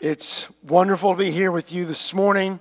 It's 0.00 0.46
wonderful 0.62 1.10
to 1.10 1.18
be 1.18 1.32
here 1.32 1.50
with 1.50 1.72
you 1.72 1.84
this 1.84 2.14
morning. 2.14 2.60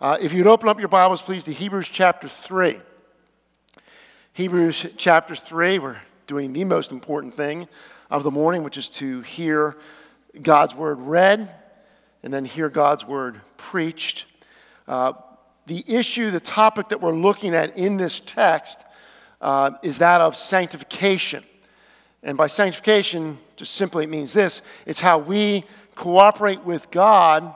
Uh, 0.00 0.18
if 0.20 0.32
you'd 0.32 0.48
open 0.48 0.68
up 0.68 0.80
your 0.80 0.88
Bibles, 0.88 1.22
please, 1.22 1.44
to 1.44 1.52
Hebrews 1.52 1.88
chapter 1.88 2.28
3. 2.28 2.80
Hebrews 4.32 4.86
chapter 4.96 5.36
3, 5.36 5.78
we're 5.78 6.00
doing 6.26 6.52
the 6.52 6.64
most 6.64 6.90
important 6.90 7.32
thing 7.32 7.68
of 8.10 8.24
the 8.24 8.32
morning, 8.32 8.64
which 8.64 8.76
is 8.76 8.88
to 8.88 9.20
hear 9.20 9.76
God's 10.42 10.74
word 10.74 10.98
read 10.98 11.48
and 12.24 12.34
then 12.34 12.44
hear 12.44 12.68
God's 12.68 13.06
word 13.06 13.40
preached. 13.56 14.26
Uh, 14.88 15.12
the 15.66 15.84
issue, 15.86 16.32
the 16.32 16.40
topic 16.40 16.88
that 16.88 17.00
we're 17.00 17.14
looking 17.14 17.54
at 17.54 17.78
in 17.78 17.98
this 17.98 18.20
text 18.26 18.80
uh, 19.40 19.70
is 19.84 19.98
that 19.98 20.20
of 20.20 20.34
sanctification. 20.34 21.44
And 22.24 22.36
by 22.36 22.48
sanctification, 22.48 23.38
just 23.54 23.74
simply 23.74 24.04
it 24.04 24.10
means 24.10 24.32
this 24.32 24.62
it's 24.86 25.00
how 25.00 25.18
we 25.18 25.64
cooperate 25.94 26.64
with 26.64 26.90
God 26.90 27.54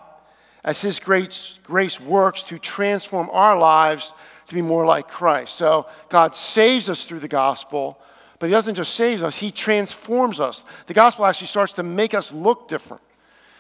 as 0.65 0.81
His 0.81 1.01
grace, 1.01 1.59
grace 1.65 2.01
works 2.01 2.43
to 2.45 2.59
transform 2.59 3.29
our 3.31 3.59
lives 3.59 4.13
to 4.47 4.55
be 4.55 4.63
more 4.63 4.85
like 4.85 5.09
Christ. 5.09 5.57
So 5.57 5.87
God 6.09 6.35
saves 6.35 6.89
us 6.89 7.05
through 7.05 7.21
the 7.21 7.29
gospel, 7.29 7.99
but 8.39 8.47
He 8.47 8.53
doesn't 8.53 8.75
just 8.75 8.95
save 8.95 9.23
us, 9.23 9.37
He 9.37 9.51
transforms 9.51 10.41
us. 10.41 10.65
The 10.87 10.95
gospel 10.95 11.27
actually 11.27 11.49
starts 11.49 11.75
to 11.75 11.83
make 11.83 12.15
us 12.15 12.33
look 12.33 12.69
different. 12.69 13.03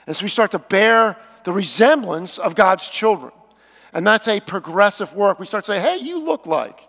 And 0.06 0.16
so 0.16 0.22
we 0.22 0.28
start 0.28 0.52
to 0.52 0.58
bear 0.58 1.16
the 1.44 1.52
resemblance 1.52 2.38
of 2.38 2.54
God's 2.54 2.88
children. 2.88 3.32
And 3.92 4.06
that's 4.06 4.28
a 4.28 4.40
progressive 4.40 5.14
work. 5.14 5.38
We 5.38 5.46
start 5.46 5.64
to 5.64 5.72
say, 5.72 5.80
hey, 5.80 5.96
you 5.96 6.22
look 6.22 6.46
like. 6.46 6.80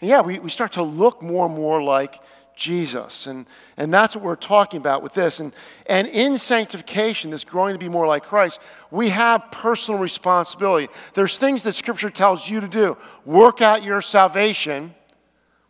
And 0.00 0.08
yeah, 0.08 0.20
we, 0.20 0.38
we 0.38 0.50
start 0.50 0.72
to 0.72 0.82
look 0.82 1.22
more 1.22 1.46
and 1.46 1.54
more 1.54 1.82
like 1.82 2.20
Jesus. 2.58 3.26
And, 3.26 3.46
and 3.76 3.94
that's 3.94 4.14
what 4.14 4.24
we're 4.24 4.36
talking 4.36 4.78
about 4.78 5.02
with 5.02 5.14
this. 5.14 5.40
And, 5.40 5.54
and 5.86 6.06
in 6.08 6.36
sanctification, 6.36 7.30
this 7.30 7.44
growing 7.44 7.74
to 7.74 7.78
be 7.78 7.88
more 7.88 8.06
like 8.06 8.24
Christ, 8.24 8.60
we 8.90 9.10
have 9.10 9.50
personal 9.52 10.00
responsibility. 10.00 10.92
There's 11.14 11.38
things 11.38 11.62
that 11.62 11.74
Scripture 11.74 12.10
tells 12.10 12.50
you 12.50 12.60
to 12.60 12.68
do. 12.68 12.98
Work 13.24 13.62
out 13.62 13.84
your 13.84 14.00
salvation 14.00 14.94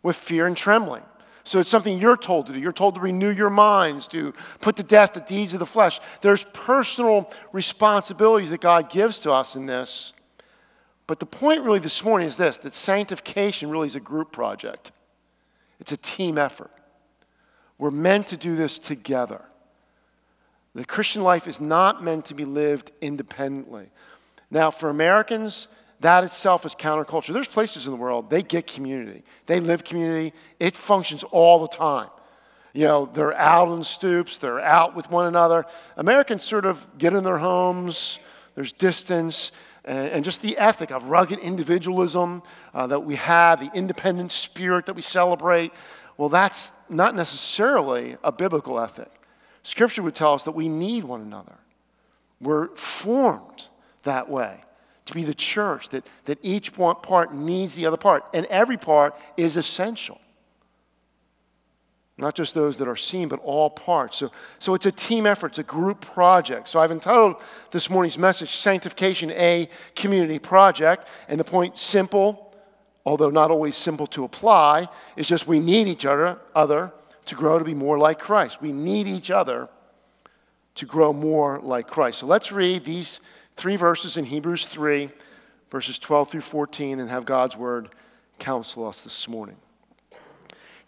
with 0.01 0.15
fear 0.15 0.47
and 0.47 0.57
trembling. 0.57 1.03
So 1.43 1.59
it's 1.59 1.69
something 1.69 1.97
you're 1.97 2.17
told 2.17 2.47
to 2.47 2.53
do. 2.53 2.59
You're 2.59 2.73
told 2.73 2.95
to 2.95 3.01
renew 3.01 3.31
your 3.31 3.49
minds, 3.49 4.07
to 4.09 4.33
put 4.59 4.75
to 4.75 4.83
death 4.83 5.13
the 5.13 5.21
deeds 5.21 5.53
of 5.53 5.59
the 5.59 5.65
flesh. 5.65 5.99
There's 6.21 6.43
personal 6.53 7.31
responsibilities 7.53 8.49
that 8.49 8.61
God 8.61 8.91
gives 8.91 9.19
to 9.19 9.31
us 9.31 9.55
in 9.55 9.65
this. 9.65 10.13
But 11.07 11.19
the 11.19 11.25
point 11.25 11.63
really 11.63 11.79
this 11.79 12.03
morning 12.03 12.27
is 12.27 12.35
this 12.35 12.57
that 12.59 12.73
sanctification 12.73 13.69
really 13.69 13.87
is 13.87 13.95
a 13.95 13.99
group 13.99 14.31
project, 14.31 14.91
it's 15.79 15.91
a 15.91 15.97
team 15.97 16.37
effort. 16.37 16.71
We're 17.79 17.91
meant 17.91 18.27
to 18.27 18.37
do 18.37 18.55
this 18.55 18.77
together. 18.77 19.41
The 20.75 20.85
Christian 20.85 21.23
life 21.23 21.47
is 21.47 21.59
not 21.59 22.03
meant 22.03 22.25
to 22.25 22.35
be 22.35 22.45
lived 22.45 22.91
independently. 23.01 23.89
Now, 24.51 24.69
for 24.69 24.89
Americans, 24.89 25.67
that 26.01 26.23
itself 26.23 26.65
is 26.65 26.75
counterculture. 26.75 27.33
There's 27.33 27.47
places 27.47 27.87
in 27.87 27.91
the 27.91 27.97
world, 27.97 28.29
they 28.29 28.43
get 28.43 28.67
community, 28.67 29.23
they 29.47 29.59
live 29.59 29.83
community, 29.83 30.33
it 30.59 30.75
functions 30.75 31.23
all 31.23 31.59
the 31.59 31.67
time. 31.67 32.09
You 32.73 32.85
know, 32.85 33.09
they're 33.11 33.35
out 33.35 33.67
on 33.67 33.83
stoops, 33.83 34.37
they're 34.37 34.59
out 34.59 34.95
with 34.95 35.09
one 35.09 35.25
another. 35.25 35.65
Americans 35.97 36.43
sort 36.43 36.65
of 36.65 36.85
get 36.97 37.13
in 37.13 37.23
their 37.23 37.39
homes, 37.39 38.19
there's 38.55 38.71
distance, 38.71 39.51
and, 39.85 40.23
just 40.23 40.41
the 40.41 40.57
ethic 40.57 40.91
of 40.91 41.05
rugged 41.05 41.39
individualism 41.39 42.43
uh, 42.73 42.85
that 42.87 42.99
we 42.99 43.15
have, 43.15 43.59
the 43.59 43.71
independent 43.73 44.31
spirit 44.31 44.85
that 44.85 44.95
we 44.95 45.01
celebrate. 45.01 45.73
Well, 46.19 46.27
that's 46.27 46.73
not 46.89 47.15
necessarily 47.15 48.17
a 48.25 48.31
biblical 48.33 48.77
ethic. 48.77 49.09
Scripture 49.63 50.03
would 50.03 50.15
tell 50.15 50.33
us 50.33 50.43
that 50.43 50.51
we 50.51 50.67
need 50.67 51.05
one 51.05 51.21
another. 51.21 51.55
We're 52.41 52.75
formed 52.75 53.69
that 54.03 54.29
way 54.29 54.65
to 55.05 55.13
be 55.13 55.23
the 55.23 55.33
church, 55.33 55.87
that, 55.89 56.05
that 56.25 56.37
each 56.41 56.73
part 56.73 57.33
needs 57.33 57.73
the 57.73 57.85
other 57.85 57.95
part, 57.95 58.25
and 58.33 58.45
every 58.47 58.75
part 58.75 59.15
is 59.37 59.55
essential. 59.55 60.19
Not 62.17 62.35
just 62.35 62.53
those 62.53 62.75
that 62.75 62.89
are 62.89 62.97
seen, 62.97 63.29
but 63.29 63.39
all 63.41 63.69
parts. 63.69 64.17
So, 64.17 64.29
so 64.59 64.73
it's 64.73 64.85
a 64.85 64.91
team 64.91 65.25
effort, 65.25 65.53
it's 65.53 65.59
a 65.59 65.63
group 65.63 66.01
project. 66.01 66.67
So 66.67 66.81
I've 66.81 66.91
entitled 66.91 67.37
this 67.71 67.89
morning's 67.89 68.17
message, 68.17 68.57
Sanctification 68.57 69.31
A 69.31 69.69
Community 69.95 70.37
Project, 70.37 71.07
and 71.29 71.39
the 71.39 71.45
point 71.45 71.77
simple 71.77 72.48
although 73.09 73.31
not 73.31 73.49
always 73.49 73.75
simple 73.75 74.05
to 74.05 74.23
apply, 74.23 74.87
it's 75.17 75.27
just 75.27 75.47
we 75.47 75.59
need 75.59 75.87
each 75.87 76.05
other, 76.05 76.37
other 76.53 76.91
to 77.25 77.33
grow 77.33 77.57
to 77.57 77.65
be 77.65 77.73
more 77.73 77.97
like 77.97 78.19
Christ. 78.19 78.61
We 78.61 78.71
need 78.71 79.07
each 79.07 79.31
other 79.31 79.67
to 80.75 80.85
grow 80.85 81.11
more 81.11 81.59
like 81.63 81.87
Christ. 81.87 82.19
So 82.19 82.27
let's 82.27 82.51
read 82.51 82.85
these 82.85 83.19
three 83.57 83.77
verses 83.77 84.15
in 84.15 84.25
Hebrews 84.25 84.67
3, 84.67 85.09
verses 85.71 85.97
12 85.97 86.29
through 86.29 86.41
14, 86.41 86.99
and 86.99 87.09
have 87.09 87.25
God's 87.25 87.57
word 87.57 87.89
counsel 88.37 88.85
us 88.85 89.01
this 89.01 89.27
morning. 89.27 89.57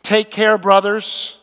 Take 0.03 0.29
care, 0.29 0.59
brothers, 0.59 1.39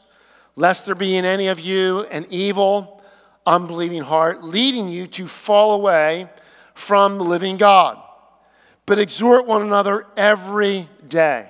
lest 0.54 0.86
there 0.86 0.94
be 0.94 1.16
in 1.16 1.24
any 1.24 1.48
of 1.48 1.58
you 1.58 2.02
an 2.02 2.24
evil, 2.30 3.02
unbelieving 3.44 4.02
heart, 4.02 4.44
leading 4.44 4.88
you 4.88 5.08
to 5.08 5.26
fall 5.26 5.74
away 5.74 6.28
from 6.74 7.18
the 7.18 7.24
living 7.24 7.56
God 7.56 7.98
but 8.88 8.98
exhort 8.98 9.46
one 9.46 9.60
another 9.60 10.06
every 10.16 10.88
day, 11.06 11.46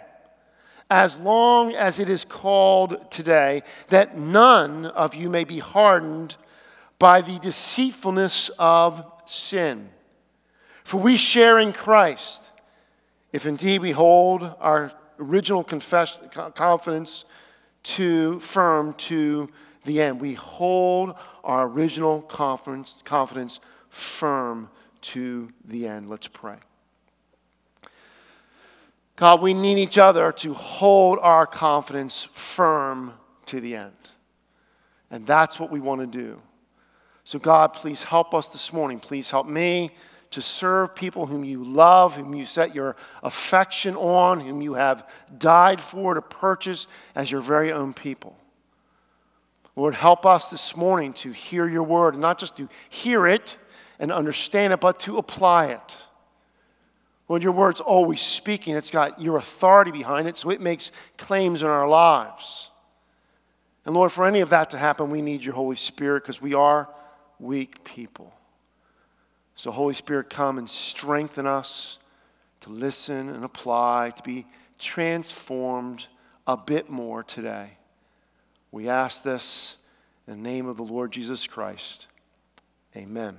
as 0.91 1.17
long 1.19 1.73
as 1.73 2.01
it 2.01 2.09
is 2.09 2.25
called 2.25 3.13
today, 3.13 3.63
that 3.91 4.19
none 4.19 4.87
of 4.87 5.15
you 5.15 5.31
may 5.31 5.45
be 5.45 5.61
hardened 5.61 6.37
by 6.99 7.21
the 7.21 7.39
deceitfulness 7.39 8.51
of 8.59 9.05
sin. 9.25 9.89
For 10.83 10.97
we 10.97 11.17
share 11.17 11.61
in 11.61 11.73
Christ, 11.73 12.43
if 13.33 13.47
indeed 13.47 13.83
we 13.83 13.93
hold 13.93 14.43
our 14.59 14.91
original 15.21 15.63
confess- 15.63 16.19
confidence 16.57 17.25
to 17.85 18.41
firm 18.41 18.95
to 18.95 19.49
the 19.85 20.01
end. 20.01 20.21
We 20.21 20.35
hold 20.35 21.15
our 21.45 21.69
original 21.69 22.21
confidence, 22.21 22.97
confidence 23.05 23.61
firm 23.91 24.71
to 25.03 25.53
the 25.65 25.87
end. 25.87 26.11
Let's 26.11 26.27
pray. 26.27 26.57
God, 29.19 29.43
we 29.43 29.53
need 29.53 29.79
each 29.79 29.99
other 29.99 30.31
to 30.31 30.55
hold 30.55 31.19
our 31.21 31.45
confidence 31.45 32.29
firm 32.31 33.15
to 33.47 33.61
the 33.61 33.75
end. 33.75 33.93
And 35.11 35.27
that's 35.27 35.59
what 35.59 35.73
we 35.73 35.81
want 35.81 36.01
to 36.01 36.07
do. 36.07 36.41
So, 37.25 37.41
God, 37.41 37.73
please 37.73 38.05
help 38.05 38.33
us 38.33 38.47
this 38.47 38.73
morning. 38.73 39.01
Please 39.01 39.29
help 39.29 39.49
me 39.49 39.91
to 40.31 40.41
serve 40.41 40.95
people 40.95 41.27
whom 41.27 41.43
you 41.43 41.65
love, 41.65 42.15
whom 42.15 42.33
you 42.33 42.45
set 42.45 42.77
your 42.77 42.95
affection 43.25 43.97
on, 43.97 44.39
whom 44.39 44.63
you 44.63 44.75
have 44.75 45.09
died 45.37 45.81
for 45.81 46.15
to 46.15 46.23
purchase 46.23 46.87
as 47.17 47.29
your 47.29 47.41
very 47.41 47.73
own 47.73 47.93
people. 47.93 48.37
Lord, 49.75 49.95
help 49.95 50.27
us 50.27 50.47
this 50.47 50.77
morning 50.77 51.13
to 51.15 51.33
hear 51.33 51.67
your 51.67 51.83
word, 51.83 52.15
and 52.15 52.21
not 52.21 52.39
just 52.39 52.57
to 52.59 52.69
hear 52.89 53.27
it 53.27 53.59
and 53.99 54.13
understand 54.13 54.73
it, 54.73 54.81
but 54.81 55.01
to 55.01 55.19
apply 55.19 55.67
it. 55.67 56.05
Lord, 57.29 57.43
your 57.43 57.53
word's 57.53 57.81
always 57.81 58.21
speaking. 58.21 58.75
It's 58.75 58.91
got 58.91 59.21
your 59.21 59.37
authority 59.37 59.91
behind 59.91 60.27
it, 60.29 60.37
so 60.37 60.51
it 60.51 60.61
makes 60.61 60.91
claims 61.19 61.63
in 61.63 61.69
our 61.69 61.89
lives. 61.89 62.71
And 63.85 63.95
Lord, 63.95 64.13
for 64.13 64.27
any 64.27 64.41
of 64.41 64.51
that 64.51 64.71
to 64.71 64.79
happen, 64.79 65.11
we 65.11 65.23
need 65.23 65.45
your 65.45 65.55
Holy 65.55 65.77
Spirit 65.77 66.23
because 66.23 66.41
we 66.41 66.55
are 66.55 66.89
weak 67.39 67.85
people. 67.85 68.33
So, 69.57 69.71
Holy 69.71 69.95
Spirit, 69.95 70.31
come 70.31 70.59
and 70.59 70.69
strengthen 70.71 71.47
us 71.47 71.99
to 72.61 72.71
listen 72.71 73.29
and 73.29 73.45
apply, 73.45 74.13
to 74.17 74.23
be 74.23 74.47
transformed 74.79 76.07
a 76.47 76.57
bit 76.57 76.89
more 76.89 77.23
today. 77.23 77.73
We 78.71 78.89
ask 78.89 79.23
this 79.23 79.77
in 80.27 80.35
the 80.35 80.49
name 80.49 80.67
of 80.67 80.77
the 80.77 80.85
Lord 80.85 81.11
Jesus 81.11 81.47
Christ. 81.47 82.07
Amen. 82.97 83.39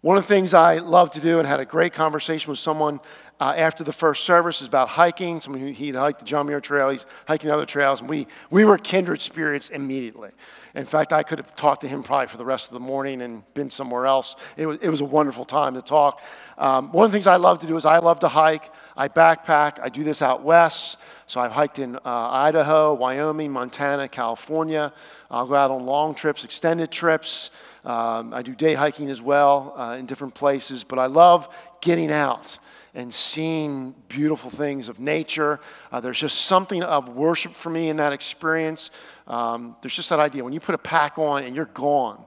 One 0.00 0.16
of 0.16 0.22
the 0.22 0.28
things 0.28 0.54
I 0.54 0.78
love 0.78 1.10
to 1.12 1.20
do 1.20 1.40
and 1.40 1.48
had 1.48 1.58
a 1.58 1.64
great 1.64 1.92
conversation 1.92 2.50
with 2.50 2.60
someone 2.60 3.00
uh, 3.40 3.54
after 3.56 3.82
the 3.82 3.92
first 3.92 4.22
service 4.22 4.62
is 4.62 4.68
about 4.68 4.88
hiking. 4.88 5.40
Someone 5.40 5.60
who 5.60 5.72
he'd 5.72 5.96
hiked 5.96 6.20
the 6.20 6.24
John 6.24 6.46
Muir 6.46 6.60
Trail, 6.60 6.88
he's 6.90 7.04
hiking 7.26 7.50
other 7.50 7.66
trails, 7.66 8.00
and 8.00 8.08
we, 8.08 8.28
we 8.48 8.64
were 8.64 8.78
kindred 8.78 9.20
spirits 9.20 9.70
immediately. 9.70 10.30
In 10.76 10.86
fact, 10.86 11.12
I 11.12 11.24
could 11.24 11.38
have 11.38 11.56
talked 11.56 11.80
to 11.80 11.88
him 11.88 12.04
probably 12.04 12.28
for 12.28 12.36
the 12.36 12.44
rest 12.44 12.68
of 12.68 12.74
the 12.74 12.80
morning 12.80 13.22
and 13.22 13.42
been 13.54 13.70
somewhere 13.70 14.06
else. 14.06 14.36
It 14.56 14.66
was, 14.66 14.78
it 14.80 14.88
was 14.88 15.00
a 15.00 15.04
wonderful 15.04 15.44
time 15.44 15.74
to 15.74 15.82
talk. 15.82 16.22
Um, 16.58 16.92
one 16.92 17.04
of 17.04 17.10
the 17.10 17.16
things 17.16 17.26
I 17.26 17.36
love 17.36 17.58
to 17.60 17.66
do 17.66 17.76
is 17.76 17.84
I 17.84 17.98
love 17.98 18.20
to 18.20 18.28
hike. 18.28 18.70
I 18.96 19.08
backpack. 19.08 19.80
I 19.82 19.88
do 19.88 20.04
this 20.04 20.22
out 20.22 20.44
west. 20.44 20.98
So 21.26 21.40
I've 21.40 21.52
hiked 21.52 21.80
in 21.80 21.96
uh, 21.96 22.00
Idaho, 22.04 22.94
Wyoming, 22.94 23.50
Montana, 23.50 24.08
California. 24.08 24.92
I'll 25.28 25.46
go 25.46 25.56
out 25.56 25.72
on 25.72 25.86
long 25.86 26.14
trips, 26.14 26.44
extended 26.44 26.92
trips. 26.92 27.50
Um, 27.88 28.34
I 28.34 28.42
do 28.42 28.54
day 28.54 28.74
hiking 28.74 29.08
as 29.08 29.22
well 29.22 29.72
uh, 29.74 29.96
in 29.98 30.04
different 30.04 30.34
places, 30.34 30.84
but 30.84 30.98
I 30.98 31.06
love 31.06 31.48
getting 31.80 32.12
out 32.12 32.58
and 32.94 33.12
seeing 33.14 33.94
beautiful 34.08 34.50
things 34.50 34.90
of 34.90 35.00
nature. 35.00 35.58
Uh, 35.90 35.98
there's 35.98 36.20
just 36.20 36.42
something 36.42 36.82
of 36.82 37.08
worship 37.08 37.54
for 37.54 37.70
me 37.70 37.88
in 37.88 37.96
that 37.96 38.12
experience. 38.12 38.90
Um, 39.26 39.74
there's 39.80 39.96
just 39.96 40.10
that 40.10 40.18
idea 40.18 40.44
when 40.44 40.52
you 40.52 40.60
put 40.60 40.74
a 40.74 40.78
pack 40.78 41.18
on 41.18 41.44
and 41.44 41.56
you're 41.56 41.64
gone. 41.64 42.22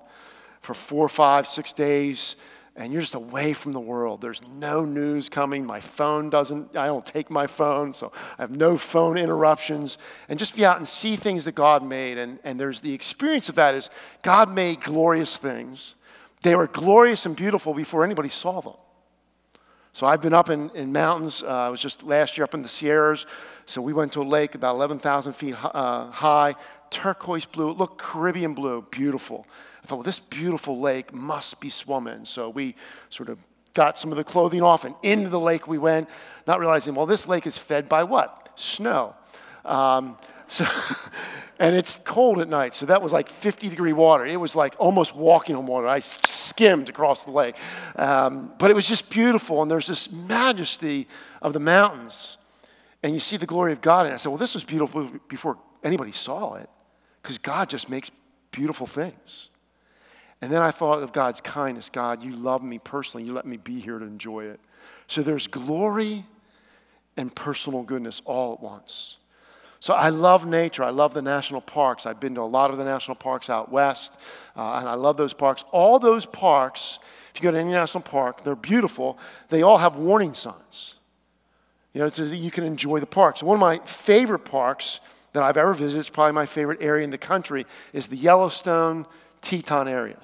for 0.62 0.74
four, 0.74 1.10
five, 1.10 1.48
six 1.48 1.74
days, 1.74 2.36
and 2.75 2.94
you're 2.94 3.01
just 3.01 3.15
away 3.15 3.53
from 3.53 3.73
the 3.73 3.79
world. 3.79 4.21
There's 4.21 4.41
no 4.56 4.85
news 4.85 5.27
coming. 5.27 5.65
My 5.65 5.81
phone 5.81 6.29
doesn't, 6.29 6.75
I 6.75 6.85
don't 6.85 7.06
take 7.06 7.29
my 7.29 7.45
phone, 7.45 7.94
so 7.94 8.13
I 8.38 8.44
have 8.44 8.51
no 8.51 8.77
phone 8.77 9.18
interruptions. 9.18 9.97
And 10.29 10.39
just 10.39 10.56
be 10.56 10.65
out 10.65 10.77
and 10.77 10.88
see 10.88 11.18
things 11.18 11.44
that 11.45 11.56
God 11.56 11.83
made. 11.83 12.18
And, 12.18 12.39
and 12.44 12.59
there's 12.59 12.79
the 12.79 12.94
experience 12.94 13.50
of 13.50 13.56
that 13.56 13.75
is 13.75 13.89
God 14.21 14.53
made 14.53 14.81
glorious 14.81 15.35
things. 15.35 15.95
They 16.44 16.56
were 16.56 16.68
glorious 16.68 17.25
and 17.25 17.35
beautiful 17.35 17.73
before 17.73 18.06
anybody 18.06 18.29
saw 18.29 18.62
them. 18.62 18.74
So 19.94 20.07
I've 20.07 20.21
been 20.21 20.33
up 20.33 20.50
in, 20.50 20.69
in 20.69 20.94
mountains. 20.94 21.44
Uh, 21.44 21.47
I 21.47 21.69
was 21.69 21.81
just 21.81 22.03
last 22.03 22.38
year 22.38 22.45
up 22.45 22.53
in 22.53 22.62
the 22.62 22.69
Sierras. 22.69 23.25
So 23.65 23.81
we 23.81 23.91
went 23.91 24.13
to 24.13 24.21
a 24.21 24.24
lake 24.24 24.56
about 24.56 24.75
11,000 24.75 25.33
feet 25.33 25.56
uh, 25.62 26.09
high, 26.09 26.56
turquoise 26.89 27.45
blue. 27.45 27.69
It 27.69 27.77
looked 27.77 27.97
Caribbean 27.97 28.53
blue, 28.53 28.85
beautiful. 28.89 29.45
I 29.83 29.88
thought, 29.88 29.98
well, 29.98 30.04
this 30.04 30.19
beautiful 30.19 30.80
lake 30.80 31.13
must 31.13 31.60
be 31.60 31.69
swum 31.69 32.07
in. 32.07 32.25
So 32.25 32.50
we 32.50 32.75
sort 33.10 33.30
of 33.30 33.39
got 33.74 33.98
some 33.98 34.12
of 34.12 34.18
the 34.18 34.24
clothing 34.24 34.62
off 34.62 34.86
and 34.86 34.95
into 35.01 35.30
the 35.30 35.39
lake 35.39 35.68
we 35.68 35.78
went, 35.78 36.10
not 36.45 36.60
realizing, 36.60 36.94
well, 36.94 37.06
this 37.06 37.28
lake 37.28 37.48
is 37.48 37.57
fed 37.57 37.88
by 37.88 38.04
what? 38.04 38.50
Snow. 38.56 39.16
Um, 39.66 40.18
so, 40.48 40.66
and 41.60 41.75
it's 41.75 42.01
cold 42.04 42.39
at 42.39 42.50
night, 42.50 42.74
so 42.74 42.86
that 42.88 43.01
was 43.01 43.13
like 43.13 43.30
50 43.30 43.69
degree 43.69 43.94
water. 43.94 44.25
It 44.25 44.39
was 44.39 44.54
like 44.54 44.75
almost 44.78 45.16
walking 45.16 45.56
on 45.56 45.66
water. 45.66 45.88
I 45.88 46.01
skimmed 46.51 46.89
across 46.89 47.24
the 47.24 47.31
lake. 47.31 47.56
Um, 47.95 48.51
but 48.60 48.69
it 48.69 48.74
was 48.74 48.86
just 48.86 49.10
beautiful, 49.10 49.62
and 49.62 49.72
there's 49.72 49.88
this 49.88 50.12
majesty 50.12 51.07
of 51.42 51.54
the 51.54 51.60
mountains, 51.60 52.38
and 53.01 53.13
you 53.13 53.22
see 53.22 53.38
the 53.38 53.45
glory 53.45 53.72
of 53.72 53.80
God. 53.80 54.06
And 54.06 54.13
I 54.13 54.18
said, 54.18 54.30
well, 54.30 54.38
this 54.38 54.54
was 54.54 54.66
beautiful 54.66 55.10
before 55.30 55.57
anybody 55.84 56.12
saw 56.12 56.56
it, 56.56 56.69
because 57.22 57.38
God 57.38 57.69
just 57.69 57.89
makes 57.89 58.12
beautiful 58.51 58.86
things. 58.86 59.50
And 60.41 60.51
then 60.51 60.61
I 60.61 60.71
thought 60.71 61.03
of 61.03 61.13
God's 61.13 61.39
kindness. 61.39 61.89
God, 61.89 62.23
you 62.23 62.31
love 62.31 62.63
me 62.63 62.79
personally. 62.79 63.25
You 63.25 63.33
let 63.33 63.45
me 63.45 63.57
be 63.57 63.79
here 63.79 63.99
to 63.99 64.05
enjoy 64.05 64.45
it. 64.45 64.59
So 65.07 65.21
there's 65.21 65.47
glory 65.47 66.25
and 67.15 67.33
personal 67.33 67.83
goodness 67.83 68.21
all 68.25 68.53
at 68.53 68.61
once. 68.61 69.17
So 69.79 69.95
I 69.95 70.09
love 70.09 70.45
nature. 70.45 70.83
I 70.83 70.91
love 70.91 71.13
the 71.13 71.23
national 71.23 71.61
parks. 71.61 72.05
I've 72.05 72.19
been 72.19 72.35
to 72.35 72.41
a 72.41 72.43
lot 72.43 72.69
of 72.69 72.77
the 72.77 72.83
national 72.83 73.15
parks 73.15 73.49
out 73.49 73.71
west, 73.71 74.13
uh, 74.55 74.75
and 74.75 74.88
I 74.88 74.93
love 74.93 75.17
those 75.17 75.33
parks. 75.33 75.65
All 75.71 75.97
those 75.97 76.25
parks, 76.25 76.99
if 77.33 77.41
you 77.41 77.43
go 77.43 77.51
to 77.51 77.57
any 77.57 77.71
national 77.71 78.03
park, 78.03 78.43
they're 78.43 78.55
beautiful. 78.55 79.17
They 79.49 79.63
all 79.63 79.79
have 79.79 79.95
warning 79.95 80.35
signs. 80.35 80.97
You 81.93 82.01
know, 82.01 82.09
so 82.09 82.27
that 82.27 82.38
you 82.38 82.51
can 82.51 82.63
enjoy 82.63 82.99
the 82.99 83.07
parks. 83.07 83.41
One 83.43 83.55
of 83.55 83.59
my 83.59 83.79
favorite 83.79 84.45
parks 84.45 85.01
that 85.33 85.41
I've 85.43 85.57
ever 85.57 85.73
visited, 85.73 85.99
it's 85.99 86.09
probably 86.09 86.33
my 86.33 86.45
favorite 86.45 86.81
area 86.81 87.03
in 87.03 87.09
the 87.09 87.17
country, 87.17 87.65
is 87.91 88.07
the 88.07 88.15
Yellowstone 88.15 89.07
Teton 89.41 89.88
area. 89.88 90.19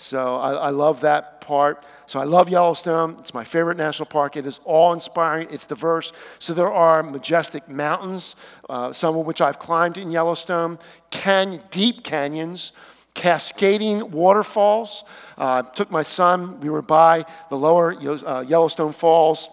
So 0.00 0.36
I, 0.36 0.52
I, 0.52 0.70
love 0.70 1.02
that 1.02 1.42
part. 1.42 1.84
So 2.06 2.18
I 2.18 2.24
love 2.24 2.48
Yellowstone. 2.48 3.16
It's 3.18 3.34
my 3.34 3.44
favorite 3.44 3.76
national 3.76 4.06
park. 4.06 4.34
It 4.34 4.46
is 4.46 4.58
awe 4.64 4.94
inspiring, 4.94 5.48
it's 5.50 5.66
diverse. 5.66 6.12
So 6.38 6.54
there 6.54 6.72
are 6.72 7.02
majestic 7.02 7.68
mountains, 7.68 8.34
uh, 8.70 8.94
some 8.94 9.16
of 9.18 9.26
which 9.26 9.42
I've 9.42 9.58
climbed 9.58 9.98
in 9.98 10.10
Yellowstone, 10.10 10.78
can, 11.10 11.60
deep 11.70 12.02
canyons. 12.02 12.72
Cascading 13.12 14.12
waterfalls. 14.12 15.04
Uh, 15.36 15.62
took 15.62 15.90
my 15.90 16.02
son. 16.02 16.60
We 16.60 16.70
were 16.70 16.80
by 16.80 17.26
the 17.50 17.56
lower 17.56 17.92
uh, 17.92 18.44
Yellowstone 18.46 18.92
Falls, 18.92 19.50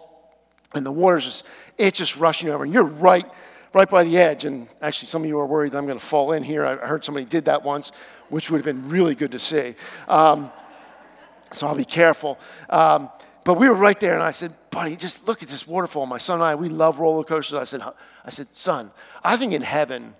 and 0.74 0.86
the 0.86 0.92
water's 0.92 1.24
just 1.24 1.44
it's 1.76 1.98
just 1.98 2.16
rushing 2.16 2.50
over, 2.50 2.62
and 2.62 2.72
you're 2.72 2.84
right 2.84 3.26
right 3.74 3.90
by 3.90 4.04
the 4.04 4.16
edge. 4.16 4.44
And 4.44 4.68
actually, 4.80 5.08
some 5.08 5.22
of 5.22 5.28
you 5.28 5.38
are 5.40 5.46
worried 5.46 5.72
that 5.72 5.78
I'm 5.78 5.86
going 5.86 5.98
to 5.98 6.04
fall 6.04 6.32
in 6.32 6.44
here. 6.44 6.64
I 6.64 6.76
heard 6.76 7.04
somebody 7.04 7.26
did 7.26 7.46
that 7.46 7.64
once 7.64 7.90
which 8.28 8.50
would 8.50 8.58
have 8.58 8.64
been 8.64 8.88
really 8.88 9.14
good 9.14 9.32
to 9.32 9.38
see. 9.38 9.74
Um, 10.08 10.50
so 11.52 11.66
I'll 11.66 11.74
be 11.74 11.84
careful. 11.84 12.38
Um, 12.68 13.10
but 13.44 13.54
we 13.54 13.68
were 13.68 13.74
right 13.74 13.98
there, 13.98 14.14
and 14.14 14.22
I 14.22 14.32
said, 14.32 14.52
buddy, 14.70 14.94
just 14.94 15.26
look 15.26 15.42
at 15.42 15.48
this 15.48 15.66
waterfall. 15.66 16.04
My 16.06 16.18
son 16.18 16.34
and 16.34 16.44
I, 16.44 16.54
we 16.54 16.68
love 16.68 16.98
roller 16.98 17.24
coasters. 17.24 17.58
I 17.58 17.64
said, 17.64 17.82
I 18.24 18.30
said, 18.30 18.48
son, 18.52 18.90
I 19.24 19.36
think 19.36 19.52
in 19.52 19.62
heaven, 19.62 20.14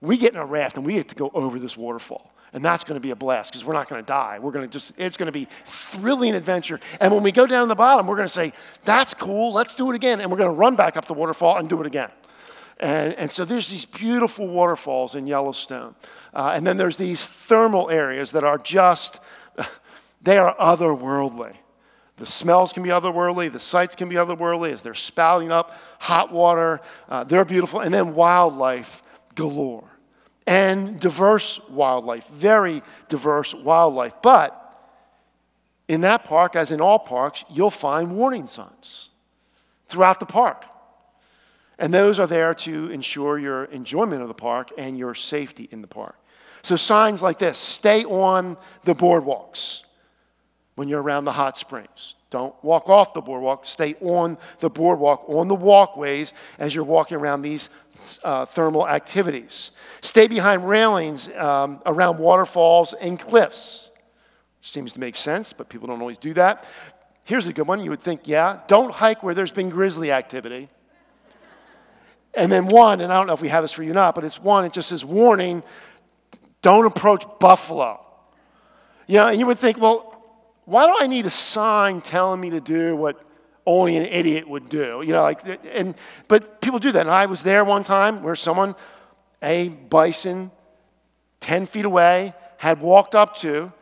we 0.00 0.18
get 0.18 0.34
in 0.34 0.38
a 0.38 0.44
raft 0.44 0.76
and 0.76 0.84
we 0.84 0.94
get 0.94 1.08
to 1.08 1.14
go 1.14 1.30
over 1.34 1.58
this 1.58 1.76
waterfall. 1.76 2.30
And 2.52 2.64
that's 2.64 2.84
going 2.84 2.94
to 2.94 3.00
be 3.00 3.10
a 3.10 3.16
blast 3.16 3.52
because 3.52 3.64
we're 3.64 3.74
not 3.74 3.88
going 3.88 4.02
to 4.02 4.06
die. 4.06 4.38
We're 4.38 4.52
going 4.52 4.66
to 4.66 4.72
just, 4.72 4.92
it's 4.96 5.16
going 5.16 5.26
to 5.26 5.32
be 5.32 5.48
thrilling 5.66 6.34
adventure. 6.34 6.80
And 7.00 7.12
when 7.12 7.22
we 7.22 7.32
go 7.32 7.46
down 7.46 7.62
to 7.62 7.68
the 7.68 7.74
bottom, 7.74 8.06
we're 8.06 8.16
going 8.16 8.28
to 8.28 8.32
say, 8.32 8.52
that's 8.84 9.12
cool, 9.12 9.52
let's 9.52 9.74
do 9.74 9.90
it 9.90 9.94
again. 9.94 10.20
And 10.20 10.30
we're 10.30 10.38
going 10.38 10.50
to 10.50 10.56
run 10.56 10.74
back 10.76 10.96
up 10.96 11.06
the 11.06 11.14
waterfall 11.14 11.58
and 11.58 11.68
do 11.68 11.80
it 11.80 11.86
again. 11.86 12.10
And, 12.80 13.14
and 13.14 13.32
so 13.32 13.44
there's 13.44 13.68
these 13.68 13.84
beautiful 13.84 14.46
waterfalls 14.46 15.14
in 15.14 15.26
Yellowstone. 15.26 15.94
Uh, 16.32 16.52
and 16.54 16.66
then 16.66 16.76
there's 16.76 16.96
these 16.96 17.24
thermal 17.26 17.90
areas 17.90 18.32
that 18.32 18.44
are 18.44 18.58
just, 18.58 19.20
they 20.22 20.38
are 20.38 20.54
otherworldly. 20.56 21.56
The 22.16 22.26
smells 22.26 22.72
can 22.72 22.82
be 22.82 22.88
otherworldly, 22.88 23.52
the 23.52 23.60
sights 23.60 23.94
can 23.94 24.08
be 24.08 24.16
otherworldly 24.16 24.72
as 24.72 24.82
they're 24.82 24.94
spouting 24.94 25.52
up 25.52 25.72
hot 26.00 26.32
water. 26.32 26.80
Uh, 27.08 27.24
they're 27.24 27.44
beautiful. 27.44 27.80
And 27.80 27.94
then 27.94 28.14
wildlife 28.14 29.02
galore. 29.34 29.88
And 30.46 30.98
diverse 30.98 31.60
wildlife, 31.68 32.26
very 32.28 32.82
diverse 33.08 33.54
wildlife. 33.54 34.14
But 34.22 34.64
in 35.88 36.00
that 36.02 36.24
park, 36.24 36.56
as 36.56 36.70
in 36.70 36.80
all 36.80 36.98
parks, 36.98 37.44
you'll 37.50 37.70
find 37.70 38.16
warning 38.16 38.46
signs 38.46 39.10
throughout 39.86 40.20
the 40.20 40.26
park. 40.26 40.64
And 41.78 41.94
those 41.94 42.18
are 42.18 42.26
there 42.26 42.54
to 42.54 42.90
ensure 42.90 43.38
your 43.38 43.64
enjoyment 43.64 44.22
of 44.22 44.28
the 44.28 44.34
park 44.34 44.72
and 44.76 44.98
your 44.98 45.14
safety 45.14 45.68
in 45.70 45.80
the 45.80 45.86
park. 45.86 46.16
So, 46.62 46.76
signs 46.76 47.22
like 47.22 47.38
this 47.38 47.56
stay 47.56 48.04
on 48.04 48.56
the 48.84 48.94
boardwalks 48.94 49.84
when 50.74 50.88
you're 50.88 51.02
around 51.02 51.24
the 51.24 51.32
hot 51.32 51.56
springs. 51.56 52.14
Don't 52.30 52.54
walk 52.62 52.88
off 52.88 53.14
the 53.14 53.20
boardwalk, 53.20 53.64
stay 53.64 53.94
on 54.00 54.38
the 54.60 54.68
boardwalk, 54.68 55.24
on 55.28 55.48
the 55.48 55.54
walkways 55.54 56.32
as 56.58 56.74
you're 56.74 56.84
walking 56.84 57.16
around 57.16 57.42
these 57.42 57.70
uh, 58.22 58.44
thermal 58.44 58.86
activities. 58.86 59.70
Stay 60.02 60.28
behind 60.28 60.68
railings 60.68 61.28
um, 61.36 61.80
around 61.86 62.18
waterfalls 62.18 62.92
and 62.92 63.18
cliffs. 63.18 63.90
Seems 64.60 64.92
to 64.92 65.00
make 65.00 65.16
sense, 65.16 65.52
but 65.52 65.68
people 65.68 65.88
don't 65.88 66.00
always 66.00 66.18
do 66.18 66.34
that. 66.34 66.66
Here's 67.24 67.46
a 67.46 67.52
good 67.52 67.66
one. 67.66 67.82
You 67.82 67.90
would 67.90 68.00
think, 68.00 68.28
yeah, 68.28 68.60
don't 68.66 68.92
hike 68.92 69.22
where 69.22 69.34
there's 69.34 69.52
been 69.52 69.70
grizzly 69.70 70.12
activity. 70.12 70.68
And 72.34 72.52
then 72.52 72.66
one, 72.66 73.00
and 73.00 73.12
I 73.12 73.16
don't 73.16 73.26
know 73.26 73.32
if 73.32 73.40
we 73.40 73.48
have 73.48 73.64
this 73.64 73.72
for 73.72 73.82
you 73.82 73.90
or 73.90 73.94
not, 73.94 74.14
but 74.14 74.24
it's 74.24 74.40
one, 74.40 74.64
it 74.64 74.72
just 74.72 74.88
says 74.90 75.04
warning, 75.04 75.62
don't 76.62 76.86
approach 76.86 77.24
buffalo. 77.40 78.04
You 79.06 79.16
know, 79.16 79.28
and 79.28 79.40
you 79.40 79.46
would 79.46 79.58
think, 79.58 79.78
well, 79.78 80.14
why 80.66 80.86
do 80.86 80.94
I 80.98 81.06
need 81.06 81.24
a 81.24 81.30
sign 81.30 82.02
telling 82.02 82.40
me 82.40 82.50
to 82.50 82.60
do 82.60 82.94
what 82.94 83.24
only 83.64 83.96
an 83.96 84.04
idiot 84.04 84.46
would 84.46 84.68
do? 84.68 85.02
You 85.04 85.14
know, 85.14 85.22
like, 85.22 85.40
and, 85.72 85.94
but 86.28 86.60
people 86.60 86.78
do 86.78 86.92
that. 86.92 87.00
And 87.00 87.10
I 87.10 87.26
was 87.26 87.42
there 87.42 87.64
one 87.64 87.84
time 87.84 88.22
where 88.22 88.36
someone, 88.36 88.74
a 89.42 89.70
bison, 89.70 90.50
10 91.40 91.66
feet 91.66 91.86
away, 91.86 92.34
had 92.58 92.80
walked 92.80 93.14
up 93.14 93.36
to 93.36 93.72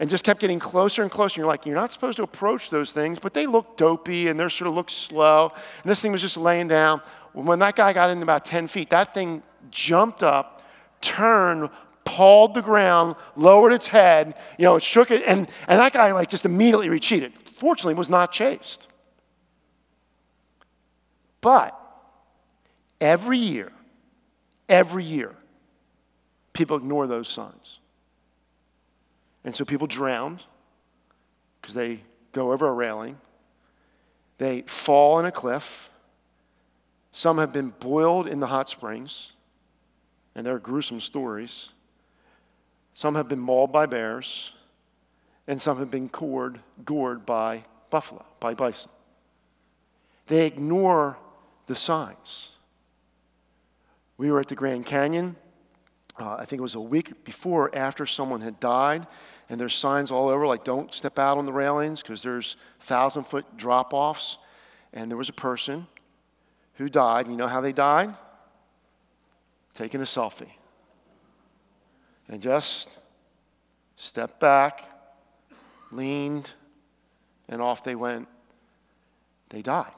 and 0.00 0.10
just 0.10 0.24
kept 0.24 0.40
getting 0.40 0.58
closer 0.58 1.02
and 1.02 1.12
closer. 1.12 1.34
And 1.34 1.36
You're 1.42 1.46
like, 1.46 1.64
you're 1.64 1.76
not 1.76 1.92
supposed 1.92 2.16
to 2.16 2.24
approach 2.24 2.70
those 2.70 2.90
things, 2.90 3.20
but 3.20 3.34
they 3.34 3.46
look 3.46 3.76
dopey 3.76 4.26
and 4.26 4.40
they're 4.40 4.50
sort 4.50 4.66
of 4.66 4.74
look 4.74 4.90
slow. 4.90 5.52
And 5.54 5.90
this 5.90 6.00
thing 6.00 6.10
was 6.10 6.20
just 6.20 6.36
laying 6.36 6.66
down. 6.66 7.02
When 7.32 7.58
that 7.60 7.76
guy 7.76 7.92
got 7.92 8.10
in 8.10 8.22
about 8.22 8.44
10 8.44 8.66
feet, 8.66 8.90
that 8.90 9.14
thing 9.14 9.42
jumped 9.70 10.22
up, 10.22 10.62
turned, 11.00 11.70
pawed 12.04 12.54
the 12.54 12.62
ground, 12.62 13.16
lowered 13.36 13.72
its 13.72 13.86
head, 13.86 14.34
you 14.58 14.64
know, 14.64 14.76
it 14.76 14.82
shook 14.82 15.10
it, 15.10 15.22
and, 15.26 15.48
and 15.68 15.80
that 15.80 15.92
guy 15.92 16.12
like 16.12 16.28
just 16.28 16.44
immediately 16.44 16.88
retreated. 16.88 17.32
Fortunately, 17.58 17.94
was 17.94 18.10
not 18.10 18.32
chased. 18.32 18.88
But 21.40 21.78
every 23.00 23.38
year, 23.38 23.72
every 24.68 25.04
year, 25.04 25.34
people 26.52 26.76
ignore 26.76 27.06
those 27.06 27.28
signs. 27.28 27.80
And 29.44 29.54
so 29.56 29.64
people 29.64 29.86
drowned 29.86 30.44
because 31.60 31.74
they 31.74 32.02
go 32.32 32.52
over 32.52 32.68
a 32.68 32.72
railing. 32.72 33.18
They 34.38 34.62
fall 34.62 35.18
in 35.18 35.24
a 35.24 35.32
cliff. 35.32 35.90
Some 37.12 37.36
have 37.36 37.52
been 37.52 37.74
boiled 37.78 38.26
in 38.26 38.40
the 38.40 38.46
hot 38.46 38.70
springs, 38.70 39.32
and 40.34 40.46
there 40.46 40.54
are 40.54 40.58
gruesome 40.58 40.98
stories. 40.98 41.68
Some 42.94 43.14
have 43.14 43.28
been 43.28 43.38
mauled 43.38 43.70
by 43.70 43.84
bears, 43.84 44.52
and 45.46 45.60
some 45.60 45.78
have 45.78 45.90
been 45.90 46.08
gored, 46.08 46.60
gored 46.84 47.26
by 47.26 47.64
buffalo, 47.90 48.24
by 48.40 48.54
bison. 48.54 48.90
They 50.26 50.46
ignore 50.46 51.18
the 51.66 51.74
signs. 51.74 52.52
We 54.16 54.30
were 54.30 54.40
at 54.40 54.48
the 54.48 54.54
Grand 54.54 54.86
Canyon. 54.86 55.36
Uh, 56.18 56.36
I 56.36 56.44
think 56.46 56.60
it 56.60 56.62
was 56.62 56.74
a 56.74 56.80
week 56.80 57.24
before 57.24 57.64
or 57.64 57.76
after 57.76 58.06
someone 58.06 58.40
had 58.40 58.58
died, 58.58 59.06
and 59.50 59.60
there's 59.60 59.74
signs 59.74 60.10
all 60.10 60.28
over 60.28 60.46
like 60.46 60.64
don't 60.64 60.94
step 60.94 61.18
out 61.18 61.36
on 61.36 61.44
the 61.44 61.52
railings 61.52 62.00
because 62.00 62.22
there's 62.22 62.56
thousand 62.80 63.24
foot 63.24 63.56
drop 63.58 63.92
offs. 63.92 64.38
And 64.94 65.10
there 65.10 65.18
was 65.18 65.30
a 65.30 65.34
person 65.34 65.86
who 66.74 66.88
died. 66.88 67.28
You 67.28 67.36
know 67.36 67.46
how 67.46 67.60
they 67.60 67.72
died? 67.72 68.14
Taking 69.74 70.00
a 70.00 70.04
selfie 70.04 70.52
and 72.28 72.40
just 72.40 72.88
stepped 73.96 74.40
back, 74.40 74.84
leaned, 75.90 76.52
and 77.48 77.60
off 77.60 77.84
they 77.84 77.94
went. 77.94 78.28
They 79.50 79.62
died 79.62 79.92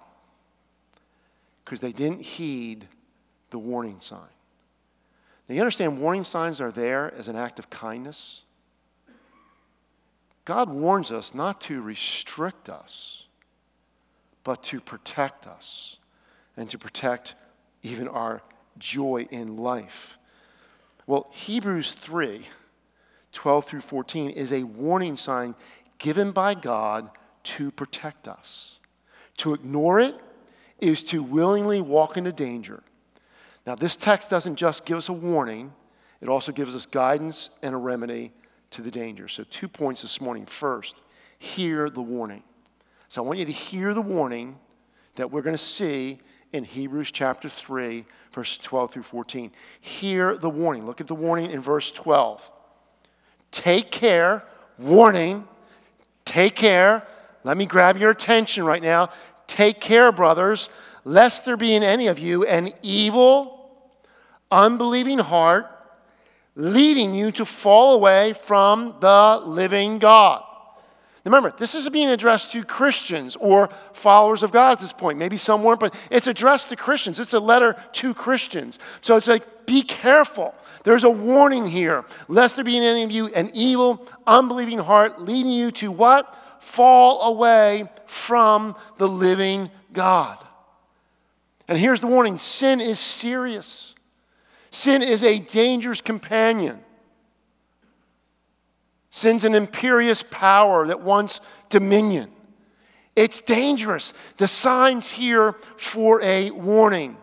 because 1.65 1.81
they 1.81 1.93
didn't 1.93 2.21
heed 2.21 2.89
the 3.51 3.59
warning 3.59 4.01
sign. 4.01 4.21
Now, 5.49 5.55
you 5.55 5.61
understand, 5.61 6.01
warning 6.01 6.25
signs 6.25 6.61
are 6.61 6.73
there 6.73 7.13
as 7.15 7.29
an 7.29 7.37
act 7.37 7.59
of 7.59 7.71
kindness. 7.71 8.45
God 10.45 10.69
warns 10.69 11.11
us 11.11 11.35
not 11.35 11.61
to 11.63 11.81
restrict 11.81 12.69
us, 12.69 13.27
but 14.43 14.63
to 14.65 14.81
protect 14.81 15.47
us 15.47 15.99
and 16.57 16.69
to 16.71 16.79
protect 16.79 17.35
even 17.83 18.09
our 18.09 18.43
joy 18.79 19.27
in 19.31 19.57
life. 19.57 20.19
Well, 21.07 21.29
Hebrews 21.31 21.93
3 21.93 22.47
12 23.33 23.65
through 23.65 23.81
14 23.81 24.31
is 24.31 24.53
a 24.53 24.63
warning 24.63 25.17
sign 25.17 25.57
given 25.99 26.31
by 26.31 26.55
God 26.55 27.11
to 27.43 27.73
protect 27.73 28.29
us. 28.29 28.81
To 29.39 29.55
ignore 29.55 29.99
it 29.99 30.15
is 30.81 31.03
to 31.05 31.21
willingly 31.21 31.81
walk 31.81 32.17
into 32.17 32.31
danger. 32.31 32.85
Now, 33.67 33.75
this 33.75 33.97
text 33.97 34.31
doesn't 34.31 34.57
just 34.57 34.85
give 34.85 34.97
us 34.97 35.09
a 35.09 35.13
warning, 35.13 35.73
it 36.21 36.29
also 36.29 36.53
gives 36.53 36.75
us 36.75 36.87
guidance 36.87 37.51
and 37.63 37.75
a 37.75 37.79
remedy 37.79 38.33
to 38.71 38.83
the 38.83 38.91
danger. 38.91 39.29
So, 39.29 39.45
two 39.45 39.69
points 39.69 40.03
this 40.03 40.21
morning. 40.21 40.47
First, 40.47 40.97
hear 41.39 41.91
the 41.91 42.03
warning. 42.03 42.43
So, 43.09 43.23
I 43.23 43.27
want 43.27 43.39
you 43.39 43.45
to 43.47 43.53
hear 43.53 43.95
the 43.95 44.03
warning 44.03 44.59
that 45.17 45.31
we're 45.31 45.43
going 45.43 45.57
to 45.57 45.63
see 45.63 46.21
in 46.55 46.63
Hebrews 46.63 47.11
chapter 47.11 47.49
3, 47.49 48.05
verses 48.33 48.59
12 48.59 48.93
through 48.93 49.03
14. 49.03 49.51
Hear 49.81 50.37
the 50.37 50.49
warning. 50.49 50.87
Look 50.87 51.01
at 51.01 51.09
the 51.09 51.15
warning 51.15 51.51
in 51.51 51.61
verse 51.61 51.91
12. 51.91 52.49
Take 53.51 53.91
care, 53.91 54.45
warning, 54.79 55.49
take 56.25 56.55
care. 56.55 57.07
Let 57.43 57.57
me 57.57 57.67
grab 57.67 57.97
your 57.97 58.11
attention 58.11 58.65
right 58.65 58.83
now. 58.83 59.11
Take 59.49 59.81
care, 59.81 60.13
brothers, 60.13 60.71
lest 61.05 61.45
there 61.45 61.57
be 61.57 61.75
in 61.75 61.83
any 61.83 62.07
of 62.07 62.21
you 62.21 62.45
an 62.45 62.73
evil, 62.83 63.91
unbelieving 64.51 65.19
heart 65.19 65.67
leading 66.55 67.17
you 67.17 67.33
to 67.33 67.45
fall 67.45 67.95
away 67.95 68.33
from 68.33 68.95
the 69.01 69.43
living 69.45 69.99
God. 69.99 70.45
Remember, 71.25 71.55
this 71.59 71.75
is 71.75 71.89
being 71.89 72.11
addressed 72.11 72.53
to 72.53 72.63
Christians 72.65 73.35
or 73.37 73.71
followers 73.93 74.43
of 74.43 74.53
God 74.53 74.73
at 74.73 74.79
this 74.79 74.93
point. 74.93 75.19
Maybe 75.19 75.39
some 75.39 75.63
weren't, 75.63 75.81
but 75.81 75.95
it's 76.11 76.27
addressed 76.27 76.69
to 76.69 76.77
Christians. 76.77 77.19
It's 77.19 77.33
a 77.33 77.41
letter 77.41 77.77
to 77.93 78.13
Christians. 78.13 78.79
So 79.01 79.17
it's 79.17 79.27
like, 79.27 79.65
be 79.65 79.83
careful. 79.83 80.55
There's 80.83 81.05
a 81.05 81.11
warning 81.11 81.67
here. 81.67 82.05
Lest 82.29 82.57
there 82.57 82.65
be 82.65 82.77
in 82.77 82.83
any 82.83 83.03
of 83.05 83.11
you 83.11 83.29
an 83.29 83.51
evil, 83.55 84.07
unbelieving 84.27 84.79
heart 84.79 85.23
leading 85.23 85.51
you 85.51 85.71
to 85.73 85.91
what? 85.91 86.37
Fall 86.61 87.23
away 87.23 87.89
from 88.05 88.77
the 88.99 89.09
living 89.09 89.71
God. 89.95 90.39
And 91.69 91.79
here's 91.79 92.01
the 92.01 92.07
warning 92.07 92.37
sin 92.37 92.83
is 92.83 93.01
serious, 93.01 93.95
sin 94.71 95.03
is 95.03 95.23
a 95.23 95.39
dangerous 95.39 96.03
companion. 96.03 96.81
Sin's 99.15 99.45
an 99.45 99.55
imperious 99.55 100.25
power 100.29 100.89
that 100.89 101.01
wants 101.01 101.39
dominion. 101.69 102.33
It's 103.15 103.41
dangerous. 103.41 104.13
The 104.39 104.49
sign's 104.49 105.09
here 105.09 105.53
for 105.77 106.21
a 106.21 106.51
warning. 106.51 107.17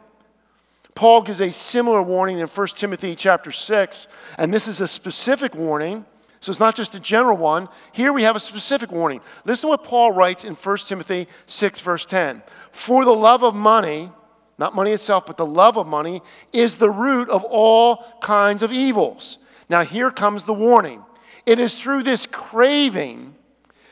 Paul 0.95 1.21
gives 1.21 1.41
a 1.41 1.51
similar 1.51 2.01
warning 2.01 2.39
in 2.39 2.47
1 2.47 2.67
Timothy 2.77 3.13
chapter 3.13 3.51
6, 3.51 4.07
and 4.37 4.53
this 4.53 4.69
is 4.69 4.79
a 4.79 4.87
specific 4.87 5.53
warning. 5.53 6.05
So 6.39 6.51
it's 6.51 6.61
not 6.61 6.77
just 6.77 6.95
a 6.95 6.99
general 6.99 7.35
one. 7.35 7.67
Here 7.91 8.13
we 8.13 8.23
have 8.23 8.37
a 8.37 8.39
specific 8.39 8.89
warning. 8.89 9.19
Listen 9.43 9.63
to 9.63 9.71
what 9.71 9.83
Paul 9.83 10.13
writes 10.13 10.45
in 10.45 10.55
1 10.55 10.77
Timothy 10.87 11.27
6, 11.45 11.81
verse 11.81 12.05
10. 12.05 12.41
For 12.71 13.03
the 13.03 13.13
love 13.13 13.43
of 13.43 13.53
money, 13.53 14.09
not 14.57 14.73
money 14.73 14.93
itself, 14.93 15.25
but 15.25 15.35
the 15.35 15.45
love 15.45 15.77
of 15.77 15.87
money, 15.87 16.21
is 16.53 16.75
the 16.75 16.89
root 16.89 17.27
of 17.27 17.43
all 17.43 18.05
kinds 18.21 18.63
of 18.63 18.71
evils. 18.71 19.39
Now 19.69 19.83
here 19.83 20.09
comes 20.09 20.43
the 20.43 20.53
warning. 20.53 21.03
It 21.45 21.59
is 21.59 21.81
through 21.81 22.03
this 22.03 22.25
craving 22.25 23.35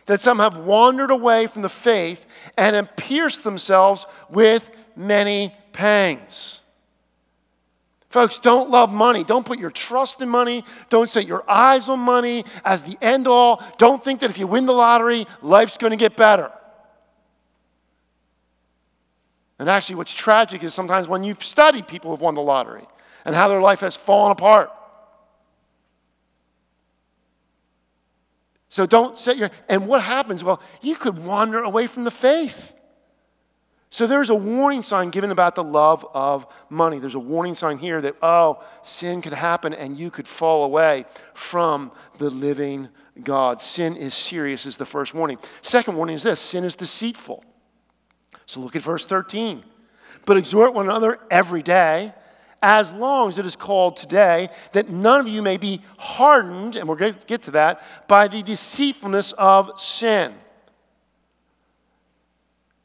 that 0.06 0.22
some 0.22 0.40
have 0.40 0.58
wandered 0.58 1.12
away 1.12 1.48
from 1.48 1.62
the 1.62 1.70
faith 1.70 2.26
and 2.58 2.76
have 2.76 2.96
pierced 2.96 3.44
themselves 3.44 4.06
with 4.30 4.72
many 4.96 5.54
pangs. 5.72 6.62
Folks, 8.10 8.40
don't 8.40 8.72
love 8.72 8.92
money. 8.92 9.24
Don't 9.24 9.46
put 9.46 9.60
your 9.60 9.70
trust 9.70 10.20
in 10.22 10.30
money. 10.30 10.64
Don't 10.90 11.10
set 11.10 11.28
your 11.28 11.48
eyes 11.50 11.90
on 11.90 12.00
money 12.00 12.44
as 12.66 12.82
the 12.82 12.98
end 13.04 13.28
all. 13.28 13.64
Don't 13.78 14.04
think 14.04 14.22
that 14.22 14.32
if 14.32 14.40
you 14.40 14.48
win 14.48 14.66
the 14.66 14.74
lottery, 14.74 15.28
life's 15.44 15.78
going 15.78 15.92
to 15.92 15.98
get 15.98 16.18
better. 16.18 16.52
And 19.60 19.70
actually, 19.70 19.96
what's 19.96 20.14
tragic 20.14 20.64
is 20.64 20.74
sometimes 20.74 21.08
when 21.08 21.24
you 21.24 21.36
study 21.40 21.84
people 21.84 22.10
who've 22.10 22.22
won 22.22 22.34
the 22.34 22.42
lottery 22.42 22.86
and 23.26 23.36
how 23.36 23.48
their 23.48 23.62
life 23.62 23.82
has 23.82 23.96
fallen 23.96 24.32
apart. 24.32 24.72
So 28.70 28.86
don't 28.86 29.18
set 29.18 29.38
your, 29.38 29.50
and 29.68 29.88
what 29.88 30.02
happens? 30.02 30.44
Well, 30.44 30.62
you 30.82 30.96
could 30.96 31.18
wander 31.18 31.60
away 31.60 31.88
from 31.88 32.04
the 32.04 32.12
faith. 32.12 32.74
So 33.90 34.06
there's 34.06 34.30
a 34.30 34.36
warning 34.36 34.84
sign 34.84 35.10
given 35.10 35.32
about 35.32 35.56
the 35.56 35.64
love 35.64 36.06
of 36.14 36.46
money. 36.70 37.00
There's 37.00 37.16
a 37.16 37.20
warning 37.20 37.56
sign 37.56 37.80
here 37.80 38.00
that, 38.02 38.16
oh, 38.22 38.64
sin 38.84 39.24
could 39.24 39.34
happen 39.34 39.74
and 39.74 39.98
you 39.98 40.12
could 40.12 40.28
fall 40.28 40.64
away 40.64 41.06
from 41.34 41.92
the 42.20 42.30
living 42.30 42.90
God. 43.24 43.64
Sin 43.64 43.98
is 43.98 44.14
serious, 44.14 44.68
is 44.68 44.78
the 44.78 44.86
first 44.86 45.16
warning. 45.16 45.40
Second 45.64 45.96
warning 45.96 46.16
is 46.16 46.22
this 46.22 46.40
sin 46.40 46.64
is 46.64 46.76
deceitful. 46.76 47.44
So 48.46 48.60
look 48.60 48.76
at 48.76 48.84
verse 48.84 49.06
13. 49.06 49.64
But 50.26 50.38
exhort 50.38 50.76
one 50.76 50.86
another 50.86 51.20
every 51.32 51.64
day 51.64 52.14
as 52.62 52.94
long 52.94 53.30
as 53.30 53.38
it 53.38 53.46
is 53.46 53.56
called 53.56 53.98
today, 53.98 54.50
that 54.74 54.90
none 54.90 55.20
of 55.20 55.28
you 55.28 55.42
may 55.42 55.58
be 55.58 55.82
hardened, 55.98 56.76
and 56.76 56.88
we're 56.88 56.96
going 56.96 57.14
to 57.14 57.26
get 57.26 57.44
to 57.44 57.52
that, 57.52 57.82
by 58.08 58.28
the 58.28 58.44
deceitfulness 58.44 59.32
of 59.34 59.80
sin. 59.80 60.34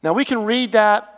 Now, 0.01 0.13
we 0.13 0.23
can 0.23 0.45
read 0.45 0.73
that. 0.73 1.11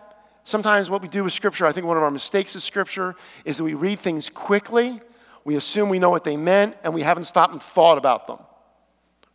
Sometimes, 0.44 0.90
what 0.90 1.02
we 1.02 1.08
do 1.08 1.24
with 1.24 1.34
Scripture, 1.34 1.66
I 1.66 1.72
think 1.72 1.86
one 1.86 1.98
of 1.98 2.04
our 2.04 2.12
mistakes 2.12 2.54
with 2.54 2.64
Scripture 2.64 3.16
is 3.44 3.58
that 3.58 3.64
we 3.64 3.74
read 3.74 4.00
things 4.00 4.30
quickly, 4.30 5.02
we 5.44 5.56
assume 5.56 5.90
we 5.90 6.00
know 6.00 6.10
what 6.10 6.24
they 6.24 6.38
meant, 6.38 6.76
and 6.84 6.94
we 6.94 7.02
haven't 7.02 7.26
stopped 7.26 7.54
and 7.54 7.62
thought 7.62 7.98
about 7.98 8.28
them. 8.28 8.40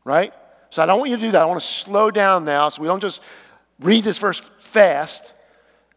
Right? 0.04 0.32
So, 0.70 0.82
I 0.82 0.86
don't 0.86 0.98
want 0.98 1.10
you 1.10 1.16
to 1.16 1.22
do 1.22 1.30
that. 1.32 1.42
I 1.42 1.44
want 1.44 1.60
to 1.60 1.66
slow 1.66 2.10
down 2.10 2.44
now 2.44 2.70
so 2.70 2.80
we 2.82 2.88
don't 2.88 3.00
just 3.00 3.20
read 3.78 4.04
this 4.04 4.18
verse 4.18 4.50
fast. 4.62 5.34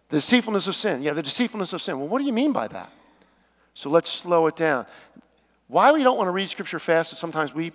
The 0.10 0.18
deceitfulness 0.18 0.68
of 0.68 0.76
sin. 0.76 1.02
Yeah, 1.02 1.14
the 1.14 1.24
deceitfulness 1.24 1.74
of 1.74 1.82
sin. 1.82 1.98
Well, 1.98 2.08
what 2.08 2.20
do 2.20 2.26
you 2.26 2.34
mean 2.34 2.52
by 2.52 2.68
that? 2.68 2.92
So 3.76 3.90
let's 3.90 4.10
slow 4.10 4.48
it 4.48 4.56
down. 4.56 4.88
Why 5.68 5.92
we 5.92 6.02
don't 6.02 6.18
want 6.18 6.28
to 6.28 6.32
read 6.32 6.50
Scripture 6.50 6.80
fast 6.80 7.14
is 7.14 7.20
sometimes 7.20 7.54
we, 7.54 7.74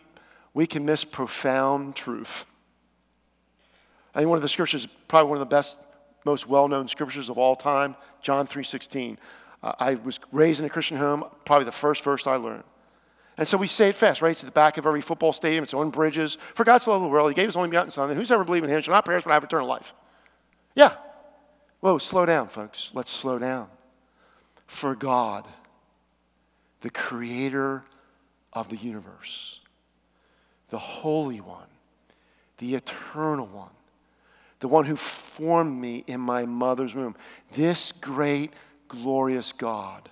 we 0.54 0.66
can 0.66 0.84
miss 0.84 1.04
profound 1.04 1.94
truth. 1.94 2.46
I 4.14 4.18
think 4.18 4.28
one 4.28 4.36
of 4.36 4.42
the 4.42 4.48
scriptures, 4.48 4.88
probably 5.06 5.28
one 5.28 5.36
of 5.36 5.48
the 5.48 5.54
best, 5.54 5.78
most 6.24 6.48
well-known 6.48 6.88
scriptures 6.88 7.28
of 7.28 7.38
all 7.38 7.54
time, 7.54 7.94
John 8.22 8.46
3.16. 8.46 9.18
Uh, 9.62 9.72
I 9.78 9.94
was 9.94 10.18
raised 10.32 10.58
in 10.58 10.66
a 10.66 10.70
Christian 10.70 10.96
home, 10.96 11.24
probably 11.44 11.64
the 11.64 11.72
first 11.72 12.02
verse 12.02 12.26
I 12.26 12.36
learned. 12.36 12.64
And 13.36 13.46
so 13.46 13.56
we 13.56 13.66
say 13.68 13.90
it 13.90 13.94
fast, 13.94 14.20
right? 14.20 14.32
It's 14.32 14.42
at 14.42 14.46
the 14.46 14.52
back 14.52 14.78
of 14.78 14.86
every 14.86 15.00
football 15.00 15.32
stadium. 15.32 15.62
It's 15.62 15.74
on 15.74 15.90
bridges. 15.90 16.38
For 16.54 16.64
God 16.64 16.78
so 16.78 16.90
loved 16.90 17.04
the 17.04 17.08
world, 17.08 17.30
He 17.30 17.34
gave 17.34 17.46
His 17.46 17.56
only 17.56 17.68
begotten 17.68 17.90
Son, 17.90 18.10
and 18.10 18.18
whosoever 18.18 18.42
believes 18.42 18.64
in 18.64 18.70
Him 18.70 18.80
shall 18.82 18.94
not 18.94 19.04
perish 19.04 19.22
but 19.22 19.32
have 19.32 19.44
eternal 19.44 19.68
life. 19.68 19.94
Yeah. 20.74 20.96
Whoa, 21.80 21.98
slow 21.98 22.26
down, 22.26 22.48
folks. 22.48 22.90
Let's 22.94 23.12
slow 23.12 23.38
down. 23.38 23.68
For 24.66 24.94
God 24.94 25.46
the 26.80 26.90
creator 26.90 27.84
of 28.52 28.68
the 28.68 28.76
universe, 28.76 29.60
the 30.70 30.78
Holy 30.78 31.40
One, 31.40 31.66
the 32.58 32.74
Eternal 32.74 33.46
One, 33.46 33.70
the 34.60 34.68
one 34.68 34.84
who 34.84 34.96
formed 34.96 35.80
me 35.80 36.04
in 36.06 36.20
my 36.20 36.44
mother's 36.46 36.94
womb. 36.94 37.16
This 37.52 37.92
great, 37.92 38.52
glorious 38.88 39.52
God 39.52 40.08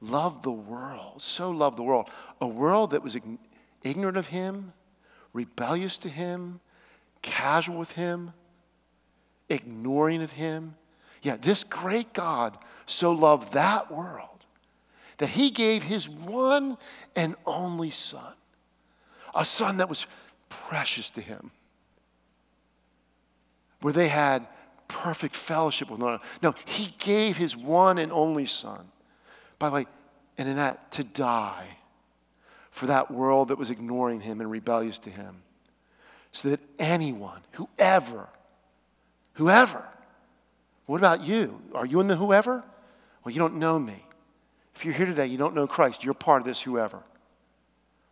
loved 0.00 0.42
the 0.42 0.50
world, 0.50 1.22
so 1.22 1.50
loved 1.50 1.76
the 1.76 1.82
world. 1.82 2.08
A 2.40 2.46
world 2.48 2.90
that 2.92 3.02
was 3.02 3.16
ignorant 3.82 4.16
of 4.16 4.28
Him, 4.28 4.72
rebellious 5.32 5.98
to 5.98 6.08
Him, 6.08 6.60
casual 7.22 7.78
with 7.78 7.92
Him, 7.92 8.32
ignoring 9.48 10.22
of 10.22 10.32
Him. 10.32 10.74
Yeah, 11.22 11.36
this 11.36 11.64
great 11.64 12.12
God 12.12 12.56
so 12.86 13.12
loved 13.12 13.52
that 13.52 13.92
world 13.92 14.39
that 15.20 15.28
he 15.28 15.50
gave 15.50 15.82
his 15.82 16.08
one 16.08 16.78
and 17.14 17.36
only 17.44 17.90
son, 17.90 18.32
a 19.34 19.44
son 19.44 19.76
that 19.76 19.88
was 19.88 20.06
precious 20.48 21.10
to 21.10 21.20
him, 21.20 21.50
where 23.82 23.92
they 23.92 24.08
had 24.08 24.46
perfect 24.88 25.36
fellowship 25.36 25.90
with 25.90 26.00
one 26.00 26.14
another. 26.14 26.24
No, 26.42 26.54
he 26.64 26.94
gave 26.98 27.36
his 27.36 27.54
one 27.54 27.98
and 27.98 28.10
only 28.12 28.46
son. 28.46 28.88
By 29.58 29.68
the 29.68 29.74
way, 29.74 29.86
and 30.38 30.48
in 30.48 30.56
that, 30.56 30.90
to 30.92 31.04
die 31.04 31.66
for 32.70 32.86
that 32.86 33.10
world 33.10 33.48
that 33.48 33.58
was 33.58 33.68
ignoring 33.68 34.22
him 34.22 34.40
and 34.40 34.50
rebellious 34.50 34.98
to 35.00 35.10
him. 35.10 35.42
so 36.32 36.48
that 36.48 36.60
anyone, 36.78 37.42
whoever, 37.52 38.26
whoever, 39.34 39.84
what 40.86 40.96
about 40.96 41.22
you? 41.22 41.60
Are 41.74 41.84
you 41.84 42.00
in 42.00 42.08
the 42.08 42.16
whoever? 42.16 42.64
Well, 43.22 43.32
you 43.34 43.38
don't 43.38 43.56
know 43.56 43.78
me. 43.78 44.06
If 44.80 44.86
you're 44.86 44.94
here 44.94 45.04
today, 45.04 45.26
you 45.26 45.36
don't 45.36 45.54
know 45.54 45.66
Christ, 45.66 46.04
you're 46.04 46.14
part 46.14 46.40
of 46.40 46.46
this 46.46 46.62
whoever. 46.62 47.02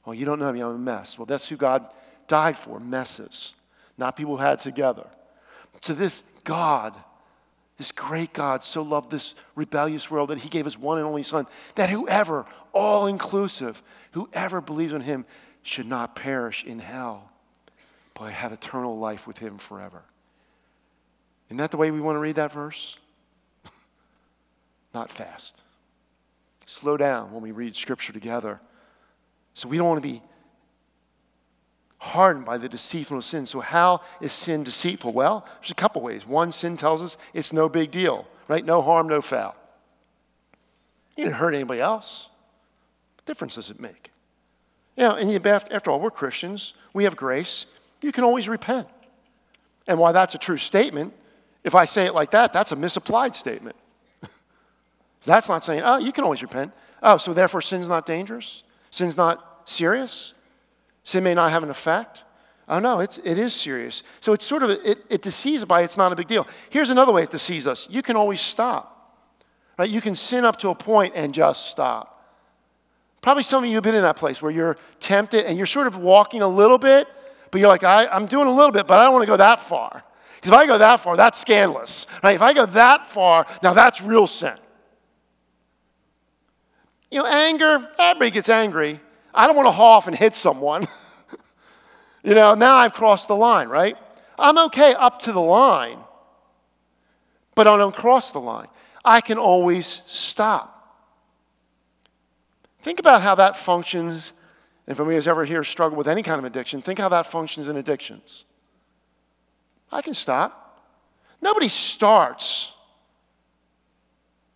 Well, 0.04 0.12
you 0.12 0.26
don't 0.26 0.38
know 0.38 0.52
me, 0.52 0.60
I'm 0.60 0.75
a 0.75 0.78
mess. 0.78 1.16
Well, 1.16 1.25
that's 1.25 1.48
who 1.48 1.56
God 1.56 1.87
died 2.26 2.58
for 2.58 2.78
messes, 2.78 3.54
not 3.96 4.16
people 4.16 4.37
who 4.37 4.42
had 4.42 4.60
together. 4.60 5.06
So, 5.80 5.94
this 5.94 6.22
God, 6.44 6.94
this 7.78 7.90
great 7.90 8.34
God, 8.34 8.64
so 8.64 8.82
loved 8.82 9.10
this 9.10 9.34
rebellious 9.54 10.10
world 10.10 10.28
that 10.28 10.40
he 10.40 10.50
gave 10.50 10.66
his 10.66 10.76
one 10.76 10.98
and 10.98 11.06
only 11.06 11.22
Son, 11.22 11.46
that 11.76 11.88
whoever, 11.88 12.44
all 12.75 13.06
inclusive, 13.06 13.82
whoever 14.12 14.60
believes 14.60 14.92
in 14.92 15.00
him 15.00 15.25
should 15.62 15.87
not 15.87 16.16
perish 16.16 16.64
in 16.64 16.80
hell, 16.80 17.30
but 18.12 18.30
have 18.30 18.52
eternal 18.52 18.98
life 18.98 19.26
with 19.26 19.38
him 19.38 19.56
forever. 19.56 20.02
Isn't 21.46 21.56
that 21.56 21.70
the 21.70 21.78
way 21.78 21.90
we 21.90 22.02
want 22.02 22.16
to 22.16 22.20
read 22.20 22.37
that 22.37 22.52
verse? 22.52 22.98
Not 24.92 25.10
fast. 25.10 25.62
Slow 26.68 26.98
down 26.98 27.32
when 27.32 27.42
we 27.42 27.50
read 27.50 27.75
Scripture 27.75 28.12
together. 28.12 28.60
So 29.54 29.70
we 29.70 29.78
don't 29.78 29.88
want 29.88 30.02
to 30.02 30.06
be 30.06 30.22
hardened 31.96 32.44
by 32.44 32.58
the 32.58 32.68
deceitfulness 32.68 33.25
of 33.25 33.30
sin. 33.30 33.46
So, 33.46 33.60
how 33.60 34.02
is 34.20 34.34
sin 34.34 34.64
deceitful? 34.64 35.14
Well, 35.14 35.46
there's 35.60 35.70
a 35.70 35.75
couple 35.75 36.02
ways. 36.02 36.26
One, 36.26 36.52
sin 36.52 36.76
tells 36.76 37.00
us 37.00 37.16
it's 37.32 37.54
no 37.54 37.70
big 37.70 37.90
deal, 37.90 38.28
right? 38.48 38.62
No 38.62 38.82
harm, 38.82 39.08
no 39.08 39.22
foul. 39.22 39.56
You 41.16 41.25
didn't 41.25 41.37
hurt 41.37 41.54
anybody 41.54 41.80
else. 41.80 42.28
What 43.16 43.25
difference 43.25 43.54
does 43.54 43.70
it 43.70 43.80
make? 43.80 44.10
Know, 44.98 45.14
and 45.14 45.46
after 45.46 45.90
all, 45.90 46.00
we're 46.00 46.10
Christians. 46.10 46.75
We 46.92 47.04
have 47.04 47.16
grace. 47.16 47.64
You 48.02 48.12
can 48.12 48.25
always 48.25 48.46
repent. 48.46 48.88
And 49.87 49.98
while 49.98 50.12
that's 50.12 50.34
a 50.34 50.38
true 50.38 50.58
statement, 50.58 51.14
if 51.64 51.75
I 51.75 51.87
say 51.87 52.04
it 52.04 52.12
like 52.12 52.32
that, 52.32 52.52
that's 52.52 52.72
a 52.72 52.76
misapplied 52.76 53.34
statement. 53.34 53.76
That's 55.28 55.49
not 55.49 55.64
saying, 55.64 55.82
oh, 55.85 55.99
you 55.99 56.12
can 56.12 56.25
always 56.25 56.42
repent. 56.42 56.73
Oh, 57.02 57.18
so 57.18 57.32
therefore 57.32 57.61
sin's 57.61 57.88
not 57.88 58.06
dangerous? 58.06 58.62
Sin's 58.90 59.16
not 59.16 59.68
serious? 59.68 60.35
Sin 61.04 61.23
may 61.25 61.35
not 61.35 61.50
have 61.50 61.62
an 61.62 61.70
effect. 61.70 62.25
Oh, 62.68 62.78
no, 62.78 63.00
it's, 63.00 63.18
it 63.25 63.38
is 63.38 63.54
serious. 63.54 64.02
So 64.20 64.32
it's 64.32 64.44
sort 64.44 64.62
of, 64.62 64.70
it, 64.70 64.99
it 65.08 65.23
deceives 65.23 65.64
by 65.64 65.82
it's 65.82 65.97
not 65.97 66.12
a 66.12 66.16
big 66.16 66.28
deal. 66.28 66.47
Here's 66.68 66.90
another 66.90 67.12
way 67.12 67.23
it 67.23 67.30
deceives 67.30 67.66
us 67.66 67.88
you 67.90 68.02
can 68.02 68.16
always 68.16 68.40
stop. 68.40 68.94
Right? 69.78 69.88
You 69.88 70.00
can 70.00 70.16
sin 70.16 70.44
up 70.44 70.56
to 70.58 70.70
a 70.70 70.75
point 70.75 71.14
and 71.14 71.32
just 71.32 71.66
stop. 71.66 72.14
Probably 73.20 73.42
some 73.42 73.64
of 73.64 73.70
you 73.70 73.76
have 73.76 73.85
been 73.85 73.94
in 73.94 74.02
that 74.02 74.16
place 74.16 74.42
where 74.42 74.50
you're 74.50 74.76
tempted 75.00 75.44
and 75.44 75.56
you're 75.56 75.66
sort 75.66 75.87
of 75.87 75.97
walking 75.97 76.42
a 76.42 76.49
little 76.49 76.78
bit, 76.78 77.06
but 77.50 77.61
you're 77.61 77.68
like, 77.68 77.85
I, 77.85 78.06
I'm 78.06 78.26
doing 78.26 78.47
a 78.49 78.52
little 78.52 78.73
bit, 78.73 78.87
but 78.87 78.99
I 78.99 79.04
don't 79.04 79.12
want 79.12 79.23
to 79.23 79.26
go 79.26 79.37
that 79.37 79.61
far. 79.61 80.04
Because 80.37 80.52
if 80.52 80.58
I 80.58 80.66
go 80.66 80.78
that 80.78 81.00
far, 81.00 81.16
that's 81.16 81.40
scandalous. 81.40 82.06
Right? 82.23 82.35
If 82.35 82.42
I 82.42 82.52
go 82.52 82.66
that 82.66 83.06
far, 83.06 83.47
now 83.62 83.73
that's 83.73 84.00
real 84.00 84.26
sin. 84.26 84.56
You 87.10 87.20
know, 87.20 87.26
anger, 87.26 87.88
everybody 87.98 88.30
gets 88.30 88.48
angry. 88.48 89.00
I 89.34 89.46
don't 89.46 89.56
want 89.56 89.66
to 89.66 89.72
haul 89.72 89.94
off 89.94 90.06
and 90.06 90.16
hit 90.16 90.34
someone. 90.34 90.86
you 92.22 92.34
know, 92.34 92.54
now 92.54 92.76
I've 92.76 92.92
crossed 92.92 93.28
the 93.28 93.36
line, 93.36 93.68
right? 93.68 93.96
I'm 94.38 94.58
okay 94.66 94.94
up 94.94 95.20
to 95.22 95.32
the 95.32 95.40
line, 95.40 95.98
but 97.54 97.66
I 97.66 97.76
don't 97.76 97.94
cross 97.94 98.30
the 98.30 98.40
line. 98.40 98.68
I 99.04 99.20
can 99.20 99.38
always 99.38 100.02
stop. 100.06 100.74
Think 102.80 103.00
about 103.00 103.22
how 103.22 103.34
that 103.36 103.56
functions. 103.56 104.32
If 104.86 104.98
anybody 104.98 105.16
has 105.16 105.28
ever 105.28 105.44
here 105.44 105.64
struggled 105.64 105.98
with 105.98 106.08
any 106.08 106.22
kind 106.22 106.38
of 106.38 106.44
addiction, 106.44 106.82
think 106.82 106.98
how 106.98 107.08
that 107.08 107.26
functions 107.26 107.68
in 107.68 107.76
addictions. 107.76 108.44
I 109.90 110.02
can 110.02 110.14
stop. 110.14 110.83
Nobody 111.40 111.68
starts 111.68 112.72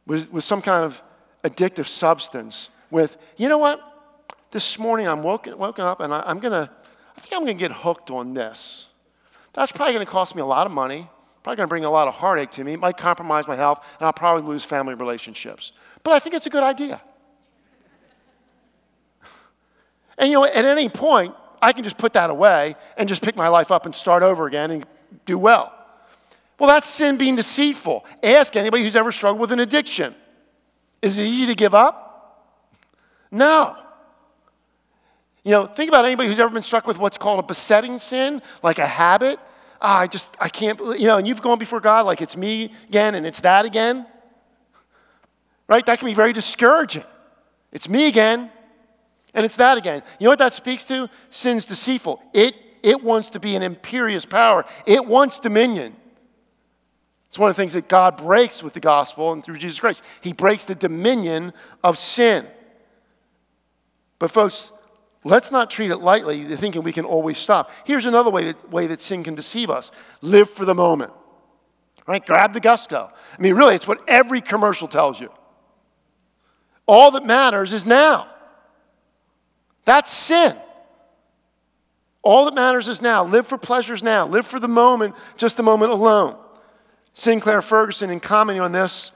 with, 0.07 0.33
with 0.33 0.45
some 0.45 0.63
kind 0.63 0.85
of 0.85 1.03
addictive 1.45 1.87
substance 1.87 2.71
with, 2.91 3.17
you 3.37 3.49
know 3.49 3.59
what? 3.59 3.93
this 4.53 4.79
morning 4.79 5.09
I'm 5.09 5.23
woken, 5.23 5.59
woken 5.59 5.85
up 5.85 6.01
and 6.01 6.15
I, 6.15 6.23
I'm 6.25 6.39
going 6.39 6.53
to, 6.53 6.71
I 7.17 7.21
think 7.21 7.33
I'm 7.35 7.41
going 7.41 7.59
to 7.59 7.61
get 7.61 7.73
hooked 7.73 8.11
on 8.11 8.35
this. 8.35 8.89
That's 9.55 9.73
probably 9.73 9.95
going 9.95 10.07
to 10.07 10.11
cost 10.11 10.37
me 10.37 10.43
a 10.43 10.47
lot 10.47 10.67
of 10.67 10.73
money, 10.73 11.09
probably 11.43 11.57
going 11.57 11.67
to 11.67 11.71
bring 11.71 11.85
a 11.85 11.91
lot 11.91 12.07
of 12.07 12.15
heartache 12.15 12.53
to 12.53 12.65
me. 12.65 12.77
Might 12.77 12.97
compromise 12.97 13.49
my 13.49 13.57
health, 13.57 13.85
and 13.99 14.07
I'll 14.07 14.13
probably 14.13 14.49
lose 14.49 14.65
family 14.65 14.95
relationships. 14.95 15.73
But 16.05 16.13
I 16.13 16.19
think 16.21 16.35
it's 16.35 16.47
a 16.47 16.51
good 16.51 16.63
idea. 16.63 17.03
and 20.19 20.31
you 20.31 20.39
know, 20.39 20.45
at 20.45 20.65
any 20.65 20.89
point, 20.89 21.35
I 21.61 21.73
can 21.73 21.85
just 21.85 21.99
put 21.99 22.15
that 22.15 22.31
away 22.31 22.77
and 22.97 23.09
just 23.09 23.23
pick 23.23 23.37
my 23.37 23.49
life 23.49 23.71
up 23.71 23.85
and 23.87 23.95
start 23.95 24.23
over 24.23 24.47
again 24.47 24.71
and 24.71 24.87
do 25.27 25.39
well. 25.39 25.73
Well, 26.59 26.71
that's 26.71 26.89
sin 26.89 27.17
being 27.17 27.37
deceitful. 27.37 28.05
Ask 28.23 28.57
anybody 28.57 28.85
who's 28.85 28.97
ever 28.97 29.13
struggled 29.13 29.41
with 29.41 29.53
an 29.53 29.61
addiction. 29.61 30.15
Is 31.03 31.19
it 31.19 31.25
easy 31.25 31.47
to 31.49 31.55
give 31.55 31.75
up? 31.75 32.09
No. 33.31 33.77
You 35.45 35.51
know, 35.51 35.67
think 35.67 35.89
about 35.89 36.05
anybody 36.05 36.29
who's 36.29 36.39
ever 36.39 36.53
been 36.53 36.63
struck 36.63 36.87
with 36.87 36.99
what's 36.99 37.19
called 37.19 37.41
a 37.41 37.43
besetting 37.43 37.99
sin, 37.99 38.41
like 38.63 38.79
a 38.79 38.87
habit. 38.87 39.41
Ah, 39.81 39.99
I 39.99 40.07
just, 40.07 40.31
I 40.39 40.49
can't, 40.49 40.79
you 40.99 41.09
know, 41.09 41.17
and 41.17 41.27
you've 41.27 41.43
gone 41.43 41.59
before 41.59 41.81
God 41.81 42.07
like 42.07 42.23
it's 42.23 42.37
me 42.37 42.71
again 42.89 43.17
and 43.17 43.27
it's 43.27 43.41
that 43.41 43.65
again. 43.65 44.07
Right? 45.67 45.85
That 45.85 45.99
can 45.99 46.07
be 46.07 46.15
very 46.15 46.33
discouraging. 46.33 47.05
It's 47.73 47.89
me 47.89 48.07
again 48.07 48.51
and 49.35 49.45
it's 49.45 49.57
that 49.57 49.79
again. 49.79 50.03
You 50.21 50.27
know 50.27 50.31
what 50.31 50.39
that 50.39 50.55
speaks 50.55 50.85
to? 50.85 51.09
Sin's 51.31 51.67
deceitful. 51.67 52.23
It, 52.33 52.55
it 52.83 53.03
wants 53.03 53.31
to 53.31 53.41
be 53.41 53.57
an 53.57 53.63
imperious 53.65 54.25
power, 54.25 54.65
it 54.87 55.05
wants 55.05 55.41
dominion. 55.41 55.97
It's 57.33 57.39
one 57.39 57.49
of 57.49 57.57
the 57.57 57.63
things 57.63 57.73
that 57.73 57.89
God 57.89 58.19
breaks 58.19 58.63
with 58.63 58.75
the 58.75 58.81
gospel 58.81 59.33
and 59.33 59.43
through 59.43 59.57
Jesus 59.57 59.81
Christ. 59.81 60.03
He 60.21 60.35
breaks 60.35 60.65
the 60.65 60.75
dominion 60.75 61.55
of 61.83 61.97
sin. 61.97 62.47
But, 64.19 64.31
folks, 64.31 64.71
Let's 65.25 65.53
not 65.53 65.71
treat 65.71 65.91
it 65.91 65.99
lightly, 65.99 66.45
thinking 66.57 66.83
we 66.83 66.93
can 66.93 67.05
always 67.05 67.39
stop. 67.39 67.71
Here's 67.85 68.07
another 68.07 68.31
way 68.31 68.47
that, 68.47 68.71
way 68.71 68.89
that 68.89 69.01
sin 69.01 69.23
can 69.23 69.35
deceive 69.35 69.71
us 69.71 69.93
live 70.21 70.51
for 70.51 70.65
the 70.65 70.75
moment. 70.75 71.13
Right? 72.07 72.25
Grab 72.25 72.53
the 72.53 72.61
gusto. 72.61 73.11
I 73.39 73.41
mean, 73.41 73.55
really, 73.55 73.77
it's 73.77 73.87
what 73.87 74.03
every 74.09 74.41
commercial 74.41 74.89
tells 74.89 75.21
you. 75.21 75.31
All 76.87 77.13
that 77.13 77.25
matters 77.25 77.73
is 77.73 77.87
now. 77.87 78.29
That's 79.85 80.11
sin. 80.11 80.57
All 82.23 82.45
that 82.47 82.55
matters 82.55 82.89
is 82.89 83.01
now. 83.01 83.25
Live 83.25 83.47
for 83.47 83.59
pleasures 83.59 84.03
now. 84.03 84.27
Live 84.27 84.47
for 84.47 84.59
the 84.59 84.69
moment, 84.69 85.15
just 85.37 85.57
the 85.57 85.63
moment 85.63 85.93
alone. 85.93 86.37
Sinclair 87.13 87.61
Ferguson, 87.61 88.11
in 88.11 88.21
commenting 88.21 88.63
on 88.63 88.73
this, 88.73 89.13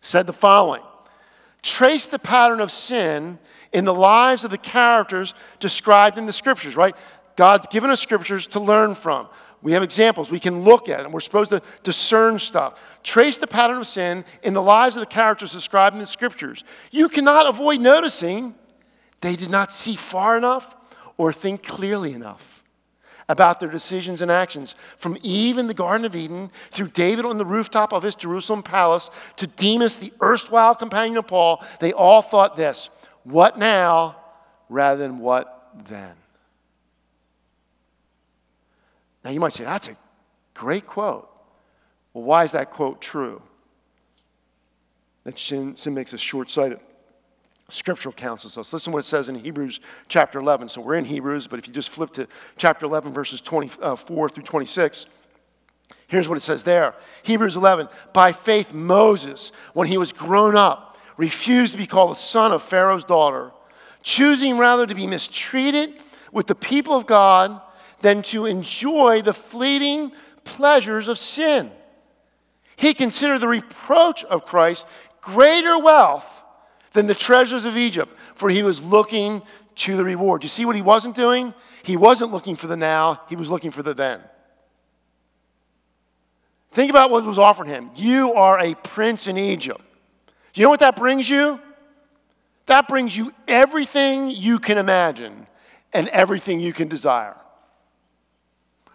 said 0.00 0.26
the 0.26 0.32
following 0.32 0.82
Trace 1.62 2.06
the 2.06 2.18
pattern 2.18 2.60
of 2.60 2.70
sin 2.70 3.38
in 3.72 3.84
the 3.84 3.94
lives 3.94 4.44
of 4.44 4.50
the 4.50 4.58
characters 4.58 5.34
described 5.60 6.18
in 6.18 6.26
the 6.26 6.32
scriptures, 6.32 6.76
right? 6.76 6.94
God's 7.36 7.66
given 7.66 7.90
us 7.90 8.00
scriptures 8.00 8.46
to 8.48 8.60
learn 8.60 8.94
from. 8.94 9.28
We 9.62 9.72
have 9.72 9.82
examples 9.82 10.30
we 10.30 10.40
can 10.40 10.62
look 10.62 10.90
at, 10.90 11.00
and 11.00 11.12
we're 11.12 11.20
supposed 11.20 11.50
to 11.50 11.62
discern 11.82 12.38
stuff. 12.38 12.78
Trace 13.02 13.38
the 13.38 13.46
pattern 13.46 13.78
of 13.78 13.86
sin 13.86 14.26
in 14.42 14.52
the 14.52 14.62
lives 14.62 14.94
of 14.94 15.00
the 15.00 15.06
characters 15.06 15.52
described 15.52 15.94
in 15.94 16.00
the 16.00 16.06
scriptures. 16.06 16.64
You 16.90 17.08
cannot 17.08 17.46
avoid 17.46 17.80
noticing 17.80 18.54
they 19.22 19.36
did 19.36 19.50
not 19.50 19.72
see 19.72 19.96
far 19.96 20.36
enough 20.36 20.76
or 21.16 21.32
think 21.32 21.62
clearly 21.62 22.12
enough 22.12 22.53
about 23.28 23.60
their 23.60 23.70
decisions 23.70 24.20
and 24.20 24.30
actions. 24.30 24.74
From 24.96 25.18
Eve 25.22 25.58
in 25.58 25.66
the 25.66 25.74
Garden 25.74 26.04
of 26.04 26.14
Eden, 26.14 26.50
through 26.70 26.88
David 26.88 27.24
on 27.24 27.38
the 27.38 27.46
rooftop 27.46 27.92
of 27.92 28.02
his 28.02 28.14
Jerusalem 28.14 28.62
palace, 28.62 29.10
to 29.36 29.46
Demas, 29.46 29.96
the 29.96 30.12
erstwhile 30.22 30.74
companion 30.74 31.18
of 31.18 31.26
Paul, 31.26 31.64
they 31.80 31.92
all 31.92 32.22
thought 32.22 32.56
this 32.56 32.90
what 33.24 33.58
now 33.58 34.16
rather 34.68 35.00
than 35.00 35.18
what 35.18 35.70
then? 35.88 36.14
Now 39.24 39.30
you 39.30 39.40
might 39.40 39.54
say, 39.54 39.64
that's 39.64 39.88
a 39.88 39.96
great 40.52 40.86
quote. 40.86 41.30
Well, 42.12 42.24
why 42.24 42.44
is 42.44 42.52
that 42.52 42.70
quote 42.70 43.00
true? 43.00 43.42
That 45.24 45.38
sin, 45.38 45.74
sin 45.76 45.94
makes 45.94 46.12
us 46.12 46.20
short 46.20 46.50
sighted. 46.50 46.80
Scriptural 47.70 48.12
counsels 48.12 48.58
us. 48.58 48.72
Listen 48.72 48.92
to 48.92 48.94
what 48.94 49.04
it 49.04 49.08
says 49.08 49.28
in 49.28 49.36
Hebrews 49.36 49.80
chapter 50.08 50.38
11. 50.38 50.68
So 50.68 50.80
we're 50.80 50.96
in 50.96 51.06
Hebrews, 51.06 51.46
but 51.46 51.58
if 51.58 51.66
you 51.66 51.72
just 51.72 51.88
flip 51.88 52.12
to 52.12 52.28
chapter 52.56 52.84
11, 52.84 53.12
verses 53.12 53.40
24 53.40 54.28
through 54.28 54.42
26, 54.42 55.06
here's 56.06 56.28
what 56.28 56.36
it 56.36 56.42
says 56.42 56.62
there 56.64 56.94
Hebrews 57.22 57.56
11. 57.56 57.88
By 58.12 58.32
faith, 58.32 58.74
Moses, 58.74 59.50
when 59.72 59.88
he 59.88 59.96
was 59.96 60.12
grown 60.12 60.56
up, 60.56 60.98
refused 61.16 61.72
to 61.72 61.78
be 61.78 61.86
called 61.86 62.10
the 62.10 62.20
son 62.20 62.52
of 62.52 62.62
Pharaoh's 62.62 63.04
daughter, 63.04 63.50
choosing 64.02 64.58
rather 64.58 64.86
to 64.86 64.94
be 64.94 65.06
mistreated 65.06 65.94
with 66.32 66.46
the 66.46 66.54
people 66.54 66.94
of 66.94 67.06
God 67.06 67.62
than 68.00 68.20
to 68.22 68.44
enjoy 68.44 69.22
the 69.22 69.32
fleeting 69.32 70.12
pleasures 70.44 71.08
of 71.08 71.16
sin. 71.18 71.70
He 72.76 72.92
considered 72.92 73.38
the 73.38 73.48
reproach 73.48 74.22
of 74.24 74.44
Christ 74.44 74.86
greater 75.22 75.78
wealth 75.78 76.42
than 76.94 77.06
the 77.06 77.14
treasures 77.14 77.66
of 77.66 77.76
Egypt, 77.76 78.16
for 78.34 78.48
he 78.48 78.62
was 78.62 78.82
looking 78.82 79.42
to 79.74 79.96
the 79.96 80.04
reward. 80.04 80.42
You 80.42 80.48
see 80.48 80.64
what 80.64 80.76
he 80.76 80.82
wasn't 80.82 81.14
doing? 81.14 81.52
He 81.82 81.96
wasn't 81.96 82.32
looking 82.32 82.56
for 82.56 82.66
the 82.66 82.76
now, 82.76 83.20
he 83.28 83.36
was 83.36 83.50
looking 83.50 83.70
for 83.70 83.82
the 83.82 83.92
then. 83.92 84.20
Think 86.72 86.90
about 86.90 87.10
what 87.10 87.24
was 87.24 87.38
offered 87.38 87.68
him. 87.68 87.90
You 87.94 88.32
are 88.34 88.58
a 88.58 88.74
prince 88.74 89.28
in 89.28 89.36
Egypt. 89.36 89.80
Do 90.52 90.60
you 90.60 90.66
know 90.66 90.70
what 90.70 90.80
that 90.80 90.96
brings 90.96 91.28
you? 91.28 91.60
That 92.66 92.88
brings 92.88 93.16
you 93.16 93.32
everything 93.46 94.30
you 94.30 94.58
can 94.58 94.78
imagine 94.78 95.46
and 95.92 96.08
everything 96.08 96.60
you 96.60 96.72
can 96.72 96.88
desire. 96.88 97.36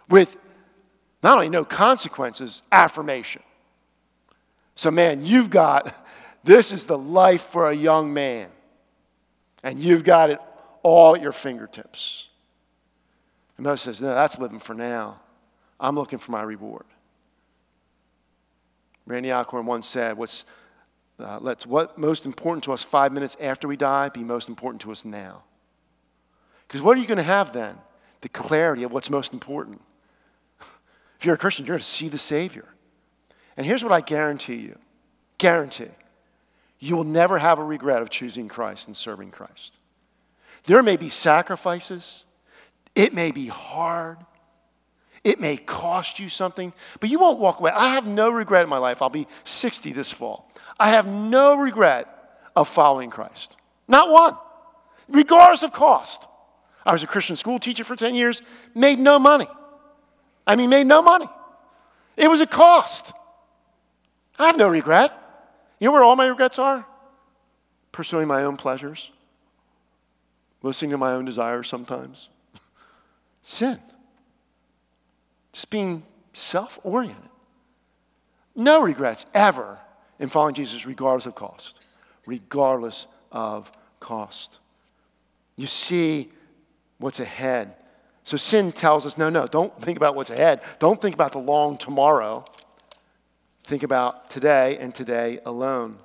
With 0.08 0.36
not 1.22 1.34
only 1.34 1.48
no 1.48 1.64
consequences, 1.64 2.62
affirmation. 2.72 3.42
So, 4.74 4.90
man, 4.90 5.24
you've 5.24 5.50
got 5.50 5.94
this 6.42 6.72
is 6.72 6.86
the 6.86 6.98
life 6.98 7.42
for 7.42 7.70
a 7.70 7.74
young 7.74 8.12
man, 8.12 8.48
and 9.62 9.78
you've 9.78 10.04
got 10.04 10.30
it 10.30 10.40
all 10.82 11.14
at 11.14 11.22
your 11.22 11.32
fingertips. 11.32 12.28
And 13.56 13.64
Moses 13.64 13.82
says, 13.82 14.00
No, 14.00 14.08
that's 14.08 14.38
living 14.38 14.60
for 14.60 14.74
now. 14.74 15.20
I'm 15.78 15.94
looking 15.94 16.18
for 16.18 16.32
my 16.32 16.42
reward. 16.42 16.84
Randy 19.06 19.30
Alcorn 19.32 19.66
once 19.66 19.86
said, 19.86 20.16
What's 20.16 20.44
uh, 21.18 21.38
let's 21.40 21.66
what 21.66 21.98
most 21.98 22.24
important 22.24 22.64
to 22.64 22.72
us 22.72 22.82
five 22.82 23.12
minutes 23.12 23.36
after 23.40 23.68
we 23.68 23.76
die 23.76 24.08
be 24.08 24.24
most 24.24 24.48
important 24.48 24.80
to 24.82 24.90
us 24.90 25.04
now. 25.04 25.42
Because 26.66 26.80
what 26.80 26.96
are 26.96 27.00
you 27.00 27.06
going 27.06 27.18
to 27.18 27.22
have 27.22 27.52
then? 27.52 27.76
The 28.22 28.28
clarity 28.28 28.84
of 28.84 28.92
what's 28.92 29.10
most 29.10 29.32
important. 29.32 29.80
If 31.18 31.26
you're 31.26 31.34
a 31.34 31.38
Christian, 31.38 31.66
you're 31.66 31.74
going 31.74 31.80
to 31.80 31.84
see 31.84 32.08
the 32.08 32.18
Savior. 32.18 32.64
And 33.56 33.66
here's 33.66 33.82
what 33.82 33.92
I 33.92 34.00
guarantee 34.00 34.56
you 34.56 34.78
guarantee 35.36 35.88
you 36.80 36.96
will 36.96 37.04
never 37.04 37.38
have 37.38 37.58
a 37.58 37.64
regret 37.64 38.02
of 38.02 38.10
choosing 38.10 38.48
Christ 38.48 38.86
and 38.86 38.96
serving 38.96 39.30
Christ. 39.30 39.78
There 40.64 40.82
may 40.82 40.96
be 40.96 41.10
sacrifices, 41.10 42.24
it 42.94 43.14
may 43.14 43.30
be 43.30 43.46
hard, 43.46 44.18
it 45.22 45.38
may 45.38 45.58
cost 45.58 46.18
you 46.18 46.30
something, 46.30 46.72
but 46.98 47.10
you 47.10 47.18
won't 47.18 47.38
walk 47.38 47.60
away. 47.60 47.70
I 47.70 47.94
have 47.94 48.06
no 48.06 48.30
regret 48.30 48.64
in 48.64 48.70
my 48.70 48.78
life. 48.78 49.02
I'll 49.02 49.10
be 49.10 49.26
60 49.44 49.92
this 49.92 50.10
fall. 50.10 50.50
I 50.78 50.90
have 50.90 51.06
no 51.06 51.56
regret 51.56 52.08
of 52.56 52.68
following 52.68 53.10
Christ. 53.10 53.54
Not 53.86 54.10
one, 54.10 54.36
regardless 55.08 55.62
of 55.62 55.72
cost. 55.72 56.26
I 56.86 56.92
was 56.92 57.02
a 57.02 57.06
Christian 57.06 57.36
school 57.36 57.58
teacher 57.58 57.84
for 57.84 57.96
10 57.96 58.14
years, 58.14 58.40
made 58.74 58.98
no 58.98 59.18
money. 59.18 59.48
I 60.46 60.56
mean, 60.56 60.70
made 60.70 60.86
no 60.86 61.02
money. 61.02 61.28
It 62.16 62.28
was 62.28 62.40
a 62.40 62.46
cost. 62.46 63.12
I 64.38 64.46
have 64.46 64.56
no 64.56 64.68
regret. 64.68 65.12
You 65.80 65.86
know 65.86 65.92
where 65.92 66.04
all 66.04 66.14
my 66.14 66.26
regrets 66.26 66.58
are? 66.58 66.86
Pursuing 67.90 68.28
my 68.28 68.44
own 68.44 68.56
pleasures, 68.56 69.10
listening 70.62 70.92
to 70.92 70.98
my 70.98 71.12
own 71.12 71.24
desires 71.24 71.66
sometimes. 71.68 72.28
Sin. 73.42 73.80
Just 75.52 75.70
being 75.70 76.04
self 76.32 76.78
oriented. 76.84 77.30
No 78.54 78.82
regrets 78.82 79.26
ever 79.34 79.78
in 80.18 80.28
following 80.28 80.54
Jesus, 80.54 80.86
regardless 80.86 81.26
of 81.26 81.34
cost. 81.34 81.80
Regardless 82.26 83.06
of 83.32 83.72
cost. 83.98 84.58
You 85.56 85.66
see 85.66 86.30
what's 86.98 87.20
ahead. 87.20 87.74
So 88.24 88.36
sin 88.36 88.70
tells 88.70 89.06
us 89.06 89.16
no, 89.16 89.30
no, 89.30 89.46
don't 89.46 89.80
think 89.82 89.96
about 89.96 90.14
what's 90.14 90.30
ahead. 90.30 90.60
Don't 90.78 91.00
think 91.00 91.14
about 91.14 91.32
the 91.32 91.38
long 91.38 91.76
tomorrow. 91.76 92.44
Think 93.64 93.82
about 93.82 94.30
today 94.30 94.78
and 94.78 94.94
today 94.94 95.40
alone. 95.44 95.98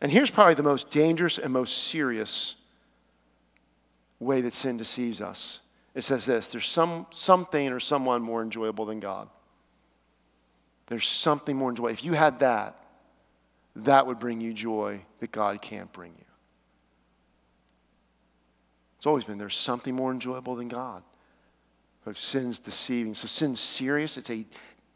And 0.00 0.12
here's 0.12 0.30
probably 0.30 0.54
the 0.54 0.62
most 0.62 0.90
dangerous 0.90 1.38
and 1.38 1.52
most 1.52 1.76
serious 1.84 2.54
way 4.20 4.40
that 4.40 4.52
sin 4.52 4.76
deceives 4.76 5.20
us. 5.20 5.60
It 5.94 6.02
says 6.04 6.26
this 6.26 6.48
there's 6.48 6.66
some, 6.66 7.06
something 7.10 7.68
or 7.68 7.80
someone 7.80 8.22
more 8.22 8.42
enjoyable 8.42 8.84
than 8.84 9.00
God. 9.00 9.28
There's 10.86 11.06
something 11.06 11.56
more 11.56 11.70
enjoyable. 11.70 11.92
If 11.92 12.04
you 12.04 12.12
had 12.12 12.38
that, 12.38 12.76
that 13.76 14.06
would 14.06 14.18
bring 14.18 14.40
you 14.40 14.52
joy 14.52 15.00
that 15.20 15.32
God 15.32 15.60
can't 15.60 15.92
bring 15.92 16.12
you. 16.16 16.24
It's 18.96 19.06
always 19.06 19.24
been 19.24 19.38
there's 19.38 19.56
something 19.56 19.94
more 19.94 20.10
enjoyable 20.10 20.56
than 20.56 20.68
God. 20.68 21.02
Sin's 22.14 22.58
deceiving. 22.58 23.14
So 23.14 23.26
sin's 23.26 23.60
serious. 23.60 24.16
It's 24.16 24.30
a 24.30 24.46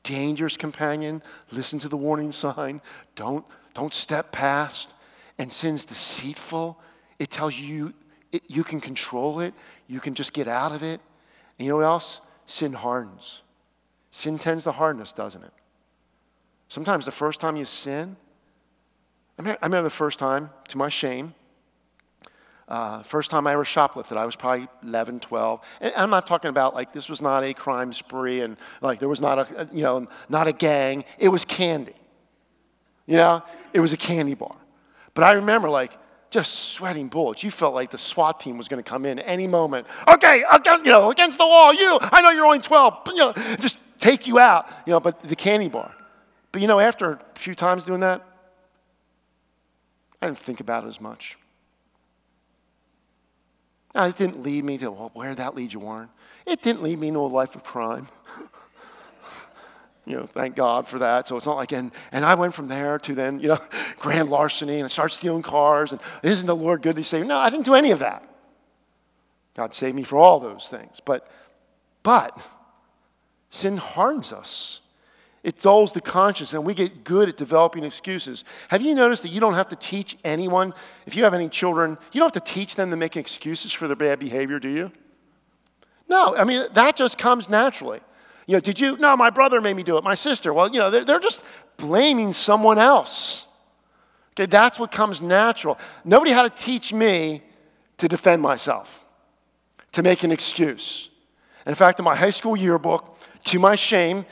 dangerous 0.03 0.57
companion. 0.57 1.23
Listen 1.51 1.79
to 1.81 1.89
the 1.89 1.97
warning 1.97 2.33
sign. 2.33 2.81
Don't, 3.15 3.45
don't 3.75 3.95
step 3.95 4.33
past. 4.33 4.95
And 5.39 5.53
sin's 5.53 5.85
deceitful. 5.85 6.79
It 7.19 7.31
tells 7.31 7.59
you 7.59 7.95
it, 8.33 8.43
you 8.49 8.65
can 8.65 8.81
control 8.81 9.41
it. 9.41 9.55
You 9.87 10.01
can 10.01 10.15
just 10.15 10.33
get 10.33 10.49
out 10.49 10.73
of 10.73 10.83
it. 10.83 11.01
And 11.59 11.67
you 11.67 11.73
know 11.73 11.77
what 11.77 11.85
else? 11.85 12.21
Sin 12.47 12.73
hardens. 12.73 13.43
Sin 14.11 14.39
tends 14.39 14.65
to 14.65 14.73
harden 14.73 15.01
us, 15.01 15.13
doesn't 15.13 15.43
it? 15.43 15.53
Sometimes 16.69 17.05
the 17.05 17.11
first 17.11 17.41
time 17.41 17.57
you 17.57 17.65
sin, 17.65 18.17
I 19.39 19.43
remember 19.43 19.83
the 19.83 19.91
first 19.91 20.19
time, 20.19 20.51
to 20.69 20.79
my 20.79 20.89
shame, 20.89 21.35
uh, 22.73 23.03
first 23.03 23.31
time 23.31 23.47
I 23.47 23.53
ever 23.53 23.65
shoplifted, 23.65 24.17
I 24.17 24.25
was 24.25 24.35
probably 24.35 24.67
11, 24.83 25.21
12. 25.21 25.61
And 25.83 25.93
I'm 25.95 26.09
not 26.09 26.27
talking 26.27 26.49
about 26.49 26.75
like 26.75 26.91
this 26.91 27.07
was 27.07 27.21
not 27.21 27.45
a 27.45 27.53
crime 27.53 27.93
spree 27.93 28.41
and 28.41 28.57
like 28.81 28.99
there 28.99 29.11
was 29.11 29.21
not 29.21 29.39
a, 29.39 29.69
you 29.75 29.83
know, 29.83 30.07
not 30.31 30.47
a 30.47 30.55
gang. 30.55 31.05
It 31.19 31.29
was 31.29 31.45
candy. 31.45 31.93
You 33.07 33.19
know, 33.19 33.43
it 33.75 33.81
was 33.81 33.93
a 33.93 33.99
candy 33.99 34.33
bar. 34.33 34.57
But 35.13 35.25
I 35.25 35.33
remember 35.33 35.69
like 35.69 35.93
just 36.31 36.71
sweating 36.71 37.09
bullets. 37.09 37.43
You 37.43 37.51
felt 37.51 37.75
like 37.75 37.91
the 37.91 37.99
SWAT 37.99 38.41
team 38.41 38.57
was 38.57 38.69
going 38.69 38.83
to 38.83 38.89
come 38.89 39.05
in 39.05 39.19
any 39.19 39.47
moment. 39.47 39.87
Okay, 40.09 40.43
against, 40.51 40.87
you 40.87 40.93
know, 40.93 41.11
against 41.11 41.37
the 41.37 41.47
wall, 41.47 41.75
you. 41.75 41.99
I 42.01 42.23
know 42.23 42.31
you're 42.31 42.47
only 42.47 42.61
12. 42.61 42.95
But, 43.05 43.15
you 43.15 43.21
know, 43.21 43.33
just 43.61 43.77
take 44.01 44.27
you 44.27 44.39
out. 44.39 44.67
You 44.87 44.93
know, 44.93 45.01
but 45.01 45.23
the 45.23 45.37
candy 45.37 45.69
bar. 45.69 45.95
But 46.53 46.63
you 46.63 46.69
know, 46.69 46.81
after 46.81 47.13
a 47.13 47.39
few 47.39 47.55
times 47.55 47.85
doing 47.85 48.01
that, 48.01 48.27
I 50.23 50.27
didn't 50.29 50.39
think 50.39 50.61
about 50.61 50.85
it 50.85 50.89
as 50.89 51.03
much. 51.03 51.37
Now, 53.95 54.05
it 54.05 54.17
didn't 54.17 54.43
lead 54.43 54.65
me 54.65 54.79
to, 54.79 54.91
well, 54.91 55.11
where 55.15 55.29
did 55.31 55.39
that 55.39 55.55
lead 55.55 55.73
you, 55.73 55.81
Warren? 55.81 56.09
It 56.47 56.63
didn't 56.63 56.83
lead 56.83 56.99
me 56.99 57.11
to 57.11 57.19
a 57.19 57.21
life 57.21 57.55
of 57.55 57.63
crime. 57.63 58.09
you 60.07 60.17
know, 60.17 60.27
thank 60.27 60.57
God 60.57 60.89
for 60.89 60.99
that. 61.01 61.29
So 61.29 61.37
it's 61.37 61.47
not 61.47 61.57
like, 61.57 61.73
and, 61.73 61.93
and 62.11 62.25
I 62.25 62.35
went 62.35 62.55
from 62.55 62.69
there 62.69 62.99
to 63.01 63.15
then, 63.15 63.39
you 63.41 63.49
know, 63.49 63.59
grand 63.99 64.31
larceny 64.31 64.81
and 64.81 64.93
I 64.93 65.07
stealing 65.09 65.43
cars 65.43 65.93
and 65.93 66.01
isn't 66.23 66.47
the 66.47 66.57
Lord 66.57 66.83
good? 66.83 66.97
They 66.97 67.03
say, 67.03 67.23
no, 67.23 67.39
I 67.39 67.51
didn't 67.51 67.67
do 67.67 67.75
any 67.75 67.91
of 67.91 68.01
that. 68.01 68.29
God 69.55 69.75
saved 69.75 69.97
me 69.97 70.03
for 70.03 70.19
all 70.19 70.41
those 70.41 70.69
things. 70.69 71.01
But, 71.05 71.29
but 72.03 72.39
sin 73.51 73.77
hardens 73.77 74.33
us. 74.33 74.82
It 75.43 75.61
dulls 75.61 75.93
the 75.93 76.01
conscience, 76.01 76.53
and 76.53 76.65
we 76.65 76.73
get 76.73 77.03
good 77.03 77.29
at 77.29 77.37
developing 77.37 77.83
excuses. 77.83 78.45
Have 78.69 78.81
you 78.81 78.95
noticed 78.95 79.23
that 79.23 79.31
you 79.31 79.41
don't 79.41 79.55
have 79.55 79.69
to 79.69 79.77
teach 79.77 80.17
anyone, 80.23 80.73
if 81.05 81.17
you 81.17 81.25
have 81.25 81.35
any 81.35 81.49
children, 81.49 81.99
you 82.13 82.21
don't 82.21 82.33
have 82.33 82.45
to 82.45 82.53
teach 82.53 82.77
them 82.77 82.91
to 82.91 82.97
make 82.97 83.17
excuses 83.17 83.73
for 83.73 83.89
their 83.89 83.97
bad 83.97 84.21
behavior, 84.21 84.61
do 84.61 84.69
you? 84.69 84.93
No, 86.09 86.37
I 86.37 86.45
mean, 86.45 86.67
that 86.75 86.95
just 86.95 87.19
comes 87.19 87.49
naturally. 87.49 88.01
You 88.47 88.55
know, 88.55 88.61
did 88.61 88.79
you? 88.79 88.97
No, 88.99 89.17
my 89.17 89.31
brother 89.31 89.61
made 89.61 89.75
me 89.75 89.83
do 89.83 89.97
it, 89.97 90.05
my 90.05 90.15
sister. 90.15 90.53
Well, 90.53 90.69
you 90.69 90.79
know, 90.79 90.91
they're, 90.91 91.05
they're 91.05 91.19
just 91.21 91.43
blaming 91.77 92.33
someone 92.33 92.79
else. 92.79 93.47
Okay, 94.35 94.47
that's 94.47 94.79
what 94.79 94.91
comes 94.91 95.21
natural. 95.21 95.79
Nobody 96.05 96.31
had 96.31 96.43
to 96.43 96.63
teach 96.63 96.93
me 96.93 97.43
to 97.99 98.09
defend 98.09 98.43
myself, 98.43 99.05
to 99.93 100.03
make 100.03 100.23
an 100.23 100.31
excuse. 100.33 101.11
In 101.67 101.75
fact, 101.75 101.99
in 101.99 102.05
my 102.05 102.17
high 102.17 102.31
school 102.31 102.57
yearbook, 102.57 103.17
to 103.45 103.59
my 103.59 103.77
shame, 103.77 104.25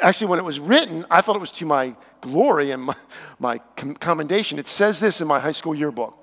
actually, 0.00 0.28
when 0.28 0.38
it 0.38 0.44
was 0.44 0.60
written, 0.60 1.06
I 1.10 1.20
thought 1.20 1.36
it 1.36 1.40
was 1.40 1.52
to 1.52 1.66
my 1.66 1.94
glory 2.20 2.70
and 2.70 2.82
my, 2.84 2.96
my 3.38 3.58
commendation. 4.00 4.58
It 4.58 4.68
says 4.68 5.00
this 5.00 5.20
in 5.20 5.28
my 5.28 5.40
high 5.40 5.52
school 5.52 5.74
yearbook 5.74 6.16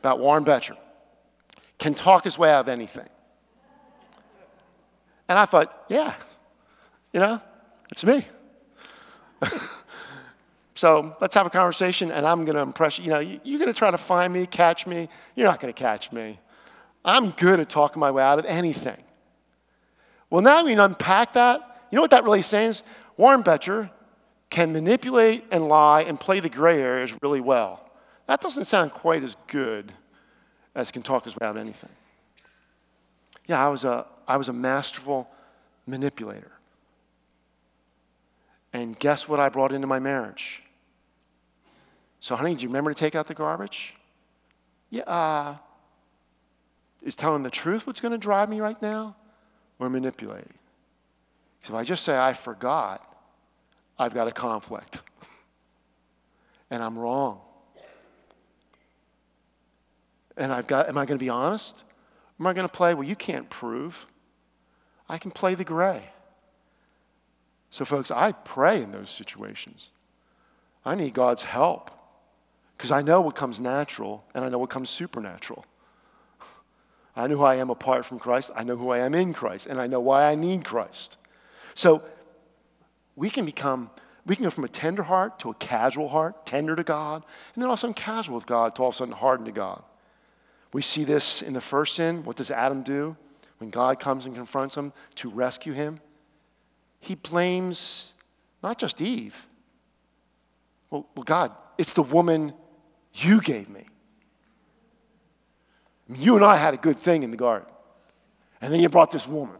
about 0.00 0.18
Warren 0.18 0.44
Boettcher 0.44 0.76
can 1.78 1.94
talk 1.94 2.24
his 2.24 2.38
way 2.38 2.50
out 2.50 2.60
of 2.60 2.68
anything. 2.68 3.08
And 5.28 5.38
I 5.38 5.46
thought, 5.46 5.84
yeah, 5.88 6.14
you 7.12 7.20
know, 7.20 7.40
it's 7.90 8.04
me. 8.04 8.26
so 10.74 11.16
let's 11.20 11.34
have 11.34 11.46
a 11.46 11.50
conversation, 11.50 12.10
and 12.10 12.26
I'm 12.26 12.44
going 12.44 12.56
to 12.56 12.62
impress 12.62 12.98
you. 12.98 13.04
You 13.04 13.10
know, 13.10 13.20
you're 13.20 13.58
going 13.58 13.72
to 13.72 13.78
try 13.78 13.90
to 13.90 13.98
find 13.98 14.32
me, 14.32 14.46
catch 14.46 14.86
me. 14.86 15.08
You're 15.34 15.48
not 15.48 15.60
going 15.60 15.72
to 15.72 15.78
catch 15.78 16.12
me. 16.12 16.38
I'm 17.04 17.30
good 17.30 17.60
at 17.60 17.68
talking 17.68 18.00
my 18.00 18.10
way 18.10 18.22
out 18.22 18.38
of 18.38 18.44
anything. 18.44 19.02
Well, 20.30 20.42
now 20.42 20.64
we 20.64 20.74
unpack 20.74 21.34
that 21.34 21.71
you 21.92 21.96
know 21.96 22.02
what 22.02 22.10
that 22.10 22.24
really 22.24 22.42
says? 22.42 22.82
Warren 23.16 23.44
Boettcher 23.44 23.90
can 24.50 24.72
manipulate 24.72 25.44
and 25.50 25.68
lie 25.68 26.02
and 26.02 26.18
play 26.18 26.40
the 26.40 26.48
gray 26.48 26.80
areas 26.80 27.14
really 27.22 27.40
well. 27.40 27.88
That 28.26 28.40
doesn't 28.40 28.64
sound 28.64 28.92
quite 28.92 29.22
as 29.22 29.36
good 29.46 29.92
as 30.74 30.90
can 30.90 31.02
talk 31.02 31.26
about 31.36 31.58
anything. 31.58 31.90
Yeah, 33.46 33.64
I 33.64 33.68
was 33.68 33.84
a, 33.84 34.06
I 34.26 34.38
was 34.38 34.48
a 34.48 34.52
masterful 34.52 35.28
manipulator. 35.86 36.52
And 38.72 38.98
guess 38.98 39.28
what 39.28 39.38
I 39.38 39.50
brought 39.50 39.72
into 39.72 39.86
my 39.86 39.98
marriage? 39.98 40.62
So, 42.20 42.36
honey, 42.36 42.54
do 42.54 42.62
you 42.62 42.68
remember 42.68 42.94
to 42.94 42.98
take 42.98 43.14
out 43.14 43.26
the 43.26 43.34
garbage? 43.34 43.94
Yeah. 44.88 45.02
Uh, 45.02 45.56
is 47.02 47.16
telling 47.16 47.42
the 47.42 47.50
truth 47.50 47.86
what's 47.86 48.00
going 48.00 48.12
to 48.12 48.18
drive 48.18 48.48
me 48.48 48.60
right 48.60 48.80
now 48.80 49.16
or 49.78 49.90
manipulating? 49.90 50.54
If 51.64 51.74
I 51.74 51.84
just 51.84 52.04
say, 52.04 52.16
I 52.16 52.32
forgot, 52.32 53.06
I've 53.98 54.14
got 54.14 54.26
a 54.26 54.32
conflict. 54.32 55.02
and 56.70 56.82
I'm 56.82 56.98
wrong. 56.98 57.40
And 60.36 60.52
I've 60.52 60.66
got, 60.66 60.88
am 60.88 60.98
I 60.98 61.06
going 61.06 61.18
to 61.18 61.24
be 61.24 61.28
honest? 61.28 61.82
Am 62.40 62.46
I 62.46 62.52
going 62.52 62.66
to 62.66 62.72
play, 62.72 62.94
well, 62.94 63.04
you 63.06 63.14
can't 63.14 63.48
prove? 63.48 64.06
I 65.08 65.18
can 65.18 65.30
play 65.30 65.54
the 65.54 65.64
gray. 65.64 66.08
So, 67.70 67.84
folks, 67.84 68.10
I 68.10 68.32
pray 68.32 68.82
in 68.82 68.92
those 68.92 69.10
situations. 69.10 69.90
I 70.84 70.94
need 70.94 71.14
God's 71.14 71.42
help 71.42 71.90
because 72.76 72.90
I 72.90 73.02
know 73.02 73.20
what 73.20 73.36
comes 73.36 73.60
natural 73.60 74.24
and 74.34 74.44
I 74.44 74.48
know 74.48 74.58
what 74.58 74.70
comes 74.70 74.90
supernatural. 74.90 75.64
I 77.16 77.28
know 77.28 77.36
who 77.36 77.44
I 77.44 77.56
am 77.56 77.70
apart 77.70 78.04
from 78.04 78.18
Christ. 78.18 78.50
I 78.56 78.64
know 78.64 78.76
who 78.76 78.90
I 78.90 78.98
am 78.98 79.14
in 79.14 79.32
Christ, 79.32 79.66
and 79.66 79.80
I 79.80 79.86
know 79.86 80.00
why 80.00 80.24
I 80.24 80.34
need 80.34 80.64
Christ. 80.64 81.18
So 81.74 82.02
we 83.16 83.30
can 83.30 83.44
become, 83.44 83.90
we 84.26 84.36
can 84.36 84.44
go 84.44 84.50
from 84.50 84.64
a 84.64 84.68
tender 84.68 85.02
heart 85.02 85.38
to 85.40 85.50
a 85.50 85.54
casual 85.54 86.08
heart, 86.08 86.46
tender 86.46 86.76
to 86.76 86.82
God, 86.82 87.24
and 87.54 87.62
then 87.62 87.68
all 87.68 87.74
of 87.74 87.78
a 87.78 87.80
sudden 87.80 87.94
casual 87.94 88.36
with 88.36 88.46
God 88.46 88.74
to 88.76 88.82
all 88.82 88.88
of 88.88 88.94
a 88.94 88.98
sudden 88.98 89.14
hardened 89.14 89.46
to 89.46 89.52
God. 89.52 89.82
We 90.72 90.82
see 90.82 91.04
this 91.04 91.42
in 91.42 91.52
the 91.52 91.60
first 91.60 91.96
sin. 91.96 92.24
What 92.24 92.36
does 92.36 92.50
Adam 92.50 92.82
do 92.82 93.16
when 93.58 93.70
God 93.70 94.00
comes 94.00 94.26
and 94.26 94.34
confronts 94.34 94.74
him 94.74 94.92
to 95.16 95.28
rescue 95.30 95.72
him? 95.72 96.00
He 97.00 97.14
blames 97.14 98.14
not 98.62 98.78
just 98.78 99.00
Eve. 99.00 99.46
Well, 100.90 101.06
well 101.14 101.24
God, 101.24 101.52
it's 101.76 101.92
the 101.92 102.02
woman 102.02 102.54
you 103.12 103.40
gave 103.40 103.68
me. 103.68 103.84
I 106.08 106.12
mean, 106.12 106.22
you 106.22 106.36
and 106.36 106.44
I 106.44 106.56
had 106.56 106.74
a 106.74 106.78
good 106.78 106.96
thing 106.96 107.22
in 107.22 107.30
the 107.30 107.36
garden. 107.36 107.68
And 108.60 108.72
then 108.72 108.80
you 108.80 108.88
brought 108.88 109.10
this 109.10 109.26
woman. 109.26 109.56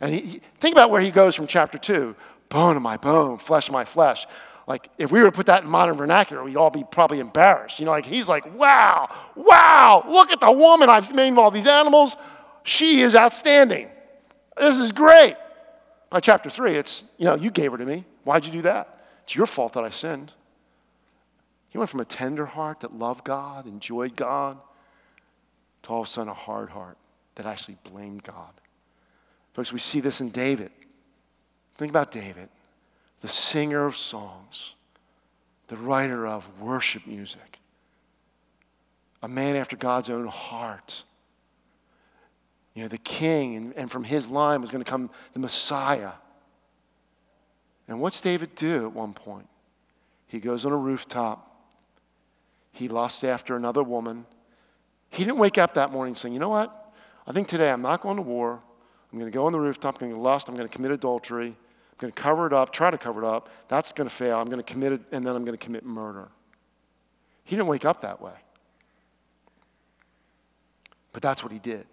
And 0.00 0.14
he, 0.14 0.40
think 0.58 0.74
about 0.74 0.90
where 0.90 1.00
he 1.00 1.10
goes 1.10 1.34
from 1.34 1.46
chapter 1.46 1.78
2 1.78 2.14
bone 2.48 2.76
of 2.76 2.82
my 2.82 2.96
bone, 2.96 3.36
flesh 3.36 3.68
of 3.68 3.72
my 3.72 3.84
flesh. 3.84 4.26
Like, 4.66 4.90
if 4.98 5.10
we 5.10 5.20
were 5.20 5.26
to 5.26 5.32
put 5.32 5.46
that 5.46 5.64
in 5.64 5.68
modern 5.68 5.96
vernacular, 5.96 6.42
we'd 6.42 6.56
all 6.56 6.70
be 6.70 6.84
probably 6.90 7.20
embarrassed. 7.20 7.78
You 7.78 7.86
know, 7.86 7.90
like, 7.90 8.06
he's 8.06 8.28
like, 8.28 8.54
wow, 8.54 9.08
wow, 9.34 10.04
look 10.06 10.30
at 10.30 10.40
the 10.40 10.52
woman 10.52 10.88
I've 10.90 11.14
made 11.14 11.32
of 11.32 11.38
all 11.38 11.50
these 11.50 11.66
animals. 11.66 12.16
She 12.64 13.00
is 13.00 13.14
outstanding. 13.14 13.88
This 14.58 14.76
is 14.76 14.92
great. 14.92 15.36
By 16.10 16.20
chapter 16.20 16.50
3, 16.50 16.76
it's, 16.76 17.04
you 17.16 17.26
know, 17.26 17.34
you 17.34 17.50
gave 17.50 17.72
her 17.72 17.78
to 17.78 17.86
me. 17.86 18.04
Why'd 18.24 18.44
you 18.44 18.52
do 18.52 18.62
that? 18.62 19.02
It's 19.24 19.34
your 19.34 19.46
fault 19.46 19.74
that 19.74 19.84
I 19.84 19.90
sinned. 19.90 20.32
He 21.70 21.78
went 21.78 21.90
from 21.90 22.00
a 22.00 22.04
tender 22.04 22.46
heart 22.46 22.80
that 22.80 22.94
loved 22.94 23.24
God, 23.24 23.66
enjoyed 23.66 24.16
God, 24.16 24.58
to 25.82 25.90
all 25.90 26.02
of 26.02 26.08
a 26.08 26.10
sudden 26.10 26.30
a 26.30 26.34
hard 26.34 26.70
heart 26.70 26.96
that 27.36 27.46
actually 27.46 27.76
blamed 27.84 28.22
God. 28.22 28.52
Folks, 29.58 29.72
we 29.72 29.80
see 29.80 29.98
this 29.98 30.20
in 30.20 30.28
David. 30.28 30.70
Think 31.78 31.90
about 31.90 32.12
David, 32.12 32.48
the 33.22 33.28
singer 33.28 33.86
of 33.86 33.96
songs, 33.96 34.76
the 35.66 35.76
writer 35.76 36.28
of 36.28 36.48
worship 36.60 37.08
music, 37.08 37.58
a 39.20 39.26
man 39.26 39.56
after 39.56 39.76
God's 39.76 40.10
own 40.10 40.28
heart. 40.28 41.02
You 42.72 42.82
know, 42.82 42.88
the 42.88 42.98
king, 42.98 43.56
and, 43.56 43.74
and 43.74 43.90
from 43.90 44.04
his 44.04 44.28
line 44.28 44.60
was 44.60 44.70
going 44.70 44.84
to 44.84 44.88
come 44.88 45.10
the 45.32 45.40
Messiah. 45.40 46.12
And 47.88 48.00
what's 48.00 48.20
David 48.20 48.54
do 48.54 48.84
at 48.84 48.92
one 48.92 49.12
point? 49.12 49.48
He 50.28 50.38
goes 50.38 50.66
on 50.66 50.70
a 50.70 50.76
rooftop. 50.76 51.64
He 52.70 52.86
lusts 52.86 53.24
after 53.24 53.56
another 53.56 53.82
woman. 53.82 54.24
He 55.10 55.24
didn't 55.24 55.38
wake 55.38 55.58
up 55.58 55.74
that 55.74 55.90
morning 55.90 56.14
saying, 56.14 56.32
You 56.32 56.38
know 56.38 56.48
what? 56.48 56.94
I 57.26 57.32
think 57.32 57.48
today 57.48 57.72
I'm 57.72 57.82
not 57.82 58.02
going 58.02 58.18
to 58.18 58.22
war. 58.22 58.62
I'm 59.12 59.18
going 59.18 59.30
to 59.30 59.34
go 59.34 59.46
on 59.46 59.52
the 59.52 59.60
rooftop. 59.60 59.96
I'm 59.96 60.08
going 60.08 60.20
to 60.20 60.22
lust. 60.22 60.48
I'm 60.48 60.54
going 60.54 60.68
to 60.68 60.74
commit 60.74 60.90
adultery. 60.90 61.48
I'm 61.48 61.96
going 61.98 62.12
to 62.12 62.22
cover 62.22 62.46
it 62.46 62.52
up, 62.52 62.72
try 62.72 62.90
to 62.90 62.98
cover 62.98 63.22
it 63.22 63.26
up. 63.26 63.48
That's 63.68 63.92
going 63.92 64.08
to 64.08 64.14
fail. 64.14 64.38
I'm 64.38 64.46
going 64.46 64.58
to 64.58 64.62
commit 64.62 64.92
it, 64.92 65.00
and 65.10 65.26
then 65.26 65.34
I'm 65.34 65.44
going 65.44 65.56
to 65.56 65.64
commit 65.64 65.84
murder. 65.84 66.28
He 67.44 67.56
didn't 67.56 67.68
wake 67.68 67.84
up 67.84 68.02
that 68.02 68.20
way. 68.20 68.34
But 71.12 71.22
that's 71.22 71.42
what 71.42 71.52
he 71.52 71.58
did 71.58 71.86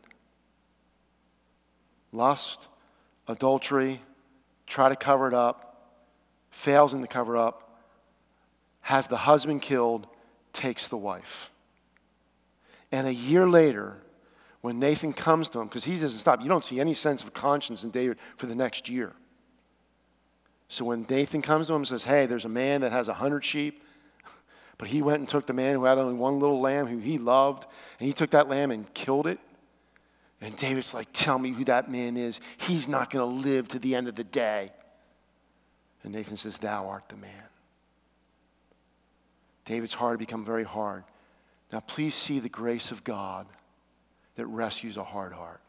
lust, 2.11 2.67
adultery, 3.27 4.01
try 4.67 4.87
to 4.87 4.95
cover 4.95 5.27
it 5.27 5.33
up, 5.33 5.91
fails 6.49 6.93
in 6.93 7.01
the 7.01 7.07
cover 7.07 7.35
up, 7.35 7.81
has 8.81 9.07
the 9.07 9.17
husband 9.17 9.61
killed, 9.61 10.07
takes 10.53 10.87
the 10.87 10.97
wife. 10.97 11.51
And 12.91 13.07
a 13.07 13.13
year 13.13 13.49
later, 13.49 13.97
when 14.65 14.79
Nathan 14.79 15.13
comes 15.13 15.47
to 15.49 15.59
him, 15.59 15.67
because 15.67 15.83
he 15.83 15.93
doesn't 15.93 16.17
stop, 16.17 16.41
you 16.41 16.49
don't 16.49 16.63
see 16.63 16.79
any 16.79 16.95
sense 16.95 17.21
of 17.23 17.35
conscience 17.35 17.83
in 17.83 17.91
David 17.91 18.17
for 18.35 18.47
the 18.47 18.55
next 18.55 18.89
year. 18.89 19.13
So 20.69 20.85
when 20.85 21.05
Nathan 21.07 21.43
comes 21.43 21.67
to 21.67 21.73
him 21.73 21.81
and 21.81 21.87
says, 21.87 22.03
Hey, 22.03 22.25
there's 22.25 22.45
a 22.45 22.49
man 22.49 22.81
that 22.81 22.91
has 22.91 23.07
a 23.07 23.13
hundred 23.13 23.45
sheep, 23.45 23.83
but 24.79 24.87
he 24.87 25.03
went 25.03 25.19
and 25.19 25.29
took 25.29 25.45
the 25.45 25.53
man 25.53 25.75
who 25.75 25.83
had 25.83 25.99
only 25.99 26.15
one 26.15 26.39
little 26.39 26.59
lamb 26.59 26.87
who 26.87 26.97
he 26.97 27.19
loved, 27.19 27.67
and 27.99 28.07
he 28.07 28.11
took 28.11 28.31
that 28.31 28.49
lamb 28.49 28.71
and 28.71 28.91
killed 28.95 29.27
it. 29.27 29.37
And 30.41 30.55
David's 30.55 30.95
like, 30.95 31.09
Tell 31.13 31.37
me 31.37 31.51
who 31.51 31.63
that 31.65 31.91
man 31.91 32.17
is. 32.17 32.39
He's 32.57 32.87
not 32.87 33.11
going 33.11 33.29
to 33.29 33.47
live 33.47 33.67
to 33.67 33.77
the 33.77 33.93
end 33.93 34.07
of 34.07 34.15
the 34.15 34.23
day. 34.23 34.71
And 36.01 36.11
Nathan 36.11 36.37
says, 36.37 36.57
Thou 36.57 36.87
art 36.87 37.07
the 37.09 37.17
man. 37.17 37.29
David's 39.65 39.93
heart 39.93 40.13
had 40.13 40.19
become 40.19 40.43
very 40.43 40.63
hard. 40.63 41.03
Now, 41.71 41.81
please 41.81 42.15
see 42.15 42.39
the 42.39 42.49
grace 42.49 42.89
of 42.89 43.03
God 43.03 43.45
that 44.35 44.45
rescues 44.47 44.97
a 44.97 45.03
hard 45.03 45.33
heart. 45.33 45.61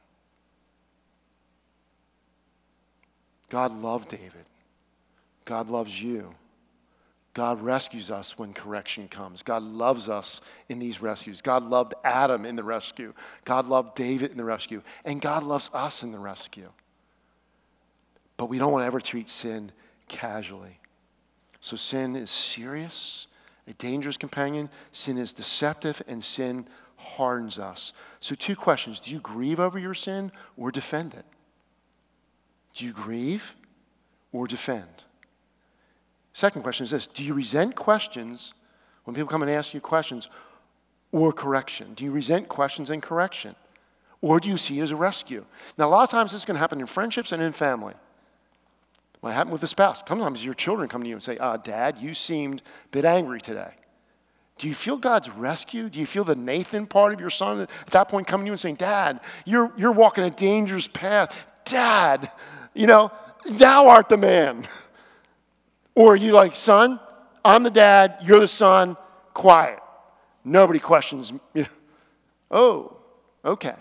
God 3.49 3.73
loved 3.81 4.09
David. 4.09 4.45
God 5.45 5.69
loves 5.69 6.03
you. 6.03 6.35
God 7.33 7.61
rescues 7.61 8.11
us 8.11 8.39
when 8.39 8.55
correction 8.55 9.09
comes. 9.09 9.43
God 9.43 9.63
loves 9.63 10.09
us 10.09 10.41
in 10.69 10.79
these 10.79 11.03
rescues. 11.03 11.43
God 11.43 11.63
loved 11.63 11.95
Adam 12.03 12.45
in 12.45 12.57
the 12.57 12.65
rescue. 12.65 13.13
God 13.45 13.67
loved 13.67 13.95
David 13.95 14.31
in 14.31 14.39
the 14.39 14.45
rescue. 14.45 14.83
And 15.05 15.21
God 15.21 15.43
loves 15.43 15.71
us 15.73 16.03
in 16.03 16.13
the 16.13 16.19
rescue. 16.19 16.71
But 18.37 18.47
we 18.47 18.59
don't 18.59 18.73
want 18.73 18.83
to 18.83 18.87
ever 18.87 19.01
treat 19.01 19.29
sin 19.29 19.71
casually. 20.09 20.81
So 21.61 21.77
sin 21.77 22.17
is 22.17 22.31
serious 22.31 23.29
a 23.69 23.73
dangerous 23.75 24.17
companion. 24.17 24.71
Sin 24.93 25.19
is 25.19 25.33
deceptive, 25.33 26.03
and 26.07 26.23
sin 26.23 26.69
hardens 26.97 27.59
us. 27.59 27.93
So, 28.21 28.35
two 28.35 28.57
questions 28.57 29.01
Do 29.01 29.13
you 29.13 29.21
grieve 29.21 29.61
over 29.61 29.79
your 29.79 29.95
sin 29.95 30.33
or 30.57 30.71
defend 30.71 31.15
it? 31.15 31.25
Do 32.75 32.85
you 32.85 32.93
grieve 32.93 33.55
or 34.33 34.47
defend? 34.47 35.05
Second 36.33 36.63
question 36.63 36.85
is 36.85 36.91
this 36.91 37.07
Do 37.07 37.25
you 37.25 37.35
resent 37.35 37.77
questions 37.77 38.55
when 39.05 39.15
people 39.15 39.29
come 39.29 39.43
and 39.43 39.51
ask 39.51 39.73
you 39.73 39.81
questions 39.81 40.29
or 41.13 41.33
correction? 41.33 41.95
Do 41.95 42.05
you 42.05 42.11
resent 42.11 42.49
questions 42.49 42.91
and 42.91 43.03
correction? 43.03 43.55
Or 44.21 44.41
do 44.41 44.49
you 44.49 44.57
see 44.57 44.79
it 44.79 44.83
as 44.83 44.91
a 44.91 44.97
rescue? 44.97 45.45
Now, 45.79 45.89
a 45.89 45.91
lot 45.91 46.03
of 46.03 46.11
times 46.11 46.33
this 46.33 46.43
is 46.43 46.45
going 46.45 46.57
to 46.57 46.61
happen 46.61 46.81
in 46.81 46.87
friendships 46.87 47.33
and 47.33 47.43
in 47.43 47.53
family. 47.53 47.95
What 49.21 49.35
happened 49.35 49.53
with 49.53 49.61
the 49.61 49.67
spouse? 49.67 50.03
Sometimes 50.07 50.45
your 50.45 50.55
children 50.55 50.89
come 50.89 51.03
to 51.03 51.09
you 51.09 51.15
and 51.15 51.23
say, 51.23 51.37
uh, 51.39 51.57
Dad, 51.57 51.99
you 51.99 52.15
seemed 52.15 52.61
a 52.61 52.89
bit 52.91 53.05
angry 53.05 53.41
today. 53.41 53.73
Do 54.59 54.69
you 54.69 54.75
feel 54.75 54.97
God's 54.97 55.29
rescue? 55.29 55.89
Do 55.91 56.01
you 56.01 56.07
feel 56.07 56.25
the 56.25 56.35
Nathan 56.35 56.87
part 56.87 57.13
of 57.13 57.21
your 57.21 57.31
son 57.31 57.61
at 57.61 57.71
that 57.91 58.09
point 58.09 58.27
coming 58.27 58.47
to 58.47 58.49
you 58.49 58.53
and 58.53 58.61
saying, 58.61 58.77
Dad, 58.77 59.21
you're, 59.45 59.71
you're 59.77 59.93
walking 59.93 60.25
a 60.25 60.31
dangerous 60.31 60.89
path. 60.89 61.35
Dad, 61.65 62.31
you 62.75 62.87
know, 62.87 63.13
thou 63.45 63.89
art 63.89 64.09
the 64.09 64.17
man. 64.17 64.67
Or 65.95 66.15
are 66.15 66.17
you 66.17 66.33
like, 66.33 66.55
son, 66.55 67.01
I'm 67.45 67.63
the 67.63 67.71
dad, 67.71 68.19
you're 68.23 68.41
the 68.41 68.49
son, 68.49 68.97
quiet. 69.35 69.81
Nobody 70.45 70.79
questions 70.79 71.33
me. 71.33 71.67
Oh, 72.49 72.99
okay. 73.45 73.75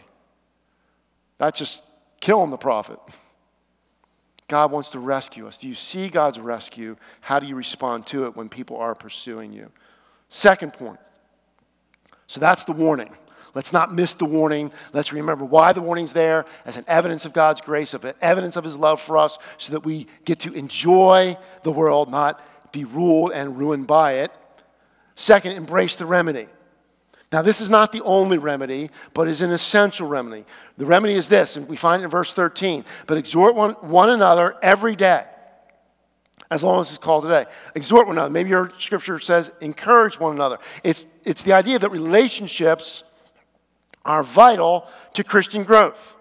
That's 1.38 1.60
just 1.60 1.84
killing 2.20 2.50
the 2.50 2.58
prophet. 2.58 2.98
God 4.48 4.72
wants 4.72 4.90
to 4.90 5.00
rescue 5.00 5.48
us. 5.48 5.60
Do 5.60 5.68
you 5.68 5.76
see 5.76 6.10
God's 6.10 6.40
rescue? 6.40 6.98
How 7.22 7.40
do 7.40 7.46
you 7.46 7.56
respond 7.56 8.08
to 8.08 8.26
it 8.26 8.36
when 8.36 8.50
people 8.50 8.78
are 8.78 8.96
pursuing 8.96 9.54
you? 9.54 9.72
Second 10.30 10.74
point. 10.74 11.00
So 12.28 12.40
that's 12.40 12.64
the 12.64 12.72
warning. 12.72 13.16
Let's 13.54 13.72
not 13.72 13.94
miss 13.94 14.14
the 14.16 14.26
warning. 14.26 14.72
Let's 14.92 15.14
remember 15.14 15.46
why 15.46 15.72
the 15.72 15.82
warning's 15.82 16.12
there 16.12 16.46
as 16.66 16.76
an 16.76 16.84
evidence 16.88 17.24
of 17.24 17.32
God's 17.32 17.62
grace, 17.62 17.94
of 17.94 18.04
an 18.04 18.16
evidence 18.22 18.58
of 18.58 18.66
His 18.66 18.76
love 18.76 19.02
for 19.02 19.18
us, 19.18 19.38
so 19.58 19.72
that 19.72 19.86
we 19.86 20.08
get 20.26 20.40
to 20.40 20.54
enjoy 20.54 21.38
the 21.64 21.72
world, 21.72 22.12
not 22.12 22.42
be 22.74 22.84
ruled 22.84 23.32
and 23.32 23.58
ruined 23.58 23.88
by 23.88 24.14
it. 24.16 24.32
Second, 25.16 25.54
embrace 25.54 25.96
the 25.96 26.06
remedy. 26.06 26.48
Now, 27.32 27.42
this 27.42 27.62
is 27.62 27.70
not 27.70 27.92
the 27.92 28.02
only 28.02 28.38
remedy, 28.38 28.92
but 29.14 29.28
is 29.28 29.42
an 29.42 29.52
essential 29.52 30.08
remedy. 30.08 30.46
The 30.78 30.86
remedy 30.86 31.16
is 31.16 31.30
this, 31.30 31.56
and 31.56 31.68
we 31.68 31.78
find 31.78 32.02
it 32.02 32.06
in 32.06 32.12
verse 32.12 32.34
13 32.34 32.84
but 33.08 33.18
exhort 33.18 33.56
one, 33.56 33.72
one 33.74 34.10
another 34.10 34.56
every 34.62 34.96
day, 34.96 35.26
as 36.52 36.64
long 36.64 36.82
as 36.82 36.90
it's 36.90 36.98
called 36.98 37.24
today. 37.24 37.46
Exhort 37.74 38.08
one 38.08 38.18
another. 38.18 38.30
Maybe 38.30 38.50
your 38.50 38.72
scripture 38.78 39.20
says 39.20 39.52
encourage 39.62 40.20
one 40.20 40.34
another. 40.34 40.60
It's, 40.84 41.06
it's 41.24 41.44
the 41.44 41.54
idea 41.54 41.80
that 41.80 41.90
relationships 41.90 43.04
are 44.04 44.24
vital 44.24 44.88
to 45.14 45.24
Christian 45.24 45.64
growth. 45.64 46.16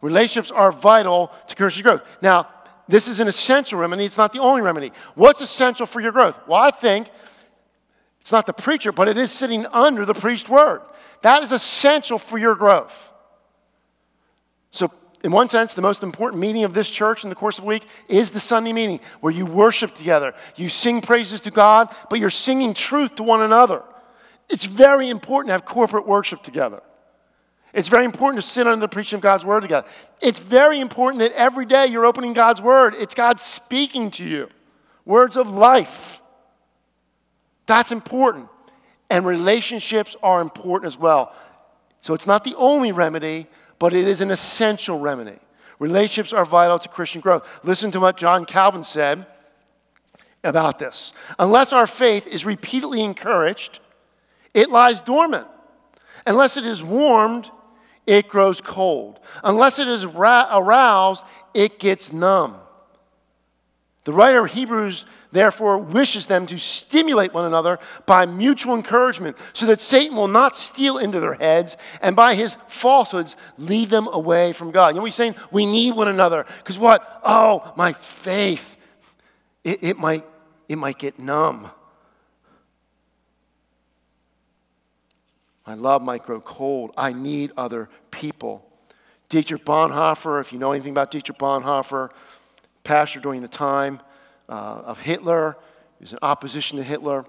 Relationships 0.00 0.50
are 0.50 0.72
vital 0.72 1.32
to 1.46 1.54
Christian 1.54 1.84
growth. 1.84 2.02
Now, 2.20 2.48
this 2.88 3.06
is 3.06 3.20
an 3.20 3.28
essential 3.28 3.78
remedy. 3.78 4.04
It's 4.04 4.16
not 4.16 4.32
the 4.32 4.40
only 4.40 4.62
remedy. 4.62 4.92
What's 5.14 5.40
essential 5.40 5.86
for 5.86 6.00
your 6.00 6.12
growth? 6.12 6.38
Well, 6.48 6.60
I 6.60 6.70
think 6.70 7.08
it's 8.20 8.32
not 8.32 8.46
the 8.46 8.52
preacher, 8.52 8.92
but 8.92 9.08
it 9.08 9.16
is 9.16 9.30
sitting 9.30 9.66
under 9.66 10.04
the 10.04 10.14
preached 10.14 10.48
word. 10.48 10.80
That 11.22 11.42
is 11.42 11.52
essential 11.52 12.18
for 12.18 12.38
your 12.38 12.54
growth. 12.54 13.12
So, 14.70 14.92
in 15.24 15.32
one 15.32 15.48
sense, 15.48 15.74
the 15.74 15.82
most 15.82 16.02
important 16.02 16.40
meeting 16.40 16.64
of 16.64 16.74
this 16.74 16.88
church 16.88 17.24
in 17.24 17.30
the 17.30 17.36
course 17.36 17.58
of 17.58 17.64
a 17.64 17.66
week 17.66 17.84
is 18.08 18.30
the 18.30 18.40
Sunday 18.40 18.72
meeting 18.72 19.00
where 19.20 19.32
you 19.32 19.46
worship 19.46 19.94
together. 19.94 20.32
You 20.54 20.68
sing 20.68 21.00
praises 21.00 21.40
to 21.42 21.50
God, 21.50 21.94
but 22.08 22.20
you're 22.20 22.30
singing 22.30 22.72
truth 22.72 23.16
to 23.16 23.24
one 23.24 23.42
another. 23.42 23.82
It's 24.48 24.64
very 24.64 25.10
important 25.10 25.48
to 25.48 25.52
have 25.52 25.64
corporate 25.64 26.06
worship 26.06 26.42
together. 26.42 26.82
It's 27.74 27.88
very 27.88 28.04
important 28.04 28.42
to 28.42 28.48
sit 28.48 28.66
under 28.66 28.80
the 28.80 28.88
preaching 28.88 29.18
of 29.18 29.22
God's 29.22 29.44
word 29.44 29.60
together. 29.60 29.86
It's 30.20 30.38
very 30.38 30.80
important 30.80 31.20
that 31.20 31.32
every 31.32 31.66
day 31.66 31.86
you're 31.86 32.06
opening 32.06 32.32
God's 32.32 32.62
word. 32.62 32.94
It's 32.94 33.14
God 33.14 33.40
speaking 33.40 34.10
to 34.12 34.24
you. 34.24 34.48
Words 35.04 35.36
of 35.36 35.50
life. 35.50 36.20
That's 37.66 37.92
important. 37.92 38.48
And 39.10 39.26
relationships 39.26 40.16
are 40.22 40.40
important 40.40 40.86
as 40.86 40.98
well. 40.98 41.34
So 42.00 42.14
it's 42.14 42.26
not 42.26 42.44
the 42.44 42.54
only 42.54 42.92
remedy, 42.92 43.48
but 43.78 43.94
it 43.94 44.06
is 44.06 44.20
an 44.20 44.30
essential 44.30 44.98
remedy. 44.98 45.38
Relationships 45.78 46.32
are 46.32 46.44
vital 46.44 46.78
to 46.78 46.88
Christian 46.88 47.20
growth. 47.20 47.46
Listen 47.62 47.90
to 47.92 48.00
what 48.00 48.16
John 48.16 48.44
Calvin 48.44 48.84
said 48.84 49.26
about 50.42 50.78
this. 50.78 51.12
Unless 51.38 51.72
our 51.72 51.86
faith 51.86 52.26
is 52.26 52.44
repeatedly 52.44 53.02
encouraged, 53.02 53.80
it 54.54 54.70
lies 54.70 55.00
dormant. 55.00 55.46
Unless 56.26 56.56
it 56.56 56.66
is 56.66 56.82
warmed, 56.82 57.50
it 58.06 58.28
grows 58.28 58.60
cold. 58.60 59.20
Unless 59.44 59.78
it 59.78 59.88
is 59.88 60.04
aroused, 60.04 61.24
it 61.54 61.78
gets 61.78 62.12
numb. 62.12 62.56
The 64.08 64.14
writer 64.14 64.46
of 64.46 64.52
Hebrews, 64.52 65.04
therefore, 65.32 65.76
wishes 65.76 66.24
them 66.24 66.46
to 66.46 66.58
stimulate 66.58 67.34
one 67.34 67.44
another 67.44 67.78
by 68.06 68.24
mutual 68.24 68.74
encouragement 68.74 69.36
so 69.52 69.66
that 69.66 69.82
Satan 69.82 70.16
will 70.16 70.28
not 70.28 70.56
steal 70.56 70.96
into 70.96 71.20
their 71.20 71.34
heads 71.34 71.76
and 72.00 72.16
by 72.16 72.34
his 72.34 72.56
falsehoods 72.68 73.36
lead 73.58 73.90
them 73.90 74.08
away 74.10 74.54
from 74.54 74.70
God. 74.70 74.88
You 74.88 74.94
know 74.94 75.00
what 75.02 75.08
he's 75.08 75.14
saying? 75.14 75.34
We 75.50 75.66
need 75.66 75.94
one 75.94 76.08
another. 76.08 76.46
Because 76.56 76.78
what? 76.78 77.20
Oh, 77.22 77.70
my 77.76 77.92
faith, 77.92 78.78
it, 79.62 79.84
it, 79.84 79.98
might, 79.98 80.24
it 80.70 80.76
might 80.76 80.98
get 80.98 81.18
numb. 81.18 81.70
My 85.66 85.74
love 85.74 86.00
might 86.00 86.24
grow 86.24 86.40
cold. 86.40 86.94
I 86.96 87.12
need 87.12 87.52
other 87.58 87.90
people. 88.10 88.64
Dietrich 89.28 89.66
Bonhoeffer, 89.66 90.40
if 90.40 90.50
you 90.50 90.58
know 90.58 90.72
anything 90.72 90.92
about 90.92 91.10
Dietrich 91.10 91.36
Bonhoeffer, 91.36 92.08
pastor 92.84 93.20
during 93.20 93.42
the 93.42 93.48
time 93.48 94.00
uh, 94.48 94.82
of 94.84 95.00
Hitler, 95.00 95.56
he 95.98 96.04
was 96.04 96.12
in 96.12 96.18
opposition 96.22 96.78
to 96.78 96.84
Hitler. 96.84 97.24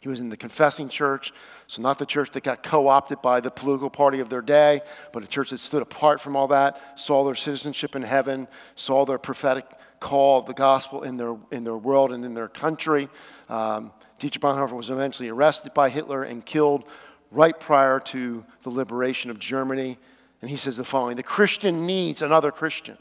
He 0.00 0.08
was 0.08 0.20
in 0.20 0.28
the 0.28 0.36
confessing 0.36 0.88
church, 0.88 1.32
so 1.66 1.82
not 1.82 1.98
the 1.98 2.06
church 2.06 2.30
that 2.32 2.44
got 2.44 2.62
co 2.62 2.86
opted 2.88 3.22
by 3.22 3.40
the 3.40 3.50
political 3.50 3.90
party 3.90 4.20
of 4.20 4.28
their 4.28 4.42
day, 4.42 4.82
but 5.12 5.24
a 5.24 5.26
church 5.26 5.50
that 5.50 5.58
stood 5.58 5.82
apart 5.82 6.20
from 6.20 6.36
all 6.36 6.48
that, 6.48 6.98
saw 6.98 7.24
their 7.24 7.34
citizenship 7.34 7.96
in 7.96 8.02
heaven, 8.02 8.46
saw 8.76 9.04
their 9.04 9.18
prophetic 9.18 9.66
call 10.00 10.40
of 10.40 10.46
the 10.46 10.54
gospel 10.54 11.02
in 11.02 11.16
their, 11.16 11.36
in 11.50 11.64
their 11.64 11.76
world 11.76 12.12
and 12.12 12.24
in 12.24 12.34
their 12.34 12.48
country. 12.48 13.08
Um, 13.48 13.92
Dietrich 14.18 14.42
Bonhoeffer 14.42 14.76
was 14.76 14.90
eventually 14.90 15.28
arrested 15.28 15.74
by 15.74 15.88
Hitler 15.88 16.22
and 16.22 16.44
killed 16.44 16.84
right 17.30 17.58
prior 17.58 18.00
to 18.00 18.44
the 18.62 18.70
liberation 18.70 19.30
of 19.30 19.38
Germany. 19.38 19.98
And 20.40 20.50
he 20.50 20.56
says 20.56 20.76
the 20.76 20.84
following 20.84 21.16
The 21.16 21.22
Christian 21.22 21.86
needs 21.86 22.22
another 22.22 22.50
Christian. 22.50 22.98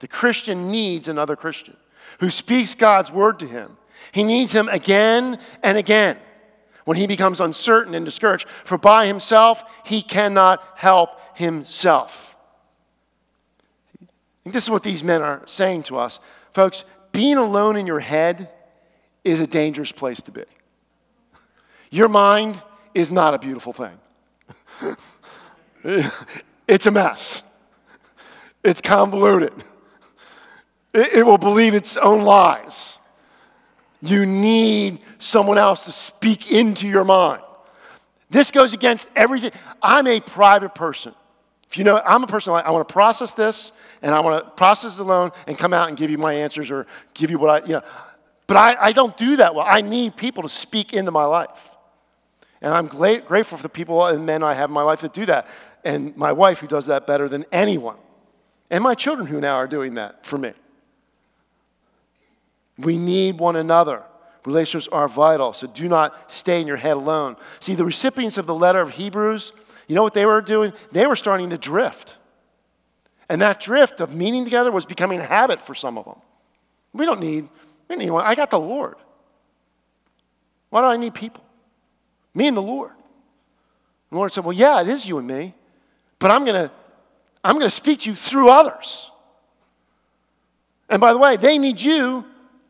The 0.00 0.08
Christian 0.08 0.70
needs 0.70 1.08
another 1.08 1.36
Christian 1.36 1.76
who 2.20 2.30
speaks 2.30 2.74
God's 2.74 3.10
word 3.10 3.38
to 3.40 3.46
him. 3.46 3.76
He 4.12 4.22
needs 4.22 4.52
him 4.52 4.68
again 4.68 5.38
and 5.62 5.76
again 5.76 6.18
when 6.84 6.96
he 6.96 7.06
becomes 7.06 7.40
uncertain 7.40 7.94
and 7.94 8.04
discouraged, 8.04 8.46
for 8.64 8.78
by 8.78 9.06
himself 9.06 9.64
he 9.84 10.02
cannot 10.02 10.62
help 10.76 11.20
himself. 11.36 12.36
This 14.44 14.64
is 14.64 14.70
what 14.70 14.84
these 14.84 15.02
men 15.02 15.22
are 15.22 15.42
saying 15.46 15.82
to 15.84 15.96
us. 15.96 16.20
Folks, 16.52 16.84
being 17.10 17.36
alone 17.36 17.76
in 17.76 17.86
your 17.86 17.98
head 17.98 18.50
is 19.24 19.40
a 19.40 19.46
dangerous 19.46 19.90
place 19.90 20.20
to 20.22 20.30
be. 20.30 20.44
Your 21.90 22.08
mind 22.08 22.62
is 22.94 23.10
not 23.10 23.34
a 23.34 23.38
beautiful 23.38 23.72
thing. 23.72 23.98
it's 26.68 26.86
a 26.86 26.90
mess. 26.90 27.42
It's 28.62 28.80
convoluted. 28.80 29.52
It, 30.96 31.18
it 31.18 31.26
will 31.26 31.38
believe 31.38 31.74
its 31.74 31.96
own 31.96 32.22
lies. 32.22 32.98
You 34.00 34.24
need 34.24 35.00
someone 35.18 35.58
else 35.58 35.84
to 35.84 35.92
speak 35.92 36.50
into 36.50 36.88
your 36.88 37.04
mind. 37.04 37.42
This 38.30 38.50
goes 38.50 38.72
against 38.72 39.08
everything. 39.14 39.52
I'm 39.82 40.06
a 40.06 40.20
private 40.20 40.74
person. 40.74 41.14
If 41.68 41.76
you 41.76 41.84
know, 41.84 42.00
I'm 42.04 42.24
a 42.24 42.26
person 42.26 42.52
like 42.52 42.64
I 42.64 42.70
want 42.70 42.86
to 42.88 42.92
process 42.92 43.34
this 43.34 43.72
and 44.02 44.14
I 44.14 44.20
want 44.20 44.44
to 44.44 44.50
process 44.52 44.94
it 44.94 45.00
alone 45.00 45.32
and 45.46 45.58
come 45.58 45.72
out 45.72 45.88
and 45.88 45.96
give 45.96 46.10
you 46.10 46.18
my 46.18 46.32
answers 46.32 46.70
or 46.70 46.86
give 47.14 47.30
you 47.30 47.38
what 47.38 47.50
I, 47.50 47.66
you 47.66 47.72
know. 47.74 47.82
But 48.46 48.56
I, 48.56 48.76
I 48.80 48.92
don't 48.92 49.16
do 49.16 49.36
that 49.36 49.54
well. 49.54 49.66
I 49.68 49.80
need 49.80 50.16
people 50.16 50.42
to 50.44 50.48
speak 50.48 50.92
into 50.92 51.10
my 51.10 51.24
life. 51.24 51.70
And 52.62 52.72
I'm 52.72 52.86
grateful 52.86 53.58
for 53.58 53.62
the 53.62 53.68
people 53.68 54.06
and 54.06 54.24
men 54.24 54.42
I 54.42 54.54
have 54.54 54.70
in 54.70 54.74
my 54.74 54.82
life 54.82 55.00
that 55.02 55.12
do 55.12 55.26
that. 55.26 55.48
And 55.84 56.16
my 56.16 56.32
wife, 56.32 56.58
who 56.58 56.66
does 56.66 56.86
that 56.86 57.06
better 57.06 57.28
than 57.28 57.44
anyone. 57.52 57.96
And 58.70 58.82
my 58.82 58.94
children, 58.94 59.26
who 59.26 59.40
now 59.40 59.56
are 59.56 59.68
doing 59.68 59.94
that 59.94 60.24
for 60.24 60.38
me. 60.38 60.52
We 62.78 62.98
need 62.98 63.38
one 63.38 63.56
another. 63.56 64.02
Relationships 64.44 64.88
are 64.92 65.08
vital, 65.08 65.52
so 65.52 65.66
do 65.66 65.88
not 65.88 66.30
stay 66.30 66.60
in 66.60 66.66
your 66.66 66.76
head 66.76 66.96
alone. 66.96 67.36
See, 67.58 67.74
the 67.74 67.84
recipients 67.84 68.38
of 68.38 68.46
the 68.46 68.54
letter 68.54 68.80
of 68.80 68.90
Hebrews, 68.90 69.52
you 69.88 69.94
know 69.96 70.02
what 70.02 70.14
they 70.14 70.26
were 70.26 70.40
doing? 70.40 70.72
They 70.92 71.06
were 71.06 71.16
starting 71.16 71.50
to 71.50 71.58
drift. 71.58 72.18
And 73.28 73.42
that 73.42 73.58
drift 73.60 74.00
of 74.00 74.14
meeting 74.14 74.44
together 74.44 74.70
was 74.70 74.86
becoming 74.86 75.18
a 75.18 75.24
habit 75.24 75.60
for 75.60 75.74
some 75.74 75.98
of 75.98 76.04
them. 76.04 76.18
We 76.92 77.06
don't 77.06 77.20
need, 77.20 77.48
we 77.88 77.96
need 77.96 78.10
one. 78.10 78.24
I 78.24 78.34
got 78.36 78.50
the 78.50 78.60
Lord. 78.60 78.94
Why 80.70 80.80
do 80.80 80.86
I 80.86 80.96
need 80.96 81.14
people? 81.14 81.44
Me 82.34 82.46
and 82.46 82.56
the 82.56 82.62
Lord. 82.62 82.92
The 84.10 84.16
Lord 84.16 84.32
said, 84.32 84.44
Well, 84.44 84.52
yeah, 84.52 84.80
it 84.80 84.88
is 84.88 85.08
you 85.08 85.18
and 85.18 85.26
me, 85.26 85.54
but 86.18 86.30
I'm 86.30 86.44
going 86.44 86.68
to 86.68 86.72
I'm 87.42 87.54
going 87.54 87.66
to 87.66 87.70
speak 87.70 88.00
to 88.00 88.10
you 88.10 88.16
through 88.16 88.48
others. 88.48 89.12
And 90.88 91.00
by 91.00 91.12
the 91.12 91.18
way, 91.18 91.36
they 91.36 91.58
need 91.58 91.80
you 91.80 92.24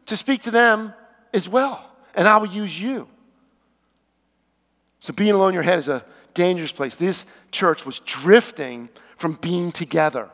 to 0.06 0.16
speak 0.16 0.42
to 0.42 0.50
them 0.50 0.94
as 1.34 1.48
well, 1.48 1.90
and 2.14 2.26
I 2.26 2.36
will 2.38 2.46
use 2.46 2.80
you. 2.80 3.08
So 5.00 5.12
being 5.12 5.32
alone 5.32 5.50
in 5.50 5.54
your 5.54 5.62
head 5.62 5.78
is 5.78 5.88
a 5.88 6.04
dangerous 6.34 6.72
place. 6.72 6.96
This 6.96 7.24
church 7.52 7.86
was 7.86 8.00
drifting 8.00 8.88
from 9.16 9.34
being 9.34 9.72
together. 9.72 10.30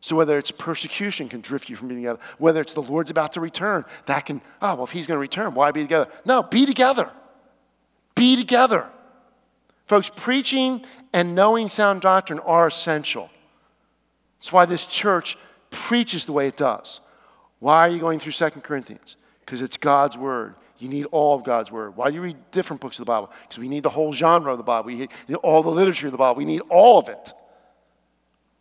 So 0.00 0.16
whether 0.16 0.36
it's 0.36 0.50
persecution 0.50 1.28
can 1.28 1.40
drift 1.40 1.68
you 1.68 1.76
from 1.76 1.88
being 1.88 2.00
together, 2.00 2.18
whether 2.38 2.60
it's 2.60 2.74
the 2.74 2.82
Lord's 2.82 3.10
about 3.10 3.32
to 3.32 3.40
return, 3.40 3.84
that 4.06 4.26
can, 4.26 4.40
oh, 4.60 4.74
well, 4.74 4.84
if 4.84 4.90
he's 4.90 5.06
going 5.06 5.16
to 5.16 5.20
return, 5.20 5.54
why 5.54 5.70
be 5.70 5.82
together? 5.82 6.10
No, 6.24 6.42
be 6.42 6.66
together. 6.66 7.08
Be 8.16 8.34
together. 8.36 8.88
Folks, 9.86 10.10
preaching 10.14 10.84
and 11.12 11.34
knowing 11.34 11.68
sound 11.68 12.00
doctrine 12.00 12.40
are 12.40 12.66
essential. 12.66 13.30
That's 14.40 14.52
why 14.52 14.66
this 14.66 14.86
church 14.86 15.36
preaches 15.70 16.24
the 16.24 16.32
way 16.32 16.48
it 16.48 16.56
does. 16.56 17.00
Why 17.62 17.86
are 17.86 17.88
you 17.88 18.00
going 18.00 18.18
through 18.18 18.32
Second 18.32 18.62
Corinthians? 18.62 19.14
Because 19.38 19.60
it's 19.60 19.76
God's 19.76 20.18
Word. 20.18 20.56
You 20.80 20.88
need 20.88 21.04
all 21.12 21.36
of 21.36 21.44
God's 21.44 21.70
Word. 21.70 21.94
Why 21.96 22.08
do 22.08 22.16
you 22.16 22.20
read 22.20 22.36
different 22.50 22.82
books 22.82 22.98
of 22.98 23.06
the 23.06 23.08
Bible? 23.08 23.30
Because 23.42 23.60
we 23.60 23.68
need 23.68 23.84
the 23.84 23.88
whole 23.88 24.12
genre 24.12 24.50
of 24.50 24.58
the 24.58 24.64
Bible. 24.64 24.88
We 24.88 24.96
need 24.96 25.36
all 25.44 25.62
the 25.62 25.70
literature 25.70 26.08
of 26.08 26.10
the 26.10 26.18
Bible. 26.18 26.38
We 26.38 26.44
need 26.44 26.62
all 26.68 26.98
of 26.98 27.08
it. 27.08 27.32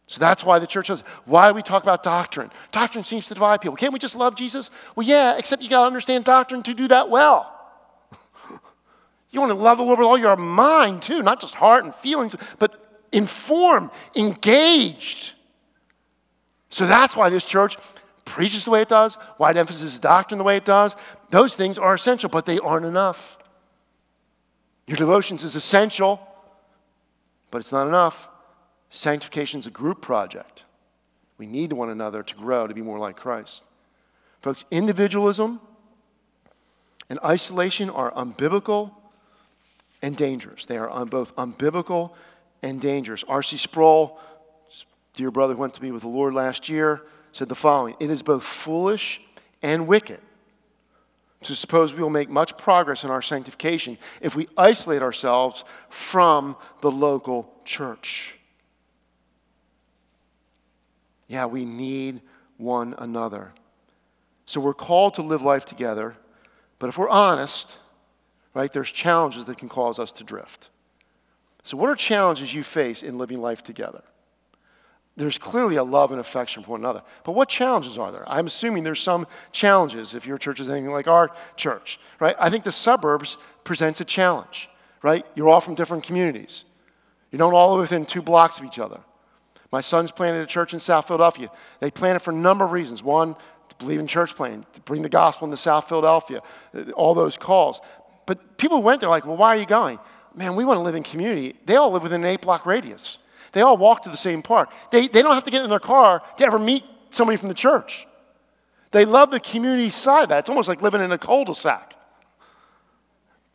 So 0.05 0.19
that's 0.19 0.43
why 0.43 0.59
the 0.59 0.67
church 0.67 0.89
does. 0.89 1.01
Why 1.25 1.49
do 1.49 1.55
we 1.55 1.63
talk 1.63 1.81
about 1.81 2.03
doctrine? 2.03 2.51
Doctrine 2.71 3.03
seems 3.03 3.27
to 3.29 3.33
divide 3.33 3.61
people. 3.61 3.75
Can't 3.75 3.91
we 3.91 3.97
just 3.97 4.15
love 4.15 4.35
Jesus? 4.35 4.69
Well, 4.95 5.07
yeah, 5.07 5.35
except 5.35 5.63
you 5.63 5.69
got 5.69 5.81
to 5.81 5.87
understand 5.87 6.23
doctrine 6.23 6.61
to 6.61 6.75
do 6.75 6.87
that 6.89 7.09
well. 7.09 7.51
You 9.31 9.39
want 9.39 9.49
to 9.49 9.57
love 9.57 9.79
the 9.79 9.83
Lord 9.83 9.97
with 9.97 10.07
all 10.07 10.17
your 10.17 10.35
mind, 10.35 11.01
too, 11.01 11.23
not 11.23 11.41
just 11.41 11.55
heart 11.55 11.85
and 11.85 11.95
feelings, 11.95 12.35
but 12.59 13.05
informed, 13.11 13.89
engaged. 14.13 15.33
So 16.69 16.85
that's 16.85 17.15
why 17.15 17.29
this 17.29 17.45
church 17.45 17.77
preaches 18.31 18.65
the 18.65 18.71
way 18.71 18.81
it 18.81 18.87
does, 18.87 19.15
why 19.37 19.51
it 19.51 19.57
emphasizes 19.57 19.99
doctrine 19.99 20.37
the 20.37 20.43
way 20.43 20.57
it 20.57 20.65
does. 20.65 20.95
Those 21.29 21.53
things 21.53 21.77
are 21.77 21.93
essential, 21.93 22.29
but 22.29 22.45
they 22.45 22.59
aren't 22.59 22.85
enough. 22.85 23.37
Your 24.87 24.97
devotions 24.97 25.43
is 25.43 25.55
essential, 25.55 26.19
but 27.51 27.59
it's 27.59 27.71
not 27.71 27.87
enough. 27.87 28.29
Sanctification 28.89 29.59
is 29.59 29.67
a 29.67 29.71
group 29.71 30.01
project. 30.01 30.65
We 31.37 31.45
need 31.45 31.73
one 31.73 31.89
another 31.89 32.23
to 32.23 32.35
grow, 32.35 32.67
to 32.67 32.73
be 32.73 32.81
more 32.81 32.99
like 32.99 33.17
Christ. 33.17 33.63
Folks, 34.41 34.65
individualism 34.71 35.59
and 37.09 37.19
isolation 37.23 37.89
are 37.89 38.11
unbiblical 38.11 38.91
and 40.01 40.15
dangerous. 40.15 40.65
They 40.65 40.77
are 40.77 41.05
both 41.05 41.35
unbiblical 41.35 42.11
and 42.63 42.79
dangerous. 42.79 43.23
R.C. 43.27 43.57
Sproul, 43.57 44.17
dear 45.13 45.31
brother 45.31 45.53
who 45.53 45.59
went 45.59 45.73
to 45.75 45.81
be 45.81 45.91
with 45.91 46.03
the 46.03 46.07
Lord 46.07 46.33
last 46.33 46.69
year, 46.69 47.01
said 47.31 47.49
the 47.49 47.55
following 47.55 47.95
It 47.99 48.09
is 48.09 48.23
both 48.23 48.43
foolish 48.43 49.21
and 49.61 49.87
wicked 49.87 50.19
to 51.43 51.55
suppose 51.55 51.93
we 51.93 52.03
will 52.03 52.09
make 52.09 52.29
much 52.29 52.55
progress 52.57 53.03
in 53.03 53.09
our 53.09 53.21
sanctification 53.21 53.97
if 54.21 54.35
we 54.35 54.47
isolate 54.57 55.01
ourselves 55.01 55.63
from 55.89 56.55
the 56.81 56.91
local 56.91 57.51
church. 57.65 58.37
Yeah, 61.27 61.45
we 61.45 61.65
need 61.65 62.21
one 62.57 62.93
another. 62.97 63.53
So 64.45 64.61
we're 64.61 64.73
called 64.73 65.15
to 65.15 65.21
live 65.21 65.41
life 65.41 65.65
together, 65.65 66.15
but 66.77 66.89
if 66.89 66.97
we're 66.97 67.09
honest, 67.09 67.77
right, 68.53 68.71
there's 68.71 68.91
challenges 68.91 69.45
that 69.45 69.57
can 69.57 69.69
cause 69.69 69.97
us 69.97 70.11
to 70.13 70.23
drift. 70.23 70.69
So, 71.63 71.77
what 71.77 71.89
are 71.89 71.95
challenges 71.95 72.53
you 72.53 72.63
face 72.63 73.01
in 73.03 73.17
living 73.17 73.39
life 73.39 73.63
together? 73.63 74.03
There's 75.21 75.37
clearly 75.37 75.75
a 75.75 75.83
love 75.83 76.09
and 76.11 76.19
affection 76.19 76.63
for 76.63 76.71
one 76.71 76.81
another. 76.81 77.03
But 77.23 77.33
what 77.33 77.47
challenges 77.47 77.95
are 77.95 78.11
there? 78.11 78.27
I'm 78.27 78.47
assuming 78.47 78.83
there's 78.83 78.99
some 78.99 79.27
challenges 79.51 80.15
if 80.15 80.25
your 80.25 80.39
church 80.39 80.59
is 80.59 80.67
anything 80.67 80.89
like 80.89 81.07
our 81.07 81.29
church, 81.55 81.99
right? 82.19 82.35
I 82.39 82.49
think 82.49 82.63
the 82.63 82.71
suburbs 82.71 83.37
presents 83.63 84.01
a 84.01 84.05
challenge, 84.05 84.67
right? 85.03 85.23
You're 85.35 85.47
all 85.47 85.61
from 85.61 85.75
different 85.75 86.03
communities. 86.03 86.63
You 87.29 87.37
don't 87.37 87.53
all 87.53 87.73
live 87.73 87.81
within 87.81 88.07
two 88.07 88.23
blocks 88.23 88.57
of 88.57 88.65
each 88.65 88.79
other. 88.79 88.99
My 89.71 89.81
son's 89.81 90.11
planted 90.11 90.41
a 90.41 90.47
church 90.47 90.73
in 90.73 90.79
South 90.79 91.05
Philadelphia. 91.05 91.51
They 91.81 91.91
planted 91.91 92.21
for 92.21 92.31
a 92.31 92.35
number 92.35 92.65
of 92.65 92.71
reasons. 92.71 93.03
One, 93.03 93.35
to 93.69 93.75
believe 93.77 93.99
in 93.99 94.07
church 94.07 94.35
planting, 94.35 94.65
to 94.73 94.81
bring 94.81 95.03
the 95.03 95.09
gospel 95.09 95.45
into 95.45 95.55
South 95.55 95.87
Philadelphia, 95.87 96.41
all 96.95 97.13
those 97.13 97.37
calls. 97.37 97.79
But 98.25 98.57
people 98.57 98.81
went 98.81 99.01
there 99.01 99.09
like, 99.09 99.27
well, 99.27 99.37
why 99.37 99.55
are 99.55 99.59
you 99.59 99.67
going? 99.67 99.99
Man, 100.33 100.55
we 100.55 100.65
want 100.65 100.77
to 100.77 100.81
live 100.81 100.95
in 100.95 101.03
community. 101.03 101.55
They 101.67 101.75
all 101.75 101.91
live 101.91 102.01
within 102.01 102.23
an 102.23 102.27
eight 102.27 102.41
block 102.41 102.65
radius. 102.65 103.19
They 103.51 103.61
all 103.61 103.77
walk 103.77 104.03
to 104.03 104.09
the 104.09 104.17
same 104.17 104.41
park. 104.41 104.71
They, 104.91 105.07
they 105.07 105.21
don't 105.21 105.33
have 105.33 105.43
to 105.43 105.51
get 105.51 105.63
in 105.63 105.69
their 105.69 105.79
car 105.79 106.21
to 106.37 106.45
ever 106.45 106.59
meet 106.59 106.83
somebody 107.09 107.37
from 107.37 107.49
the 107.49 107.55
church. 107.55 108.07
They 108.91 109.05
love 109.05 109.31
the 109.31 109.39
community 109.39 109.89
side 109.89 110.23
of 110.23 110.29
that. 110.29 110.39
It's 110.39 110.49
almost 110.49 110.67
like 110.67 110.81
living 110.81 111.01
in 111.01 111.11
a 111.11 111.17
cul 111.17 111.45
de 111.45 111.55
sac. 111.55 111.95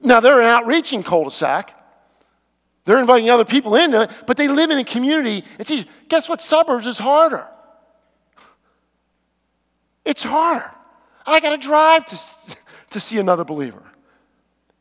Now, 0.00 0.20
they're 0.20 0.40
an 0.40 0.46
outreaching 0.46 1.02
cul 1.02 1.24
de 1.24 1.30
sac. 1.30 1.72
They're 2.84 2.98
inviting 2.98 3.28
other 3.30 3.44
people 3.44 3.74
into 3.74 4.02
it, 4.02 4.10
but 4.26 4.36
they 4.36 4.48
live 4.48 4.70
in 4.70 4.78
a 4.78 4.84
community. 4.84 5.44
It's 5.58 5.70
easy. 5.70 5.88
Guess 6.08 6.28
what? 6.28 6.40
Suburbs 6.40 6.86
is 6.86 6.98
harder. 6.98 7.46
It's 10.04 10.22
harder. 10.22 10.70
I 11.26 11.40
got 11.40 11.50
to 11.50 11.58
drive 11.58 12.06
to, 12.06 12.56
to 12.90 13.00
see 13.00 13.18
another 13.18 13.44
believer. 13.44 13.82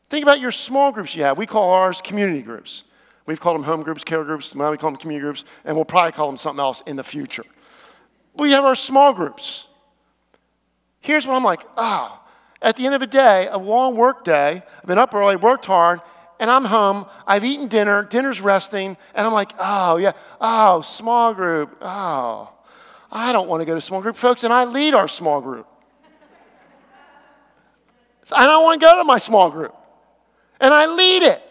Think 0.08 0.22
about 0.22 0.38
your 0.38 0.52
small 0.52 0.92
groups 0.92 1.16
you 1.16 1.24
have. 1.24 1.36
We 1.36 1.46
call 1.46 1.70
ours 1.72 2.00
community 2.00 2.42
groups. 2.42 2.84
We've 3.26 3.40
called 3.40 3.56
them 3.56 3.64
home 3.64 3.82
groups, 3.82 4.04
care 4.04 4.22
groups, 4.24 4.54
now 4.54 4.70
we 4.70 4.78
call 4.78 4.90
them 4.90 5.00
community 5.00 5.24
groups, 5.24 5.44
and 5.64 5.76
we'll 5.76 5.84
probably 5.84 6.12
call 6.12 6.28
them 6.28 6.36
something 6.36 6.60
else 6.60 6.82
in 6.86 6.94
the 6.94 7.02
future. 7.02 7.44
We 8.36 8.52
have 8.52 8.64
our 8.64 8.76
small 8.76 9.12
groups. 9.12 9.66
Here's 11.00 11.26
what 11.26 11.34
I'm 11.34 11.44
like, 11.44 11.62
oh, 11.76 12.20
at 12.62 12.76
the 12.76 12.86
end 12.86 12.94
of 12.94 13.02
a 13.02 13.06
day, 13.06 13.48
a 13.50 13.58
long 13.58 13.96
work 13.96 14.24
day, 14.24 14.62
I've 14.78 14.86
been 14.86 14.98
up 14.98 15.14
early, 15.14 15.36
worked 15.36 15.66
hard, 15.66 16.00
and 16.38 16.50
I'm 16.50 16.64
home, 16.64 17.06
I've 17.26 17.44
eaten 17.44 17.66
dinner, 17.66 18.04
dinner's 18.04 18.40
resting, 18.40 18.96
and 19.14 19.26
I'm 19.26 19.32
like, 19.32 19.52
oh, 19.58 19.96
yeah, 19.96 20.12
oh, 20.40 20.82
small 20.82 21.34
group, 21.34 21.76
oh, 21.80 22.52
I 23.10 23.32
don't 23.32 23.48
want 23.48 23.60
to 23.60 23.64
go 23.64 23.74
to 23.74 23.80
small 23.80 24.02
group, 24.02 24.16
folks, 24.16 24.44
and 24.44 24.52
I 24.52 24.64
lead 24.64 24.94
our 24.94 25.08
small 25.08 25.40
group. 25.40 25.66
I 28.32 28.44
don't 28.46 28.64
want 28.64 28.80
to 28.80 28.86
go 28.86 28.98
to 28.98 29.04
my 29.04 29.18
small 29.18 29.50
group, 29.50 29.74
and 30.60 30.72
I 30.72 30.86
lead 30.86 31.22
it. 31.22 31.42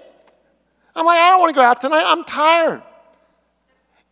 I'm 0.96 1.06
like, 1.06 1.20
I 1.20 1.32
don't 1.32 1.42
want 1.42 1.54
to 1.54 1.62
go 1.62 1.66
out 1.66 1.82
tonight, 1.82 2.04
I'm 2.06 2.24
tired. 2.24 2.82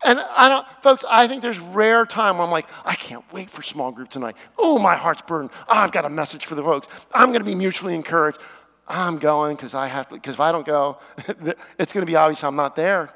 And 0.06 0.20
I 0.20 0.50
don't, 0.50 0.68
folks, 0.82 1.06
I 1.10 1.28
think 1.28 1.42
there's 1.42 1.60
rare 1.60 2.06
time 2.06 2.42
I'm 2.42 2.52
like, 2.52 2.68
I 2.84 2.96
can't 2.96 3.24
wait 3.32 3.50
for 3.50 3.62
small 3.62 3.92
group 3.92 4.10
tonight. 4.10 4.36
Oh, 4.58 4.78
my 4.78 4.96
heart's 4.96 5.22
burdened. 5.22 5.52
Oh, 5.62 5.66
ah, 5.70 5.84
I've 5.84 5.94
got 5.94 6.04
a 6.04 6.10
message 6.10 6.46
for 6.46 6.56
the 6.56 6.62
folks. 6.62 6.90
I'm 7.14 7.30
going 7.30 7.40
to 7.40 7.46
be 7.46 7.56
mutually 7.56 7.96
encouraged. 7.96 8.40
I'm 8.86 9.18
going 9.18 9.56
because 9.56 9.74
I 9.74 9.88
have 9.88 10.10
to, 10.10 10.16
because 10.16 10.36
if 10.36 10.40
I 10.42 10.52
don't 10.52 10.66
go, 10.66 10.98
it's 11.80 11.94
going 11.94 12.06
to 12.06 12.06
be 12.06 12.18
obvious 12.18 12.44
I'm 12.44 12.58
not 12.58 12.76
there. 12.76 13.14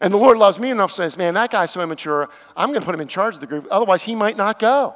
and 0.00 0.14
the 0.14 0.18
Lord 0.18 0.38
loves 0.38 0.60
me 0.60 0.70
enough 0.70 0.94
to 0.94 1.10
say, 1.10 1.18
man, 1.18 1.34
that 1.34 1.50
guy's 1.50 1.72
so 1.72 1.80
immature, 1.80 2.28
I'm 2.56 2.68
going 2.68 2.80
to 2.80 2.86
put 2.86 2.94
him 2.94 3.00
in 3.00 3.08
charge 3.08 3.34
of 3.34 3.40
the 3.40 3.48
group. 3.48 3.66
Otherwise, 3.72 4.04
he 4.04 4.14
might 4.14 4.36
not 4.36 4.60
go. 4.60 4.94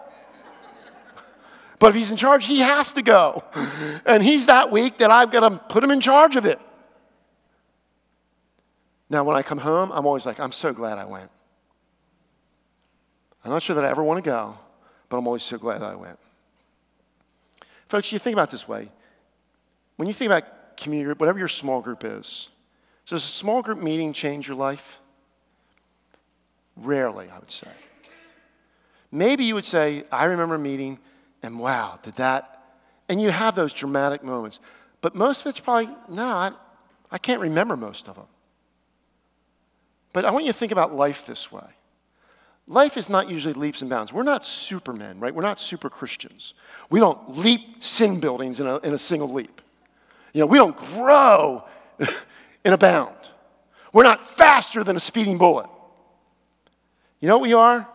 But 1.79 1.89
if 1.89 1.95
he's 1.95 2.11
in 2.11 2.17
charge, 2.17 2.47
he 2.47 2.61
has 2.61 2.93
to 2.93 3.03
go. 3.03 3.45
and 4.07 4.23
he's 4.23 4.47
that 4.47 4.71
weak 4.71 4.99
that 4.99 5.11
I've 5.11 5.31
got 5.31 5.49
to 5.49 5.59
put 5.69 5.85
him 5.85 5.91
in 5.91 6.01
charge 6.01 6.37
of 6.37 6.45
it. 6.45 6.61
Now, 9.11 9.25
when 9.25 9.37
I 9.37 9.43
come 9.43 9.59
home, 9.59 9.91
I'm 9.93 10.07
always 10.07 10.27
like, 10.27 10.39
I'm 10.39 10.53
so 10.53 10.73
glad 10.73 10.99
I 10.99 11.05
went. 11.05 11.31
I'm 13.45 13.51
not 13.51 13.63
sure 13.63 13.77
that 13.77 13.85
I 13.85 13.89
ever 13.89 14.03
want 14.03 14.23
to 14.23 14.29
go, 14.29 14.59
but 15.09 15.17
I'm 15.17 15.27
always 15.27 15.43
so 15.43 15.57
glad 15.57 15.81
that 15.81 15.91
I 15.91 15.95
went. 15.95 16.19
Folks, 17.89 18.13
you 18.13 18.19
think 18.19 18.35
about 18.35 18.51
this 18.51 18.69
way. 18.69 18.91
When 19.97 20.07
you 20.07 20.15
think 20.15 20.31
about 20.31 20.77
community 20.77 21.07
group, 21.07 21.21
whatever 21.21 21.39
your 21.39 21.49
small 21.49 21.81
group 21.81 22.05
is, 22.05 22.51
does 23.07 23.25
a 23.25 23.29
small 23.29 23.63
group 23.63 23.83
meeting 23.83 24.13
change 24.13 24.47
your 24.47 24.57
life? 24.57 25.01
Rarely, 26.77 27.31
I 27.31 27.39
would 27.39 27.51
say. 27.51 27.69
Maybe 29.11 29.45
you 29.45 29.55
would 29.55 29.65
say, 29.65 30.05
I 30.13 30.25
remember 30.25 30.57
a 30.57 30.59
meeting, 30.59 30.99
and 31.43 31.59
wow, 31.59 31.99
did 32.03 32.17
that. 32.17 32.63
And 33.09 33.21
you 33.21 33.31
have 33.31 33.55
those 33.55 33.73
dramatic 33.73 34.23
moments. 34.23 34.61
But 35.01 35.15
most 35.15 35.43
of 35.43 35.47
it's 35.49 35.61
probably, 35.61 35.95
no, 36.09 36.27
I, 36.27 36.53
I 37.11 37.19
can't 37.19 37.41
remember 37.41 37.77
most 37.77 38.09
of 38.09 38.17
them. 38.17 38.27
But 40.13 40.25
I 40.25 40.31
want 40.31 40.45
you 40.45 40.53
to 40.53 40.59
think 40.59 40.73
about 40.73 40.95
life 40.95 41.27
this 41.27 41.53
way 41.53 41.65
life 42.69 42.97
is 42.97 43.09
not 43.09 43.29
usually 43.29 43.55
leaps 43.55 43.81
and 43.81 43.91
bounds. 43.91 44.13
We're 44.13 44.23
not 44.23 44.45
supermen, 44.45 45.19
right? 45.19 45.35
We're 45.35 45.43
not 45.43 45.59
super 45.61 45.91
Christians. 45.91 46.55
We 46.91 47.01
don't 47.01 47.39
leap 47.39 47.83
sin 47.83 48.21
buildings 48.21 48.61
in 48.61 48.67
a, 48.67 48.77
in 48.79 48.95
a 48.95 48.99
single 48.99 49.33
leap. 49.33 49.61
You 50.35 50.41
know, 50.41 50.47
we 50.47 50.59
don't 50.59 50.77
grow 50.77 51.65
in 52.65 52.73
a 52.73 52.79
bound. 52.79 53.17
We're 53.93 54.05
not 54.05 54.25
faster 54.25 54.85
than 54.85 54.97
a 54.97 55.01
speeding 55.01 55.39
bullet. 55.39 55.69
You 57.21 57.29
know 57.29 57.39
what 57.39 57.49
we 57.49 57.55
are? 57.55 57.89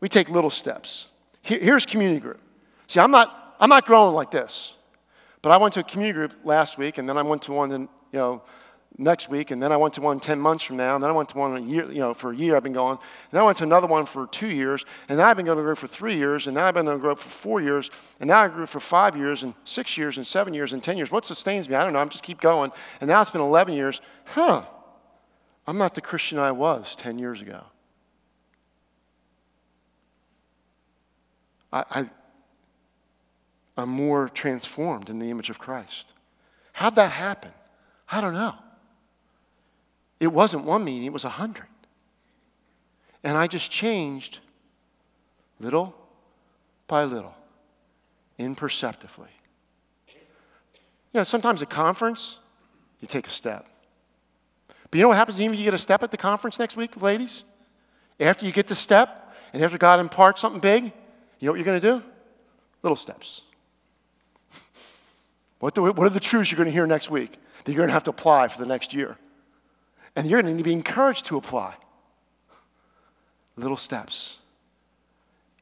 We 0.00 0.08
take 0.08 0.28
little 0.28 0.50
steps. 0.50 1.06
Here, 1.46 1.60
here's 1.60 1.86
community 1.86 2.20
group. 2.20 2.40
See, 2.88 2.98
I'm 2.98 3.12
not, 3.12 3.54
I'm 3.60 3.70
not 3.70 3.86
growing 3.86 4.14
like 4.14 4.32
this. 4.32 4.74
But 5.42 5.52
I 5.52 5.58
went 5.58 5.74
to 5.74 5.80
a 5.80 5.84
community 5.84 6.14
group 6.14 6.32
last 6.42 6.76
week, 6.76 6.98
and 6.98 7.08
then 7.08 7.16
I 7.16 7.22
went 7.22 7.42
to 7.42 7.52
one, 7.52 7.70
you 7.70 7.88
know, 8.12 8.42
next 8.98 9.28
week, 9.28 9.52
and 9.52 9.62
then 9.62 9.70
I 9.70 9.76
went 9.76 9.94
to 9.94 10.00
one 10.00 10.18
10 10.18 10.40
months 10.40 10.64
from 10.64 10.76
now, 10.76 10.96
and 10.96 11.04
then 11.04 11.08
I 11.08 11.12
went 11.12 11.28
to 11.28 11.38
one 11.38 11.56
a 11.56 11.60
year, 11.60 11.92
you 11.92 12.00
know, 12.00 12.14
for 12.14 12.32
a 12.32 12.36
year 12.36 12.56
I've 12.56 12.64
been 12.64 12.72
going, 12.72 12.92
and 12.92 13.30
then 13.30 13.42
I 13.42 13.44
went 13.44 13.58
to 13.58 13.64
another 13.64 13.86
one 13.86 14.06
for 14.06 14.26
two 14.26 14.48
years, 14.48 14.84
and 15.08 15.16
then 15.16 15.24
I've 15.24 15.36
been 15.36 15.46
going 15.46 15.58
to 15.58 15.62
group 15.62 15.78
for 15.78 15.86
three 15.86 16.16
years, 16.16 16.48
and 16.48 16.56
now 16.56 16.66
I've 16.66 16.74
been 16.74 16.86
going 16.86 16.98
to 16.98 17.00
group 17.00 17.20
for 17.20 17.28
four 17.28 17.60
years, 17.60 17.90
and 18.18 18.26
now 18.26 18.40
I 18.40 18.48
grew 18.48 18.66
for 18.66 18.80
five 18.80 19.16
years, 19.16 19.44
and 19.44 19.54
six 19.64 19.96
years, 19.96 20.16
and 20.16 20.26
seven 20.26 20.52
years, 20.52 20.72
and 20.72 20.82
10 20.82 20.96
years. 20.96 21.12
What 21.12 21.24
sustains 21.24 21.68
me? 21.68 21.76
I 21.76 21.84
don't 21.84 21.92
know. 21.92 22.00
I'm 22.00 22.08
just 22.08 22.24
keep 22.24 22.40
going. 22.40 22.72
And 23.00 23.06
now 23.06 23.20
it's 23.20 23.30
been 23.30 23.40
11 23.40 23.74
years. 23.74 24.00
Huh. 24.24 24.64
I'm 25.66 25.78
not 25.78 25.94
the 25.94 26.00
Christian 26.00 26.38
I 26.38 26.50
was 26.50 26.96
10 26.96 27.18
years 27.18 27.40
ago. 27.40 27.66
I, 31.76 32.00
I, 32.00 32.10
I'm 33.76 33.90
more 33.90 34.28
transformed 34.28 35.10
in 35.10 35.18
the 35.18 35.30
image 35.30 35.50
of 35.50 35.58
Christ. 35.58 36.12
How'd 36.72 36.96
that 36.96 37.12
happen? 37.12 37.52
I 38.08 38.20
don't 38.20 38.34
know. 38.34 38.54
It 40.18 40.28
wasn't 40.28 40.64
one 40.64 40.84
meeting, 40.84 41.04
it 41.04 41.12
was 41.12 41.24
a 41.24 41.30
hundred. 41.30 41.66
And 43.22 43.36
I 43.36 43.46
just 43.46 43.70
changed 43.70 44.38
little 45.60 45.94
by 46.86 47.04
little, 47.04 47.34
imperceptibly. 48.38 49.28
You 50.08 51.20
know, 51.20 51.24
sometimes 51.24 51.60
at 51.60 51.68
conference, 51.68 52.38
you 53.00 53.08
take 53.08 53.26
a 53.26 53.30
step. 53.30 53.66
But 54.90 54.98
you 54.98 55.02
know 55.02 55.08
what 55.08 55.16
happens 55.16 55.40
even 55.40 55.54
if 55.54 55.58
you 55.58 55.64
get 55.64 55.74
a 55.74 55.78
step 55.78 56.02
at 56.02 56.10
the 56.10 56.16
conference 56.16 56.58
next 56.58 56.76
week, 56.76 57.00
ladies? 57.02 57.44
After 58.20 58.46
you 58.46 58.52
get 58.52 58.68
the 58.68 58.74
step, 58.74 59.34
and 59.52 59.62
after 59.62 59.78
God 59.78 60.00
imparts 60.00 60.40
something 60.40 60.60
big, 60.60 60.92
you 61.38 61.46
know 61.46 61.52
what 61.52 61.58
you're 61.58 61.64
going 61.64 61.80
to 61.80 61.90
do? 61.98 62.02
Little 62.82 62.96
steps. 62.96 63.42
What, 65.58 65.74
the, 65.74 65.82
what 65.82 66.06
are 66.06 66.10
the 66.10 66.20
truths 66.20 66.50
you're 66.50 66.56
going 66.56 66.66
to 66.68 66.72
hear 66.72 66.86
next 66.86 67.10
week 67.10 67.38
that 67.64 67.72
you're 67.72 67.78
going 67.78 67.88
to 67.88 67.94
have 67.94 68.04
to 68.04 68.10
apply 68.10 68.48
for 68.48 68.58
the 68.60 68.66
next 68.66 68.92
year? 68.94 69.16
And 70.14 70.28
you're 70.28 70.40
going 70.42 70.56
to 70.56 70.62
be 70.62 70.72
encouraged 70.72 71.26
to 71.26 71.36
apply. 71.36 71.74
Little 73.56 73.76
steps. 73.76 74.38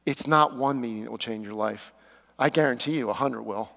It's 0.05 0.27
not 0.27 0.55
one 0.55 0.79
meeting 0.79 1.03
that 1.03 1.11
will 1.11 1.17
change 1.17 1.45
your 1.45 1.55
life. 1.55 1.93
I 2.37 2.49
guarantee 2.49 2.93
you, 2.93 3.09
a 3.09 3.13
hundred 3.13 3.43
will. 3.43 3.69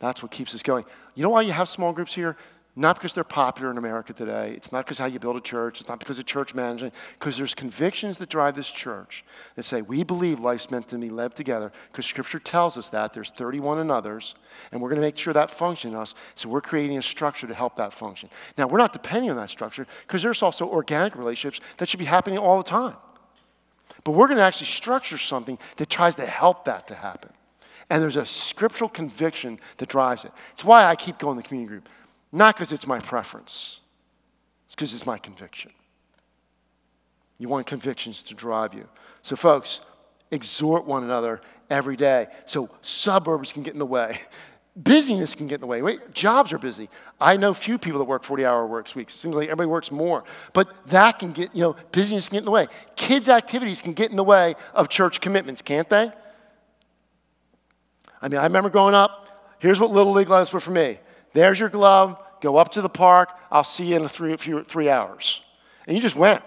That's 0.00 0.22
what 0.22 0.32
keeps 0.32 0.54
us 0.54 0.62
going. 0.62 0.84
You 1.14 1.22
know 1.22 1.30
why 1.30 1.42
you 1.42 1.52
have 1.52 1.68
small 1.68 1.92
groups 1.92 2.12
here? 2.12 2.36
Not 2.74 2.96
because 2.96 3.12
they're 3.12 3.22
popular 3.22 3.70
in 3.70 3.76
America 3.76 4.14
today. 4.14 4.54
It's 4.56 4.72
not 4.72 4.86
because 4.86 4.96
how 4.96 5.04
you 5.04 5.18
build 5.18 5.36
a 5.36 5.42
church. 5.42 5.80
It's 5.80 5.88
not 5.90 5.98
because 5.98 6.18
of 6.18 6.24
church 6.24 6.54
management. 6.54 6.94
Because 7.18 7.36
there's 7.36 7.54
convictions 7.54 8.16
that 8.16 8.30
drive 8.30 8.56
this 8.56 8.70
church 8.70 9.26
that 9.56 9.64
say 9.64 9.82
we 9.82 10.04
believe 10.04 10.40
life's 10.40 10.70
meant 10.70 10.88
to 10.88 10.96
be 10.96 11.10
lived 11.10 11.36
together. 11.36 11.70
Because 11.90 12.06
Scripture 12.06 12.38
tells 12.38 12.78
us 12.78 12.88
that 12.88 13.12
there's 13.12 13.28
31 13.28 13.80
and 13.80 13.90
others, 13.90 14.34
and 14.70 14.80
we're 14.80 14.88
going 14.88 15.00
to 15.00 15.06
make 15.06 15.18
sure 15.18 15.34
that 15.34 15.50
function 15.50 15.90
in 15.90 15.96
us. 15.96 16.14
So 16.34 16.48
we're 16.48 16.62
creating 16.62 16.96
a 16.96 17.02
structure 17.02 17.46
to 17.46 17.54
help 17.54 17.76
that 17.76 17.92
function. 17.92 18.30
Now 18.56 18.68
we're 18.68 18.78
not 18.78 18.94
depending 18.94 19.30
on 19.30 19.36
that 19.36 19.50
structure 19.50 19.86
because 20.06 20.22
there's 20.22 20.42
also 20.42 20.66
organic 20.66 21.14
relationships 21.14 21.60
that 21.76 21.90
should 21.90 22.00
be 22.00 22.06
happening 22.06 22.38
all 22.38 22.56
the 22.56 22.64
time. 22.68 22.96
But 24.02 24.12
we're 24.12 24.28
going 24.28 24.38
to 24.38 24.44
actually 24.44 24.68
structure 24.68 25.18
something 25.18 25.58
that 25.76 25.90
tries 25.90 26.16
to 26.16 26.26
help 26.26 26.64
that 26.64 26.86
to 26.88 26.94
happen. 26.94 27.32
And 27.90 28.02
there's 28.02 28.16
a 28.16 28.24
scriptural 28.24 28.88
conviction 28.88 29.60
that 29.76 29.90
drives 29.90 30.24
it. 30.24 30.32
It's 30.54 30.64
why 30.64 30.84
I 30.84 30.96
keep 30.96 31.18
going 31.18 31.36
to 31.36 31.42
the 31.42 31.48
community 31.48 31.68
group. 31.68 31.88
Not 32.32 32.56
because 32.56 32.72
it's 32.72 32.86
my 32.86 32.98
preference, 32.98 33.80
it's 34.66 34.74
because 34.74 34.94
it's 34.94 35.06
my 35.06 35.18
conviction. 35.18 35.70
You 37.38 37.48
want 37.48 37.66
convictions 37.66 38.22
to 38.24 38.34
drive 38.34 38.72
you. 38.72 38.88
So, 39.22 39.36
folks, 39.36 39.80
exhort 40.30 40.86
one 40.86 41.02
another 41.02 41.40
every 41.68 41.96
day. 41.96 42.28
So, 42.46 42.70
suburbs 42.82 43.52
can 43.52 43.62
get 43.62 43.72
in 43.72 43.78
the 43.78 43.86
way. 43.86 44.20
Busyness 44.76 45.34
can 45.34 45.48
get 45.48 45.56
in 45.56 45.60
the 45.60 45.66
way. 45.66 45.82
Wait, 45.82 46.14
jobs 46.14 46.52
are 46.52 46.58
busy. 46.58 46.88
I 47.20 47.36
know 47.36 47.52
few 47.52 47.76
people 47.76 47.98
that 47.98 48.06
work 48.06 48.22
40 48.22 48.46
hour 48.46 48.66
work 48.66 48.94
weeks. 48.94 49.14
It 49.14 49.18
seems 49.18 49.34
like 49.34 49.48
everybody 49.48 49.66
works 49.66 49.90
more. 49.90 50.24
But 50.54 50.86
that 50.86 51.18
can 51.18 51.32
get, 51.32 51.54
you 51.54 51.62
know, 51.62 51.76
busyness 51.90 52.28
can 52.28 52.36
get 52.36 52.38
in 52.38 52.44
the 52.46 52.52
way. 52.52 52.68
Kids' 52.96 53.28
activities 53.28 53.82
can 53.82 53.92
get 53.92 54.10
in 54.10 54.16
the 54.16 54.24
way 54.24 54.54
of 54.72 54.88
church 54.88 55.20
commitments, 55.20 55.60
can't 55.60 55.90
they? 55.90 56.10
I 58.22 58.28
mean, 58.28 58.38
I 58.38 58.44
remember 58.44 58.70
growing 58.70 58.94
up, 58.94 59.56
here's 59.58 59.78
what 59.78 59.90
Little 59.90 60.12
League 60.12 60.30
lives 60.30 60.52
were 60.52 60.60
for 60.60 60.70
me. 60.70 61.00
There's 61.32 61.58
your 61.58 61.68
glove, 61.68 62.18
go 62.40 62.56
up 62.56 62.72
to 62.72 62.82
the 62.82 62.88
park, 62.88 63.30
I'll 63.50 63.64
see 63.64 63.86
you 63.86 63.96
in 63.96 64.08
three, 64.08 64.36
few, 64.36 64.62
three 64.64 64.88
hours. 64.88 65.40
And 65.86 65.96
you 65.96 66.02
just 66.02 66.16
went. 66.16 66.42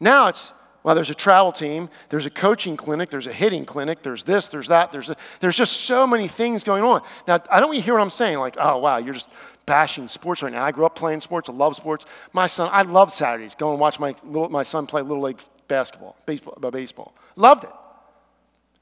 Now 0.00 0.28
it's, 0.28 0.52
well, 0.82 0.94
there's 0.94 1.10
a 1.10 1.14
travel 1.14 1.52
team, 1.52 1.90
there's 2.08 2.24
a 2.24 2.30
coaching 2.30 2.76
clinic, 2.76 3.10
there's 3.10 3.26
a 3.26 3.32
hitting 3.32 3.64
clinic, 3.64 4.02
there's 4.02 4.22
this, 4.22 4.48
there's 4.48 4.68
that, 4.68 4.92
there's, 4.92 5.10
a, 5.10 5.16
there's 5.40 5.56
just 5.56 5.72
so 5.82 6.06
many 6.06 6.28
things 6.28 6.62
going 6.64 6.82
on. 6.82 7.02
Now, 7.26 7.40
I 7.50 7.60
don't 7.60 7.68
want 7.68 7.76
you 7.76 7.82
to 7.82 7.84
hear 7.84 7.94
what 7.94 8.02
I'm 8.02 8.10
saying, 8.10 8.38
like, 8.38 8.56
oh, 8.58 8.78
wow, 8.78 8.98
you're 8.98 9.14
just 9.14 9.28
bashing 9.66 10.08
sports 10.08 10.42
right 10.42 10.52
now. 10.52 10.64
I 10.64 10.72
grew 10.72 10.86
up 10.86 10.94
playing 10.94 11.20
sports, 11.20 11.48
I 11.48 11.52
love 11.52 11.76
sports. 11.76 12.06
My 12.32 12.46
son, 12.46 12.70
I 12.72 12.82
love 12.82 13.12
Saturdays, 13.12 13.54
go 13.54 13.70
and 13.70 13.80
watch 13.80 14.00
my, 14.00 14.14
little, 14.24 14.48
my 14.48 14.62
son 14.62 14.86
play 14.86 15.02
Little 15.02 15.24
League 15.24 15.40
basketball, 15.66 16.16
baseball, 16.24 16.56
baseball. 16.70 17.14
Loved 17.36 17.64
it. 17.64 17.70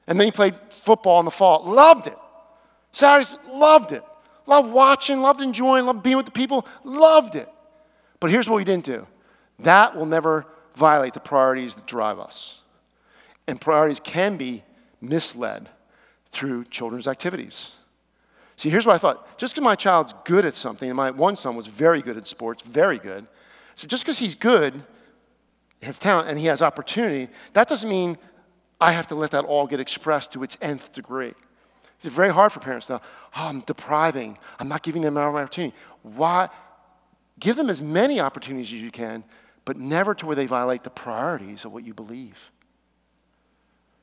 And 0.05 0.19
then 0.19 0.27
he 0.27 0.31
played 0.31 0.55
football 0.85 1.19
in 1.19 1.25
the 1.25 1.31
fall, 1.31 1.63
loved 1.65 2.07
it. 2.07 2.17
Saturdays, 2.93 3.35
loved 3.49 3.91
it. 3.91 4.03
Loved 4.47 4.71
watching, 4.71 5.21
loved 5.21 5.41
enjoying, 5.41 5.85
loved 5.85 6.01
being 6.01 6.17
with 6.17 6.25
the 6.25 6.31
people, 6.31 6.65
loved 6.83 7.35
it. 7.35 7.49
But 8.19 8.31
here's 8.31 8.49
what 8.49 8.55
we 8.55 8.63
didn't 8.63 8.85
do 8.85 9.05
that 9.59 9.95
will 9.95 10.05
never 10.05 10.45
violate 10.75 11.13
the 11.13 11.19
priorities 11.19 11.75
that 11.75 11.85
drive 11.85 12.19
us. 12.19 12.61
And 13.47 13.59
priorities 13.59 13.99
can 13.99 14.37
be 14.37 14.63
misled 15.01 15.69
through 16.31 16.65
children's 16.65 17.07
activities. 17.07 17.75
See, 18.55 18.69
here's 18.69 18.85
what 18.85 18.93
I 18.93 18.97
thought. 18.97 19.37
Just 19.37 19.53
because 19.53 19.63
my 19.63 19.75
child's 19.75 20.13
good 20.25 20.45
at 20.45 20.55
something, 20.55 20.89
and 20.89 20.97
my 20.97 21.11
one 21.11 21.35
son 21.35 21.55
was 21.55 21.67
very 21.67 22.01
good 22.01 22.17
at 22.17 22.27
sports, 22.27 22.63
very 22.63 22.97
good. 22.97 23.27
So 23.75 23.87
just 23.87 24.03
because 24.03 24.17
he's 24.17 24.35
good, 24.35 24.83
has 25.83 25.99
talent, 25.99 26.27
and 26.27 26.39
he 26.39 26.47
has 26.47 26.61
opportunity, 26.61 27.29
that 27.53 27.67
doesn't 27.67 27.89
mean 27.89 28.17
I 28.81 28.91
have 28.91 29.07
to 29.07 29.15
let 29.15 29.31
that 29.31 29.45
all 29.45 29.67
get 29.67 29.79
expressed 29.79 30.31
to 30.33 30.43
its 30.43 30.57
nth 30.61 30.91
degree. 30.91 31.33
It's 32.03 32.13
very 32.13 32.31
hard 32.31 32.51
for 32.51 32.59
parents 32.59 32.89
now. 32.89 33.01
Oh, 33.35 33.47
I'm 33.47 33.61
depriving. 33.61 34.37
I'm 34.59 34.67
not 34.67 34.83
giving 34.83 35.01
them 35.01 35.17
an 35.17 35.23
opportunity. 35.23 35.75
Why? 36.03 36.49
Give 37.39 37.55
them 37.55 37.69
as 37.69 37.81
many 37.81 38.19
opportunities 38.19 38.67
as 38.67 38.81
you 38.81 38.91
can, 38.91 39.23
but 39.65 39.77
never 39.77 40.13
to 40.15 40.25
where 40.25 40.35
they 40.35 40.45
violate 40.45 40.83
the 40.83 40.89
priorities 40.89 41.65
of 41.65 41.73
what 41.73 41.83
you 41.83 41.93
believe. 41.93 42.51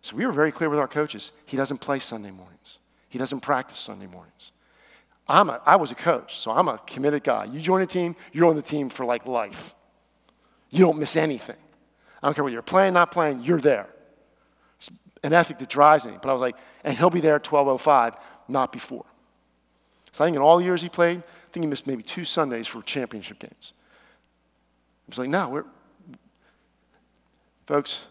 So 0.02 0.16
we 0.16 0.26
were 0.26 0.32
very 0.32 0.52
clear 0.52 0.68
with 0.68 0.78
our 0.78 0.88
coaches. 0.88 1.32
He 1.46 1.56
doesn't 1.56 1.78
play 1.78 1.98
Sunday 1.98 2.30
mornings. 2.30 2.78
He 3.08 3.18
doesn't 3.18 3.40
practice 3.40 3.78
Sunday 3.78 4.06
mornings. 4.06 4.52
I'm 5.26 5.48
a, 5.48 5.62
I 5.64 5.76
was 5.76 5.90
a 5.90 5.94
coach, 5.94 6.36
so 6.36 6.50
I'm 6.50 6.68
a 6.68 6.78
committed 6.86 7.24
guy. 7.24 7.44
You 7.44 7.60
join 7.60 7.80
a 7.80 7.86
team, 7.86 8.14
you're 8.32 8.46
on 8.46 8.56
the 8.56 8.62
team 8.62 8.90
for 8.90 9.06
like 9.06 9.24
life. 9.24 9.74
You 10.68 10.80
don't 10.80 10.98
miss 10.98 11.16
anything. 11.16 11.56
I 12.22 12.26
don't 12.26 12.34
care 12.34 12.44
whether 12.44 12.52
you're 12.52 12.62
playing, 12.62 12.94
not 12.94 13.10
playing, 13.10 13.42
you're 13.42 13.60
there. 13.60 13.86
An 15.24 15.32
ethic 15.32 15.58
that 15.58 15.68
drives 15.68 16.04
me. 16.04 16.12
But 16.22 16.28
I 16.28 16.32
was 16.32 16.40
like, 16.40 16.56
and 16.84 16.96
he'll 16.96 17.10
be 17.10 17.20
there 17.20 17.34
at 17.34 17.42
12.05, 17.42 18.16
not 18.46 18.70
before. 18.70 19.06
So 20.12 20.22
I 20.22 20.28
think 20.28 20.36
in 20.36 20.42
all 20.42 20.58
the 20.58 20.64
years 20.64 20.80
he 20.80 20.88
played, 20.88 21.18
I 21.18 21.50
think 21.50 21.64
he 21.64 21.66
missed 21.66 21.88
maybe 21.88 22.02
two 22.02 22.24
Sundays 22.24 22.68
for 22.68 22.82
championship 22.82 23.40
games. 23.40 23.72
I 25.06 25.10
was 25.10 25.18
like, 25.18 25.28
no, 25.30 25.48
we're, 25.48 25.64
folks, 27.66 28.04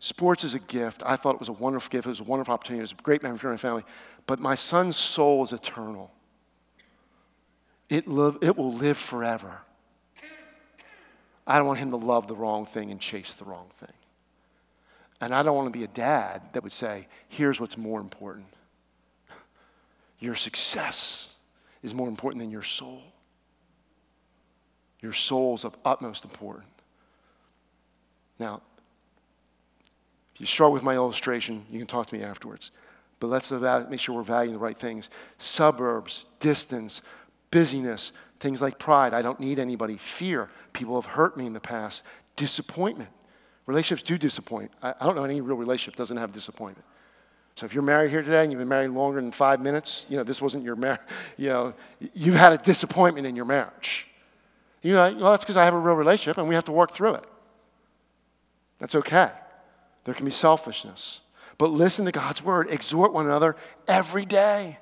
sports 0.00 0.44
is 0.44 0.54
a 0.54 0.58
gift. 0.58 1.02
I 1.06 1.16
thought 1.16 1.34
it 1.34 1.38
was 1.38 1.50
a 1.50 1.52
wonderful 1.52 1.90
gift. 1.90 2.06
It 2.06 2.10
was 2.10 2.20
a 2.20 2.24
wonderful 2.24 2.54
opportunity. 2.54 2.80
It 2.80 2.84
was 2.84 2.92
a 2.92 3.02
great 3.02 3.22
memory 3.22 3.38
for 3.38 3.50
my 3.50 3.56
family. 3.58 3.84
But 4.26 4.40
my 4.40 4.54
son's 4.54 4.96
soul 4.96 5.44
is 5.44 5.52
eternal. 5.52 6.10
It, 7.90 8.08
live, 8.08 8.38
it 8.40 8.56
will 8.56 8.72
live 8.72 8.96
forever. 8.96 9.60
I 11.46 11.58
don't 11.58 11.66
want 11.66 11.78
him 11.78 11.90
to 11.90 11.96
love 11.96 12.26
the 12.26 12.34
wrong 12.34 12.66
thing 12.66 12.90
and 12.90 12.98
chase 12.98 13.34
the 13.34 13.44
wrong 13.44 13.68
thing. 13.78 13.92
And 15.20 15.34
I 15.34 15.42
don't 15.42 15.56
want 15.56 15.72
to 15.72 15.78
be 15.78 15.84
a 15.84 15.88
dad 15.88 16.42
that 16.52 16.62
would 16.62 16.72
say, 16.72 17.08
here's 17.28 17.58
what's 17.58 17.78
more 17.78 18.00
important. 18.00 18.46
Your 20.18 20.34
success 20.34 21.30
is 21.82 21.94
more 21.94 22.08
important 22.08 22.42
than 22.42 22.50
your 22.50 22.62
soul. 22.62 23.02
Your 25.00 25.12
soul's 25.12 25.64
of 25.64 25.76
utmost 25.84 26.24
importance. 26.24 26.66
Now, 28.38 28.60
if 30.34 30.40
you 30.40 30.46
struggle 30.46 30.74
with 30.74 30.82
my 30.82 30.94
illustration, 30.94 31.64
you 31.70 31.78
can 31.78 31.86
talk 31.86 32.08
to 32.08 32.14
me 32.14 32.22
afterwards. 32.22 32.70
But 33.18 33.28
let's 33.28 33.50
make 33.50 34.00
sure 34.00 34.14
we're 34.14 34.22
valuing 34.22 34.52
the 34.52 34.58
right 34.58 34.78
things. 34.78 35.08
Suburbs, 35.38 36.26
distance, 36.40 37.00
busyness, 37.50 38.12
things 38.40 38.60
like 38.60 38.78
pride. 38.78 39.14
I 39.14 39.22
don't 39.22 39.40
need 39.40 39.58
anybody. 39.58 39.96
Fear. 39.96 40.50
People 40.74 41.00
have 41.00 41.10
hurt 41.12 41.38
me 41.38 41.46
in 41.46 41.54
the 41.54 41.60
past. 41.60 42.02
Disappointment. 42.36 43.08
Relationships 43.66 44.02
do 44.02 44.16
disappoint. 44.16 44.70
I, 44.82 44.94
I 45.00 45.06
don't 45.06 45.16
know 45.16 45.24
any 45.24 45.40
real 45.40 45.56
relationship 45.56 45.96
doesn't 45.96 46.16
have 46.16 46.32
disappointment. 46.32 46.86
So 47.56 47.64
if 47.64 47.72
you're 47.72 47.82
married 47.82 48.10
here 48.10 48.22
today 48.22 48.42
and 48.42 48.52
you've 48.52 48.58
been 48.58 48.68
married 48.68 48.90
longer 48.90 49.20
than 49.20 49.32
five 49.32 49.60
minutes, 49.60 50.06
you 50.08 50.16
know, 50.16 50.24
this 50.24 50.42
wasn't 50.42 50.62
your 50.62 50.76
marriage, 50.76 51.00
you 51.36 51.48
know, 51.48 51.74
you've 52.14 52.34
had 52.34 52.52
a 52.52 52.58
disappointment 52.58 53.26
in 53.26 53.34
your 53.34 53.46
marriage. 53.46 54.06
You 54.82 54.92
know, 54.92 55.16
well, 55.18 55.30
that's 55.32 55.44
because 55.44 55.56
I 55.56 55.64
have 55.64 55.74
a 55.74 55.78
real 55.78 55.94
relationship 55.94 56.38
and 56.38 56.48
we 56.48 56.54
have 56.54 56.64
to 56.64 56.72
work 56.72 56.92
through 56.92 57.14
it. 57.14 57.24
That's 58.78 58.94
okay. 58.94 59.30
There 60.04 60.14
can 60.14 60.26
be 60.26 60.30
selfishness. 60.30 61.20
But 61.58 61.70
listen 61.70 62.04
to 62.04 62.12
God's 62.12 62.44
word, 62.44 62.68
exhort 62.70 63.12
one 63.12 63.26
another 63.26 63.56
every 63.88 64.26
day. 64.26 64.78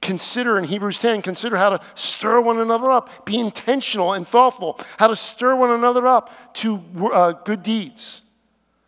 Consider 0.00 0.58
in 0.58 0.64
Hebrews 0.64 0.98
10, 0.98 1.22
consider 1.22 1.56
how 1.56 1.70
to 1.70 1.80
stir 1.94 2.40
one 2.40 2.58
another 2.58 2.90
up. 2.90 3.26
Be 3.26 3.38
intentional 3.38 4.12
and 4.12 4.26
thoughtful, 4.26 4.78
how 4.96 5.08
to 5.08 5.16
stir 5.16 5.56
one 5.56 5.70
another 5.70 6.06
up 6.06 6.54
to 6.54 6.82
uh, 7.12 7.32
good 7.32 7.62
deeds, 7.62 8.22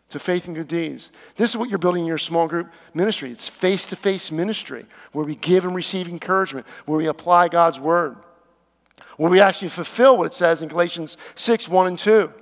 to 0.09 0.19
faith 0.19 0.47
and 0.47 0.55
good 0.55 0.67
deeds. 0.67 1.11
This 1.35 1.49
is 1.49 1.57
what 1.57 1.69
you're 1.69 1.79
building 1.79 2.03
in 2.03 2.07
your 2.07 2.17
small 2.17 2.47
group 2.47 2.71
ministry. 2.93 3.31
It's 3.31 3.49
face 3.49 3.85
to 3.87 3.95
face 3.95 4.31
ministry 4.31 4.85
where 5.11 5.25
we 5.25 5.35
give 5.35 5.65
and 5.65 5.75
receive 5.75 6.07
encouragement, 6.07 6.65
where 6.85 6.97
we 6.97 7.07
apply 7.07 7.49
God's 7.49 7.79
word 7.79 8.15
where 9.17 9.29
we 9.29 9.39
actually 9.39 9.69
fulfill 9.69 10.17
what 10.17 10.25
it 10.25 10.33
says 10.33 10.63
in 10.63 10.67
Galatians 10.67 11.15
6 11.35 11.69
1 11.69 11.87
and 11.87 11.97
2. 11.97 12.33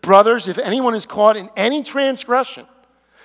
Brothers, 0.00 0.48
if 0.48 0.58
anyone 0.58 0.94
is 0.94 1.06
caught 1.06 1.36
in 1.36 1.48
any 1.56 1.82
transgression, 1.82 2.66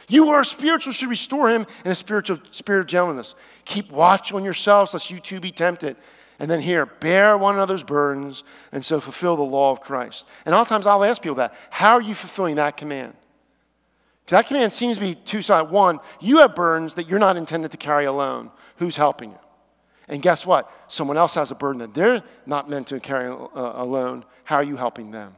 you 0.10 0.26
who 0.26 0.32
are 0.32 0.44
spiritual 0.44 0.92
should 0.92 1.10
restore 1.10 1.50
him 1.50 1.66
in 1.86 1.92
a 1.92 1.96
spiritual 1.96 2.40
spirit 2.52 2.82
of 2.82 2.88
gentleness. 2.88 3.36
Keep 3.64 3.92
watch 3.92 4.34
on 4.34 4.44
yourselves, 4.44 4.94
lest 4.94 5.10
you 5.10 5.20
too 5.20 5.40
be 5.40 5.52
tempted. 5.52 5.96
And 6.40 6.50
then 6.50 6.62
here, 6.62 6.86
bear 6.86 7.38
one 7.38 7.56
another's 7.56 7.84
burdens, 7.84 8.44
and 8.72 8.84
so 8.84 9.00
fulfill 9.00 9.36
the 9.36 9.44
law 9.44 9.72
of 9.72 9.82
Christ. 9.82 10.26
And 10.46 10.56
oftentimes 10.56 10.88
I'll 10.88 11.04
ask 11.04 11.22
people 11.22 11.36
that 11.36 11.54
how 11.70 11.94
are 11.94 12.02
you 12.02 12.16
fulfilling 12.16 12.56
that 12.56 12.76
command? 12.76 13.14
Because 14.26 14.44
that 14.44 14.48
command 14.48 14.74
seems 14.74 14.98
to 14.98 15.02
be 15.02 15.16
two 15.16 15.42
sided. 15.42 15.70
One, 15.70 16.00
you 16.20 16.40
have 16.40 16.56
burdens 16.56 16.96
that 16.96 17.08
you're 17.08 17.20
not 17.20 17.38
intended 17.38 17.72
to 17.72 17.78
carry 17.78 18.06
alone. 18.06 18.52
Who's 18.78 18.96
helping 18.96 19.32
you? 19.32 19.40
And 20.08 20.22
guess 20.22 20.46
what? 20.46 20.72
Someone 20.88 21.18
else 21.18 21.36
has 21.36 21.52
a 21.52 21.56
burden 21.56 21.80
that 21.80 21.94
they're 21.94 22.24
not 22.46 22.70
meant 22.70 22.88
to 22.88 23.00
carry 23.00 23.28
uh, 23.28 23.48
alone. 23.54 24.26
How 24.44 24.56
are 24.56 24.64
you 24.64 24.76
helping 24.76 25.12
them? 25.12 25.36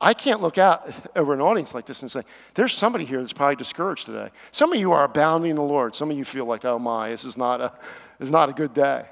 I 0.00 0.14
can't 0.14 0.42
look 0.42 0.58
out 0.58 0.92
over 1.16 1.32
an 1.32 1.40
audience 1.40 1.74
like 1.74 1.86
this 1.86 2.02
and 2.02 2.10
say, 2.10 2.22
there's 2.54 2.72
somebody 2.72 3.04
here 3.04 3.20
that's 3.20 3.32
probably 3.32 3.56
discouraged 3.56 4.06
today. 4.06 4.30
Some 4.50 4.72
of 4.72 4.78
you 4.78 4.92
are 4.92 5.04
abounding 5.04 5.50
in 5.50 5.56
the 5.56 5.62
Lord. 5.62 5.94
Some 5.94 6.10
of 6.10 6.16
you 6.16 6.24
feel 6.24 6.44
like, 6.44 6.64
oh 6.64 6.78
my, 6.78 7.10
this 7.10 7.24
is 7.24 7.36
not 7.36 7.60
a, 7.60 7.72
this 8.18 8.26
is 8.26 8.32
not 8.32 8.48
a 8.48 8.52
good 8.52 8.74
day. 8.74 9.04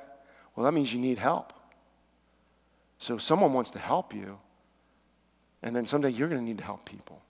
Well, 0.54 0.64
that 0.64 0.72
means 0.72 0.92
you 0.92 1.00
need 1.00 1.18
help. 1.18 1.52
So 2.98 3.18
someone 3.18 3.52
wants 3.52 3.70
to 3.72 3.78
help 3.78 4.14
you, 4.14 4.38
and 5.62 5.74
then 5.74 5.86
someday 5.86 6.10
you're 6.10 6.28
going 6.28 6.40
to 6.40 6.44
need 6.44 6.58
to 6.58 6.64
help 6.64 6.84
people. 6.84 7.20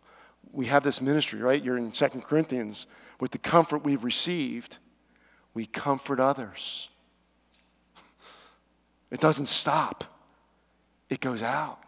We 0.52 0.66
have 0.66 0.84
this 0.84 1.00
ministry, 1.00 1.40
right? 1.40 1.62
You're 1.62 1.78
in 1.78 1.92
Second 1.92 2.22
Corinthians 2.22 2.86
with 3.18 3.30
the 3.30 3.38
comfort 3.38 3.82
we've 3.82 4.04
received 4.04 4.78
we 5.54 5.66
comfort 5.66 6.20
others. 6.20 6.88
It 9.10 9.20
doesn't 9.20 9.46
stop, 9.46 10.02
it 11.08 11.20
goes 11.20 11.40
out. 11.40 11.83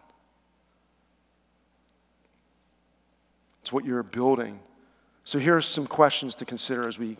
It's 3.66 3.72
what 3.72 3.84
you're 3.84 4.04
building. 4.04 4.60
So 5.24 5.40
here's 5.40 5.66
some 5.66 5.88
questions 5.88 6.36
to 6.36 6.44
consider 6.44 6.86
as 6.86 7.00
we 7.00 7.16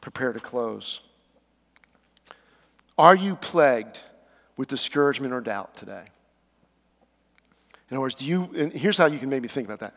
prepare 0.00 0.32
to 0.32 0.40
close. 0.40 1.00
Are 2.96 3.14
you 3.14 3.36
plagued 3.36 4.02
with 4.56 4.68
discouragement 4.68 5.34
or 5.34 5.42
doubt 5.42 5.76
today? 5.76 6.04
In 7.90 7.96
other 7.98 8.00
words, 8.00 8.14
do 8.14 8.24
you, 8.24 8.48
and 8.56 8.72
here's 8.72 8.96
how 8.96 9.04
you 9.04 9.18
can 9.18 9.28
maybe 9.28 9.46
think 9.46 9.68
about 9.68 9.80
that. 9.80 9.94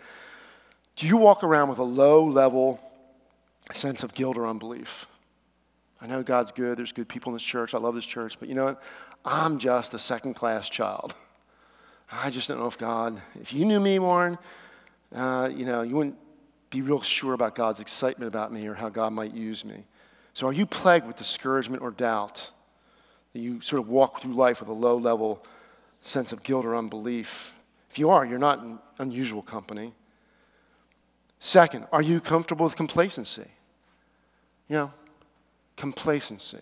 Do 0.97 1.07
you 1.07 1.15
walk 1.15 1.41
around 1.41 1.69
with 1.69 1.77
a 1.77 1.83
low 1.83 2.25
level 2.25 2.81
sense 3.73 4.03
of 4.03 4.13
guilt 4.13 4.35
or 4.35 4.45
unbelief? 4.45 5.05
I 6.01 6.07
know 6.07 6.21
God's 6.21 6.51
good. 6.51 6.77
There's 6.77 6.91
good 6.91 7.07
people 7.07 7.29
in 7.29 7.35
this 7.35 7.43
church. 7.43 7.73
I 7.73 7.77
love 7.77 7.95
this 7.95 8.05
church. 8.05 8.37
But 8.41 8.49
you 8.49 8.55
know 8.55 8.65
what? 8.65 8.81
I'm 9.23 9.57
just 9.57 9.93
a 9.93 9.99
second 9.99 10.33
class 10.33 10.67
child. 10.67 11.15
I 12.11 12.29
just 12.29 12.49
don't 12.49 12.59
know 12.59 12.67
if 12.67 12.77
God, 12.77 13.21
if 13.39 13.53
you 13.53 13.63
knew 13.63 13.79
me, 13.79 13.99
Warren, 13.99 14.37
uh, 15.15 15.49
you 15.53 15.65
know, 15.65 15.81
you 15.81 15.95
wouldn't 15.95 16.17
be 16.69 16.81
real 16.81 17.01
sure 17.01 17.33
about 17.33 17.55
God's 17.55 17.79
excitement 17.79 18.27
about 18.27 18.51
me 18.51 18.67
or 18.67 18.73
how 18.73 18.89
God 18.89 19.13
might 19.13 19.33
use 19.33 19.63
me. 19.63 19.85
So, 20.33 20.47
are 20.47 20.53
you 20.53 20.65
plagued 20.65 21.07
with 21.07 21.17
discouragement 21.17 21.81
or 21.81 21.91
doubt? 21.91 22.51
That 23.33 23.39
you 23.39 23.61
sort 23.61 23.81
of 23.81 23.89
walk 23.89 24.21
through 24.21 24.33
life 24.33 24.59
with 24.59 24.69
a 24.69 24.73
low 24.73 24.97
level 24.97 25.43
sense 26.01 26.31
of 26.31 26.43
guilt 26.43 26.65
or 26.65 26.75
unbelief? 26.75 27.53
If 27.89 27.99
you 27.99 28.09
are, 28.09 28.25
you're 28.25 28.39
not 28.39 28.59
in 28.59 28.79
unusual 28.99 29.41
company. 29.41 29.93
Second, 31.39 31.87
are 31.91 32.01
you 32.01 32.19
comfortable 32.19 32.65
with 32.65 32.75
complacency? 32.75 33.47
You 34.69 34.75
know, 34.75 34.93
complacency. 35.75 36.59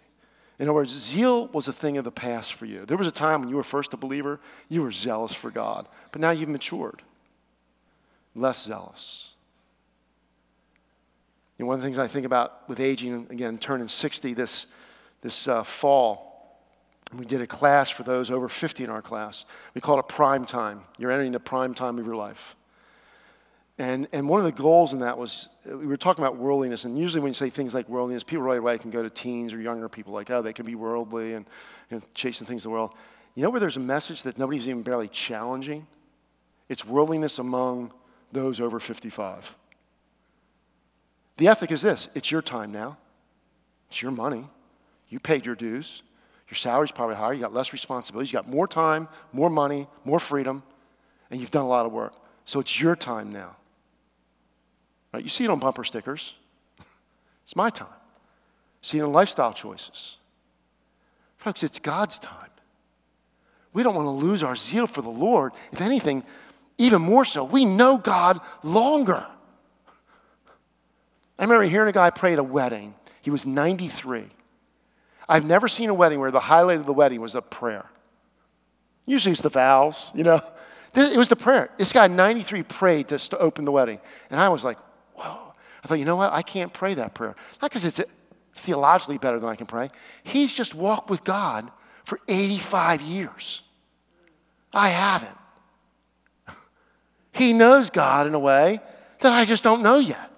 In 0.59 0.67
other 0.67 0.73
words, 0.73 0.91
zeal 0.91 1.47
was 1.47 1.67
a 1.67 1.73
thing 1.73 1.97
of 1.97 2.03
the 2.03 2.11
past 2.11 2.53
for 2.53 2.65
you. 2.65 2.85
There 2.85 2.97
was 2.97 3.07
a 3.07 3.11
time 3.11 3.41
when 3.41 3.49
you 3.49 3.55
were 3.55 3.63
first 3.63 3.93
a 3.93 3.97
believer, 3.97 4.39
you 4.69 4.81
were 4.81 4.91
zealous 4.91 5.33
for 5.33 5.51
God, 5.51 5.87
but 6.11 6.21
now 6.21 6.31
you've 6.31 6.49
matured 6.49 7.01
less 8.35 8.63
zealous. 8.63 9.33
You 11.57 11.63
know, 11.63 11.67
one 11.67 11.75
of 11.75 11.81
the 11.81 11.87
things 11.87 11.97
I 11.97 12.07
think 12.07 12.25
about 12.25 12.67
with 12.67 12.79
aging, 12.79 13.27
again, 13.29 13.57
turning 13.57 13.87
60 13.87 14.33
this, 14.33 14.67
this 15.21 15.47
uh, 15.47 15.63
fall, 15.63 16.59
we 17.13 17.25
did 17.25 17.41
a 17.41 17.47
class 17.47 17.89
for 17.89 18.03
those 18.03 18.29
over 18.29 18.49
50 18.49 18.83
in 18.83 18.89
our 18.89 19.01
class. 19.01 19.45
We 19.73 19.79
called 19.79 19.99
it 19.99 20.09
prime 20.09 20.45
time. 20.45 20.81
You're 20.97 21.11
entering 21.11 21.31
the 21.31 21.39
prime 21.39 21.73
time 21.73 21.97
of 21.97 22.05
your 22.05 22.15
life. 22.15 22.55
And, 23.77 24.07
and 24.11 24.27
one 24.29 24.39
of 24.39 24.45
the 24.45 24.51
goals 24.51 24.93
in 24.93 24.99
that 24.99 25.17
was 25.17 25.49
uh, 25.69 25.77
we 25.77 25.85
were 25.85 25.97
talking 25.97 26.23
about 26.23 26.37
worldliness. 26.37 26.85
And 26.85 26.97
usually, 26.97 27.21
when 27.21 27.29
you 27.29 27.33
say 27.33 27.49
things 27.49 27.73
like 27.73 27.89
worldliness, 27.89 28.23
people 28.23 28.43
right 28.43 28.57
away 28.57 28.77
can 28.77 28.89
go 28.89 29.03
to 29.03 29.09
teens 29.09 29.51
or 29.51 29.59
younger 29.59 29.89
people, 29.89 30.13
like, 30.13 30.29
oh, 30.29 30.41
they 30.41 30.53
can 30.53 30.65
be 30.65 30.75
worldly 30.75 31.33
and 31.33 31.45
know, 31.91 32.01
chasing 32.13 32.47
things 32.47 32.63
in 32.63 32.71
the 32.71 32.73
world. 32.73 32.91
You 33.35 33.43
know 33.43 33.49
where 33.49 33.59
there's 33.59 33.75
a 33.75 33.81
message 33.81 34.23
that 34.23 34.37
nobody's 34.37 34.67
even 34.67 34.81
barely 34.81 35.09
challenging? 35.09 35.87
It's 36.69 36.85
worldliness 36.85 37.37
among 37.37 37.91
those 38.35 38.61
over 38.61 38.79
55. 38.79 39.55
The 41.37 41.47
ethic 41.47 41.71
is 41.71 41.81
this 41.81 42.09
it's 42.13 42.29
your 42.29 42.43
time 42.43 42.71
now, 42.71 42.97
it's 43.89 44.03
your 44.03 44.11
money. 44.11 44.47
You 45.09 45.19
paid 45.19 45.45
your 45.45 45.55
dues. 45.55 46.03
Your 46.49 46.55
salary's 46.55 46.91
probably 46.91 47.15
higher. 47.15 47.33
You 47.33 47.41
got 47.41 47.53
less 47.53 47.73
responsibilities. 47.73 48.31
You 48.31 48.37
got 48.37 48.47
more 48.47 48.67
time, 48.67 49.07
more 49.33 49.49
money, 49.49 49.87
more 50.03 50.19
freedom, 50.19 50.61
and 51.31 51.39
you've 51.39 51.51
done 51.51 51.63
a 51.63 51.67
lot 51.67 51.85
of 51.85 51.91
work. 51.91 52.13
So 52.45 52.59
it's 52.59 52.79
your 52.79 52.95
time 52.95 53.31
now. 53.31 53.55
Right? 55.11 55.23
You 55.23 55.29
see 55.29 55.43
it 55.43 55.49
on 55.49 55.59
bumper 55.59 55.83
stickers. 55.83 56.35
It's 57.45 57.55
my 57.55 57.69
time. 57.69 57.87
See 58.81 58.97
it 58.97 59.03
in 59.03 59.11
lifestyle 59.11 59.53
choices. 59.53 60.17
Folks, 61.37 61.61
it's 61.61 61.77
God's 61.77 62.17
time. 62.17 62.49
We 63.71 63.83
don't 63.83 63.93
want 63.93 64.07
to 64.07 64.25
lose 64.25 64.41
our 64.41 64.55
zeal 64.55 64.87
for 64.87 65.03
the 65.03 65.09
Lord. 65.09 65.51
If 65.71 65.79
anything, 65.79 66.23
even 66.77 67.01
more 67.01 67.25
so, 67.25 67.43
we 67.43 67.65
know 67.65 67.97
God 67.97 68.39
longer. 68.63 69.25
I 71.37 71.43
remember 71.43 71.63
hearing 71.63 71.89
a 71.89 71.93
guy 71.93 72.09
pray 72.09 72.33
at 72.33 72.39
a 72.39 72.43
wedding. 72.43 72.95
He 73.21 73.31
was 73.31 73.45
93. 73.45 74.25
I've 75.27 75.45
never 75.45 75.67
seen 75.67 75.89
a 75.89 75.93
wedding 75.93 76.19
where 76.19 76.31
the 76.31 76.39
highlight 76.39 76.77
of 76.77 76.85
the 76.85 76.93
wedding 76.93 77.21
was 77.21 77.35
a 77.35 77.41
prayer. 77.41 77.85
Usually 79.05 79.33
it's 79.33 79.41
the 79.41 79.49
vows, 79.49 80.11
you 80.15 80.23
know. 80.23 80.41
It 80.93 81.17
was 81.17 81.27
the 81.27 81.35
prayer. 81.35 81.69
This 81.77 81.91
guy, 81.91 82.07
93, 82.07 82.63
prayed 82.63 83.09
to 83.09 83.37
open 83.37 83.65
the 83.65 83.71
wedding. 83.71 83.99
And 84.29 84.39
I 84.39 84.47
was 84.49 84.63
like, 84.63 84.77
whoa. 85.13 85.53
I 85.83 85.87
thought, 85.87 85.99
you 85.99 86.05
know 86.05 86.15
what? 86.15 86.31
I 86.31 86.41
can't 86.41 86.71
pray 86.71 86.93
that 86.93 87.13
prayer. 87.13 87.35
Not 87.61 87.69
because 87.69 87.85
it's 87.85 87.99
uh, 87.99 88.05
theologically 88.55 89.17
better 89.17 89.39
than 89.39 89.49
I 89.49 89.55
can 89.55 89.67
pray. 89.67 89.89
He's 90.23 90.53
just 90.53 90.73
walked 90.73 91.09
with 91.09 91.23
God 91.23 91.69
for 92.05 92.19
85 92.27 93.01
years. 93.01 93.61
I 94.73 94.89
haven't. 94.89 95.37
He 97.35 97.51
knows 97.51 97.89
God 97.89 98.27
in 98.27 98.33
a 98.33 98.39
way 98.39 98.79
that 99.19 99.33
I 99.33 99.43
just 99.43 99.61
don't 99.61 99.81
know 99.81 99.99
yet. 99.99 100.31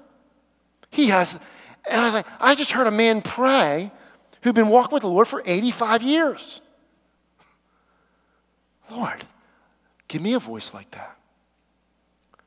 He 0.89 1.09
has, 1.09 1.39
and 1.87 2.01
I, 2.01 2.23
I 2.39 2.55
just 2.55 2.71
heard 2.71 2.87
a 2.87 2.91
man 2.91 3.21
pray 3.21 3.91
who'd 4.41 4.55
been 4.55 4.69
walking 4.69 4.95
with 4.95 5.03
the 5.03 5.07
Lord 5.07 5.27
for 5.27 5.43
85 5.45 6.01
years. 6.01 6.61
Lord, 8.89 9.23
give 10.07 10.23
me 10.23 10.33
a 10.33 10.39
voice 10.39 10.73
like 10.73 10.89
that. 10.91 11.15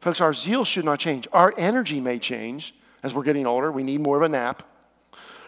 Folks, 0.01 0.21
our 0.21 0.35
zeal 0.35 0.65
should 0.65 0.85
not 0.85 0.99
change. 0.99 1.29
Our 1.33 1.55
energy 1.57 2.01
may 2.01 2.19
change 2.19 2.75
as 3.05 3.15
we're 3.15 3.23
getting 3.23 3.47
older. 3.47 3.71
We 3.71 3.85
need 3.85 4.01
more 4.01 4.17
of 4.17 4.23
a 4.23 4.29
nap, 4.29 4.65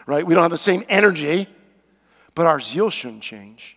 right? 0.05 0.25
We 0.25 0.33
don't 0.33 0.43
have 0.43 0.51
the 0.51 0.57
same 0.57 0.85
energy, 0.87 1.47
but 2.35 2.45
our 2.45 2.61
zeal 2.61 2.89
shouldn't 2.89 3.23
change. 3.23 3.75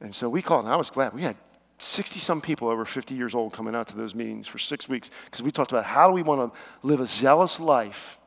And 0.00 0.14
so 0.14 0.28
we 0.28 0.40
called, 0.40 0.66
and 0.66 0.72
I 0.72 0.76
was 0.76 0.90
glad. 0.90 1.14
We 1.14 1.22
had 1.22 1.36
60 1.78 2.18
some 2.18 2.40
people 2.40 2.68
over 2.68 2.84
50 2.84 3.14
years 3.14 3.34
old 3.34 3.52
coming 3.52 3.74
out 3.74 3.86
to 3.88 3.96
those 3.96 4.14
meetings 4.14 4.48
for 4.48 4.58
six 4.58 4.88
weeks 4.88 5.10
because 5.24 5.42
we 5.42 5.50
talked 5.50 5.70
about 5.70 5.84
how 5.84 6.08
do 6.08 6.12
we 6.12 6.22
want 6.22 6.52
to 6.52 6.60
live 6.82 7.00
a 7.00 7.06
zealous 7.06 7.60
life 7.60 8.18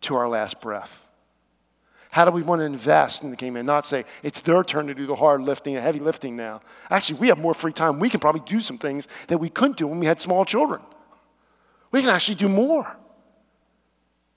to 0.00 0.16
our 0.16 0.28
last 0.28 0.60
breath. 0.60 1.06
How 2.10 2.26
do 2.26 2.30
we 2.30 2.42
want 2.42 2.60
to 2.60 2.66
invest 2.66 3.22
in 3.22 3.30
the 3.30 3.36
kingdom 3.36 3.56
and 3.56 3.66
not 3.66 3.86
say 3.86 4.04
it's 4.22 4.42
their 4.42 4.62
turn 4.62 4.86
to 4.88 4.94
do 4.94 5.06
the 5.06 5.14
hard 5.14 5.40
lifting, 5.40 5.74
the 5.74 5.80
heavy 5.80 5.98
lifting 5.98 6.36
now? 6.36 6.60
Actually, 6.90 7.20
we 7.20 7.28
have 7.28 7.38
more 7.38 7.54
free 7.54 7.72
time. 7.72 7.98
We 7.98 8.10
can 8.10 8.20
probably 8.20 8.42
do 8.46 8.60
some 8.60 8.76
things 8.76 9.08
that 9.28 9.38
we 9.38 9.48
couldn't 9.48 9.78
do 9.78 9.86
when 9.86 9.98
we 9.98 10.06
had 10.06 10.20
small 10.20 10.44
children. 10.44 10.82
We 11.90 12.00
can 12.00 12.10
actually 12.10 12.34
do 12.34 12.48
more. 12.48 12.96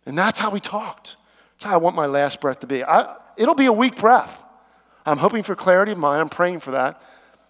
And 0.05 0.17
that's 0.17 0.39
how 0.39 0.51
we 0.51 0.61
talked. 0.61 1.17
That's 1.53 1.65
how 1.65 1.73
I 1.73 1.77
want 1.77 1.95
my 1.95 2.05
last 2.05 2.39
breath 2.39 2.61
to 2.61 2.67
be. 2.67 2.83
I, 2.83 3.15
it'll 3.35 3.55
be 3.55 3.65
a 3.65 3.73
weak 3.73 3.97
breath. 3.97 4.41
I'm 5.05 5.17
hoping 5.17 5.43
for 5.43 5.55
clarity 5.55 5.91
of 5.91 5.97
mind. 5.97 6.21
I'm 6.21 6.29
praying 6.29 6.61
for 6.61 6.71
that. 6.71 7.01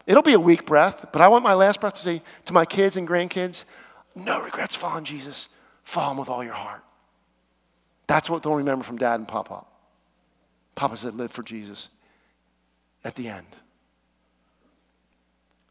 It'll 0.06 0.22
be 0.22 0.34
a 0.34 0.40
weak 0.40 0.66
breath, 0.66 1.08
but 1.12 1.22
I 1.22 1.28
want 1.28 1.44
my 1.44 1.54
last 1.54 1.82
breath 1.82 1.96
to 1.96 2.02
say 2.02 2.22
to 2.46 2.54
my 2.54 2.66
kids 2.66 2.96
and 2.96 3.08
grandkids, 3.08 3.66
no 4.16 4.42
regrets 4.42 4.76
following 4.76 5.04
Jesus. 5.04 5.50
Follow 5.84 6.12
him 6.12 6.18
with 6.18 6.30
all 6.30 6.44
your 6.44 6.54
heart. 6.54 6.84
That's 8.08 8.30
what 8.30 8.44
they'll 8.44 8.56
remember 8.56 8.84
from 8.84 8.98
dad 8.98 9.16
and 9.16 9.28
papa. 9.28 9.66
Papa 10.76 10.98
said, 10.98 11.16
live 11.16 11.32
for 11.32 11.44
Jesus 11.44 11.90
at 13.04 13.16
the 13.16 13.30
end. 13.30 13.48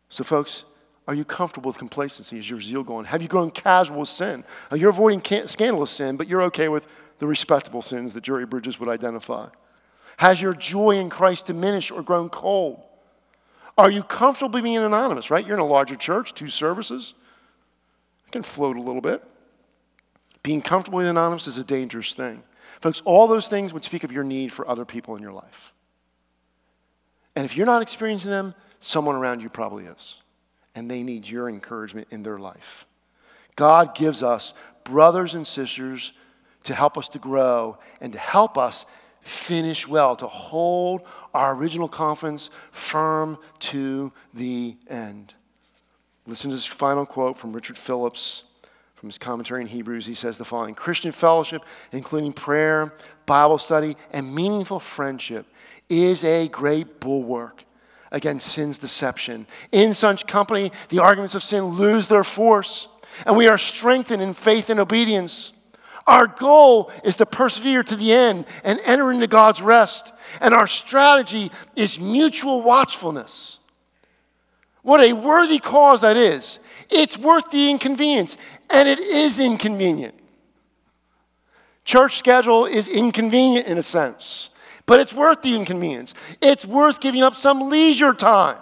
So, 0.08 0.24
folks, 0.24 0.64
are 1.06 1.14
you 1.14 1.24
comfortable 1.24 1.68
with 1.68 1.78
complacency? 1.78 2.38
Is 2.38 2.48
your 2.48 2.60
zeal 2.60 2.82
going? 2.82 3.04
Have 3.04 3.20
you 3.20 3.28
grown 3.28 3.50
casual 3.50 4.00
with 4.00 4.08
sin? 4.08 4.44
you're 4.72 4.90
avoiding 4.90 5.20
scandalous 5.46 5.90
sin, 5.90 6.16
but 6.16 6.28
you're 6.28 6.42
okay 6.42 6.68
with 6.68 6.86
the 7.18 7.26
respectable 7.26 7.82
sins 7.82 8.14
that 8.14 8.22
Jerry 8.22 8.46
Bridges 8.46 8.80
would 8.80 8.88
identify. 8.88 9.48
Has 10.16 10.40
your 10.40 10.54
joy 10.54 10.92
in 10.92 11.10
Christ 11.10 11.46
diminished 11.46 11.90
or 11.90 12.02
grown 12.02 12.30
cold? 12.30 12.82
Are 13.76 13.90
you 13.90 14.02
comfortable 14.02 14.60
being 14.60 14.76
anonymous, 14.76 15.30
right? 15.30 15.44
You're 15.44 15.56
in 15.56 15.62
a 15.62 15.66
larger 15.66 15.96
church, 15.96 16.34
two 16.34 16.48
services. 16.48 17.14
I 18.26 18.30
can 18.30 18.42
float 18.42 18.76
a 18.76 18.80
little 18.80 19.00
bit. 19.00 19.22
Being 20.42 20.62
comfortable 20.62 20.98
being 20.98 21.10
anonymous 21.10 21.46
is 21.46 21.58
a 21.58 21.64
dangerous 21.64 22.14
thing. 22.14 22.42
Folks, 22.80 23.02
all 23.04 23.26
those 23.26 23.48
things 23.48 23.72
would 23.72 23.84
speak 23.84 24.04
of 24.04 24.12
your 24.12 24.24
need 24.24 24.52
for 24.52 24.68
other 24.68 24.84
people 24.84 25.16
in 25.16 25.22
your 25.22 25.32
life. 25.32 25.72
And 27.34 27.44
if 27.44 27.56
you're 27.56 27.66
not 27.66 27.82
experiencing 27.82 28.30
them, 28.30 28.54
someone 28.80 29.16
around 29.16 29.42
you 29.42 29.48
probably 29.48 29.86
is. 29.86 30.20
And 30.74 30.90
they 30.90 31.02
need 31.02 31.28
your 31.28 31.48
encouragement 31.48 32.08
in 32.10 32.22
their 32.22 32.38
life. 32.38 32.86
God 33.56 33.94
gives 33.94 34.22
us 34.22 34.54
brothers 34.84 35.34
and 35.34 35.46
sisters 35.46 36.12
to 36.64 36.74
help 36.74 36.98
us 36.98 37.08
to 37.08 37.18
grow 37.18 37.78
and 38.00 38.12
to 38.12 38.18
help 38.18 38.58
us 38.58 38.86
finish 39.24 39.88
well, 39.88 40.14
to 40.16 40.26
hold 40.26 41.02
our 41.32 41.54
original 41.56 41.88
confidence 41.88 42.50
firm 42.70 43.38
to 43.58 44.12
the 44.32 44.76
end. 44.88 45.34
Listen 46.26 46.50
to 46.50 46.56
this 46.56 46.66
final 46.66 47.04
quote 47.04 47.36
from 47.36 47.52
Richard 47.52 47.76
Phillips 47.76 48.44
from 49.04 49.10
his 49.10 49.18
commentary 49.18 49.60
in 49.60 49.66
Hebrews. 49.66 50.06
He 50.06 50.14
says 50.14 50.38
the 50.38 50.46
following 50.46 50.74
Christian 50.74 51.12
fellowship, 51.12 51.62
including 51.92 52.32
prayer, 52.32 52.94
Bible 53.26 53.58
study, 53.58 53.96
and 54.12 54.34
meaningful 54.34 54.80
friendship, 54.80 55.46
is 55.90 56.24
a 56.24 56.48
great 56.48 57.00
bulwark 57.00 57.64
against 58.10 58.48
sin's 58.48 58.78
deception. 58.78 59.46
In 59.72 59.92
such 59.92 60.26
company, 60.26 60.72
the 60.88 61.00
arguments 61.00 61.34
of 61.34 61.42
sin 61.42 61.64
lose 61.64 62.06
their 62.06 62.24
force, 62.24 62.88
and 63.26 63.36
we 63.36 63.48
are 63.48 63.58
strengthened 63.58 64.22
in 64.22 64.32
faith 64.32 64.70
and 64.70 64.80
obedience. 64.80 65.52
Our 66.06 66.26
goal 66.26 66.90
is 67.02 67.16
to 67.16 67.26
persevere 67.26 67.82
to 67.82 67.96
the 67.96 68.12
end 68.12 68.46
and 68.62 68.78
enter 68.84 69.10
into 69.10 69.26
God's 69.26 69.62
rest. 69.62 70.12
And 70.40 70.52
our 70.52 70.66
strategy 70.66 71.50
is 71.76 71.98
mutual 71.98 72.62
watchfulness. 72.62 73.58
What 74.82 75.00
a 75.00 75.14
worthy 75.14 75.58
cause 75.58 76.02
that 76.02 76.16
is. 76.16 76.58
It's 76.90 77.16
worth 77.16 77.50
the 77.50 77.70
inconvenience, 77.70 78.36
and 78.68 78.86
it 78.86 78.98
is 78.98 79.38
inconvenient. 79.38 80.14
Church 81.84 82.16
schedule 82.18 82.66
is 82.66 82.88
inconvenient 82.88 83.66
in 83.66 83.78
a 83.78 83.82
sense, 83.82 84.50
but 84.84 85.00
it's 85.00 85.14
worth 85.14 85.40
the 85.40 85.56
inconvenience. 85.56 86.12
It's 86.42 86.66
worth 86.66 87.00
giving 87.00 87.22
up 87.22 87.34
some 87.34 87.70
leisure 87.70 88.12
time. 88.12 88.58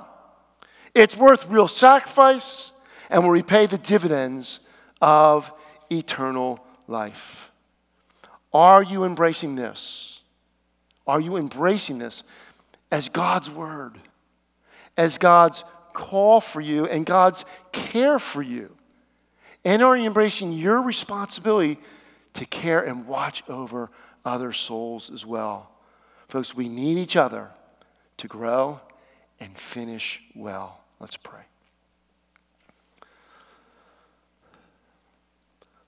It's 0.94 1.16
worth 1.16 1.48
real 1.48 1.68
sacrifice 1.68 2.72
and 3.10 3.24
will 3.24 3.30
repay 3.30 3.66
the 3.66 3.78
dividends 3.78 4.60
of 5.00 5.52
eternal 5.90 6.64
life. 6.92 7.50
Are 8.52 8.82
you 8.82 9.04
embracing 9.04 9.56
this? 9.56 10.20
Are 11.06 11.20
you 11.20 11.36
embracing 11.36 11.98
this 11.98 12.22
as 12.90 13.08
God's 13.08 13.50
word, 13.50 13.98
as 14.96 15.18
God's 15.18 15.64
call 15.92 16.40
for 16.40 16.60
you, 16.60 16.86
and 16.86 17.04
God's 17.04 17.44
care 17.72 18.18
for 18.18 18.42
you? 18.42 18.76
And 19.64 19.82
are 19.82 19.96
you 19.96 20.06
embracing 20.06 20.52
your 20.52 20.82
responsibility 20.82 21.78
to 22.34 22.44
care 22.46 22.80
and 22.80 23.06
watch 23.06 23.42
over 23.48 23.90
other 24.24 24.52
souls 24.52 25.10
as 25.10 25.26
well? 25.26 25.70
Folks, 26.28 26.54
we 26.54 26.68
need 26.68 26.98
each 26.98 27.16
other 27.16 27.50
to 28.18 28.28
grow 28.28 28.80
and 29.40 29.56
finish 29.58 30.22
well. 30.34 30.80
Let's 31.00 31.16
pray. 31.16 31.42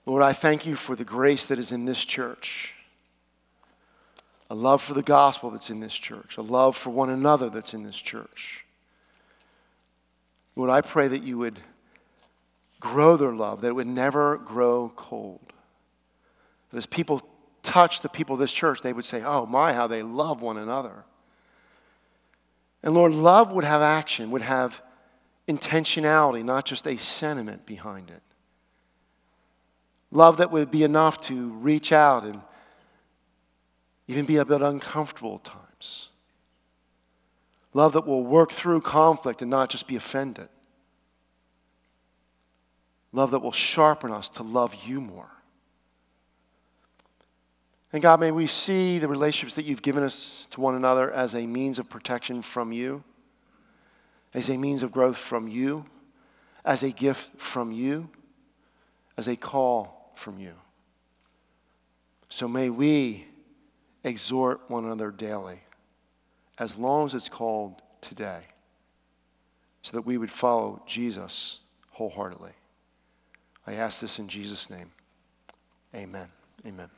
Lord, 0.07 0.23
I 0.23 0.33
thank 0.33 0.67
you 0.67 0.77
for 0.77 0.95
the 0.95 1.05
grace 1.05 1.47
that 1.47 1.59
is 1.59 1.73
in 1.73 1.87
this 1.87 2.05
church, 2.05 2.75
a 4.51 4.55
love 4.55 4.83
for 4.83 4.93
the 4.93 5.03
gospel 5.03 5.51
that's 5.51 5.71
in 5.71 5.81
this 5.81 5.95
church, 5.95 6.37
a 6.37 6.43
love 6.43 6.77
for 6.77 6.91
one 6.91 7.11
another 7.11 7.49
that's 7.49 7.73
in 7.73 7.83
this 7.83 7.97
church. 7.97 8.65
Lord, 10.57 10.71
I 10.71 10.83
pray 10.83 11.09
that 11.09 11.23
you 11.23 11.39
would 11.39 11.59
grow 12.81 13.17
their 13.17 13.33
love, 13.33 13.63
that 13.63 13.69
it 13.69 13.75
would 13.75 13.87
never 13.87 14.37
grow 14.37 14.93
cold. 14.95 15.53
That 16.71 16.77
as 16.77 16.87
people 16.87 17.23
touch 17.63 18.03
the 18.03 18.09
people 18.11 18.35
of 18.35 18.41
this 18.41 18.53
church, 18.53 18.83
they 18.83 18.93
would 18.93 19.07
say, 19.07 19.23
Oh, 19.25 19.47
my, 19.47 19.73
how 19.73 19.87
they 19.87 20.03
love 20.03 20.43
one 20.43 20.59
another. 20.59 21.05
And 22.83 22.93
Lord, 22.93 23.13
love 23.13 23.51
would 23.53 23.65
have 23.65 23.81
action, 23.81 24.31
would 24.31 24.43
have 24.43 24.83
intentionality, 25.49 26.45
not 26.45 26.67
just 26.67 26.87
a 26.87 26.99
sentiment 26.99 27.65
behind 27.65 28.11
it. 28.11 28.23
Love 30.15 30.37
that 30.37 30.53
would 30.53 30.71
be 30.71 30.85
enough 30.85 31.21
to 31.21 31.49
reach 31.55 31.91
out 31.91 32.23
and 32.23 32.41
even 34.07 34.25
be 34.25 34.37
a 34.37 34.45
bit 34.45 34.62
uncomfortable 34.62 35.35
at 35.35 35.45
times. 35.45 36.09
Love 37.73 37.95
that 37.95 38.07
will 38.07 38.23
work 38.23 38.53
through 38.53 38.81
conflict 38.81 39.43
and 39.43 39.51
not 39.51 39.69
just 39.69 39.89
be 39.89 39.97
offended. 39.97 40.49
Love 43.11 43.33
that 43.33 43.41
will 43.41 43.51
sharpen 43.51 44.12
us 44.12 44.31
to 44.31 44.45
love 44.45 44.73
you 44.87 45.01
more. 45.01 45.31
And 47.93 48.01
God, 48.01 48.21
may 48.21 48.31
we 48.31 48.47
see 48.47 49.01
the 49.01 49.09
relationships 49.09 49.57
that 49.57 49.65
you've 49.65 49.83
given 49.83 50.05
us 50.05 50.47
to 50.51 50.61
one 50.61 50.77
another 50.77 51.11
as 51.11 51.35
a 51.35 51.45
means 51.45 51.81
of 51.81 51.91
protection 51.91 52.41
from 52.41 52.71
you, 52.71 53.03
as 54.33 54.49
a 54.49 54.57
means 54.57 54.85
of 54.85 54.93
growth 54.93 55.17
from 55.17 55.49
you, 55.49 55.87
as 56.65 56.85
a 56.85 56.91
gift 56.91 57.41
from 57.41 57.73
you, 57.73 58.09
as 59.17 59.27
a 59.27 59.35
call 59.35 59.93
from 60.19 60.39
you. 60.39 60.55
So 62.29 62.49
may 62.49 62.71
we 62.71 63.27
exhort 64.03 64.61
one 64.69 64.85
another 64.85 65.11
daily, 65.11 65.61
as 66.59 66.77
long 66.77 67.07
as 67.07 67.15
it's 67.15 67.29
called 67.29 67.81
today, 68.01 68.41
so 69.83 69.97
that 69.97 70.03
we 70.03 70.19
would 70.19 70.31
follow 70.31 70.83
Jesus 70.87 71.59
wholeheartedly. 71.91 72.53
I 73.67 73.75
ask 73.75 74.01
this 74.01 74.19
in 74.19 74.29
Jesus' 74.29 74.69
name. 74.69 74.91
Amen. 75.95 76.29
Amen. 76.67 76.91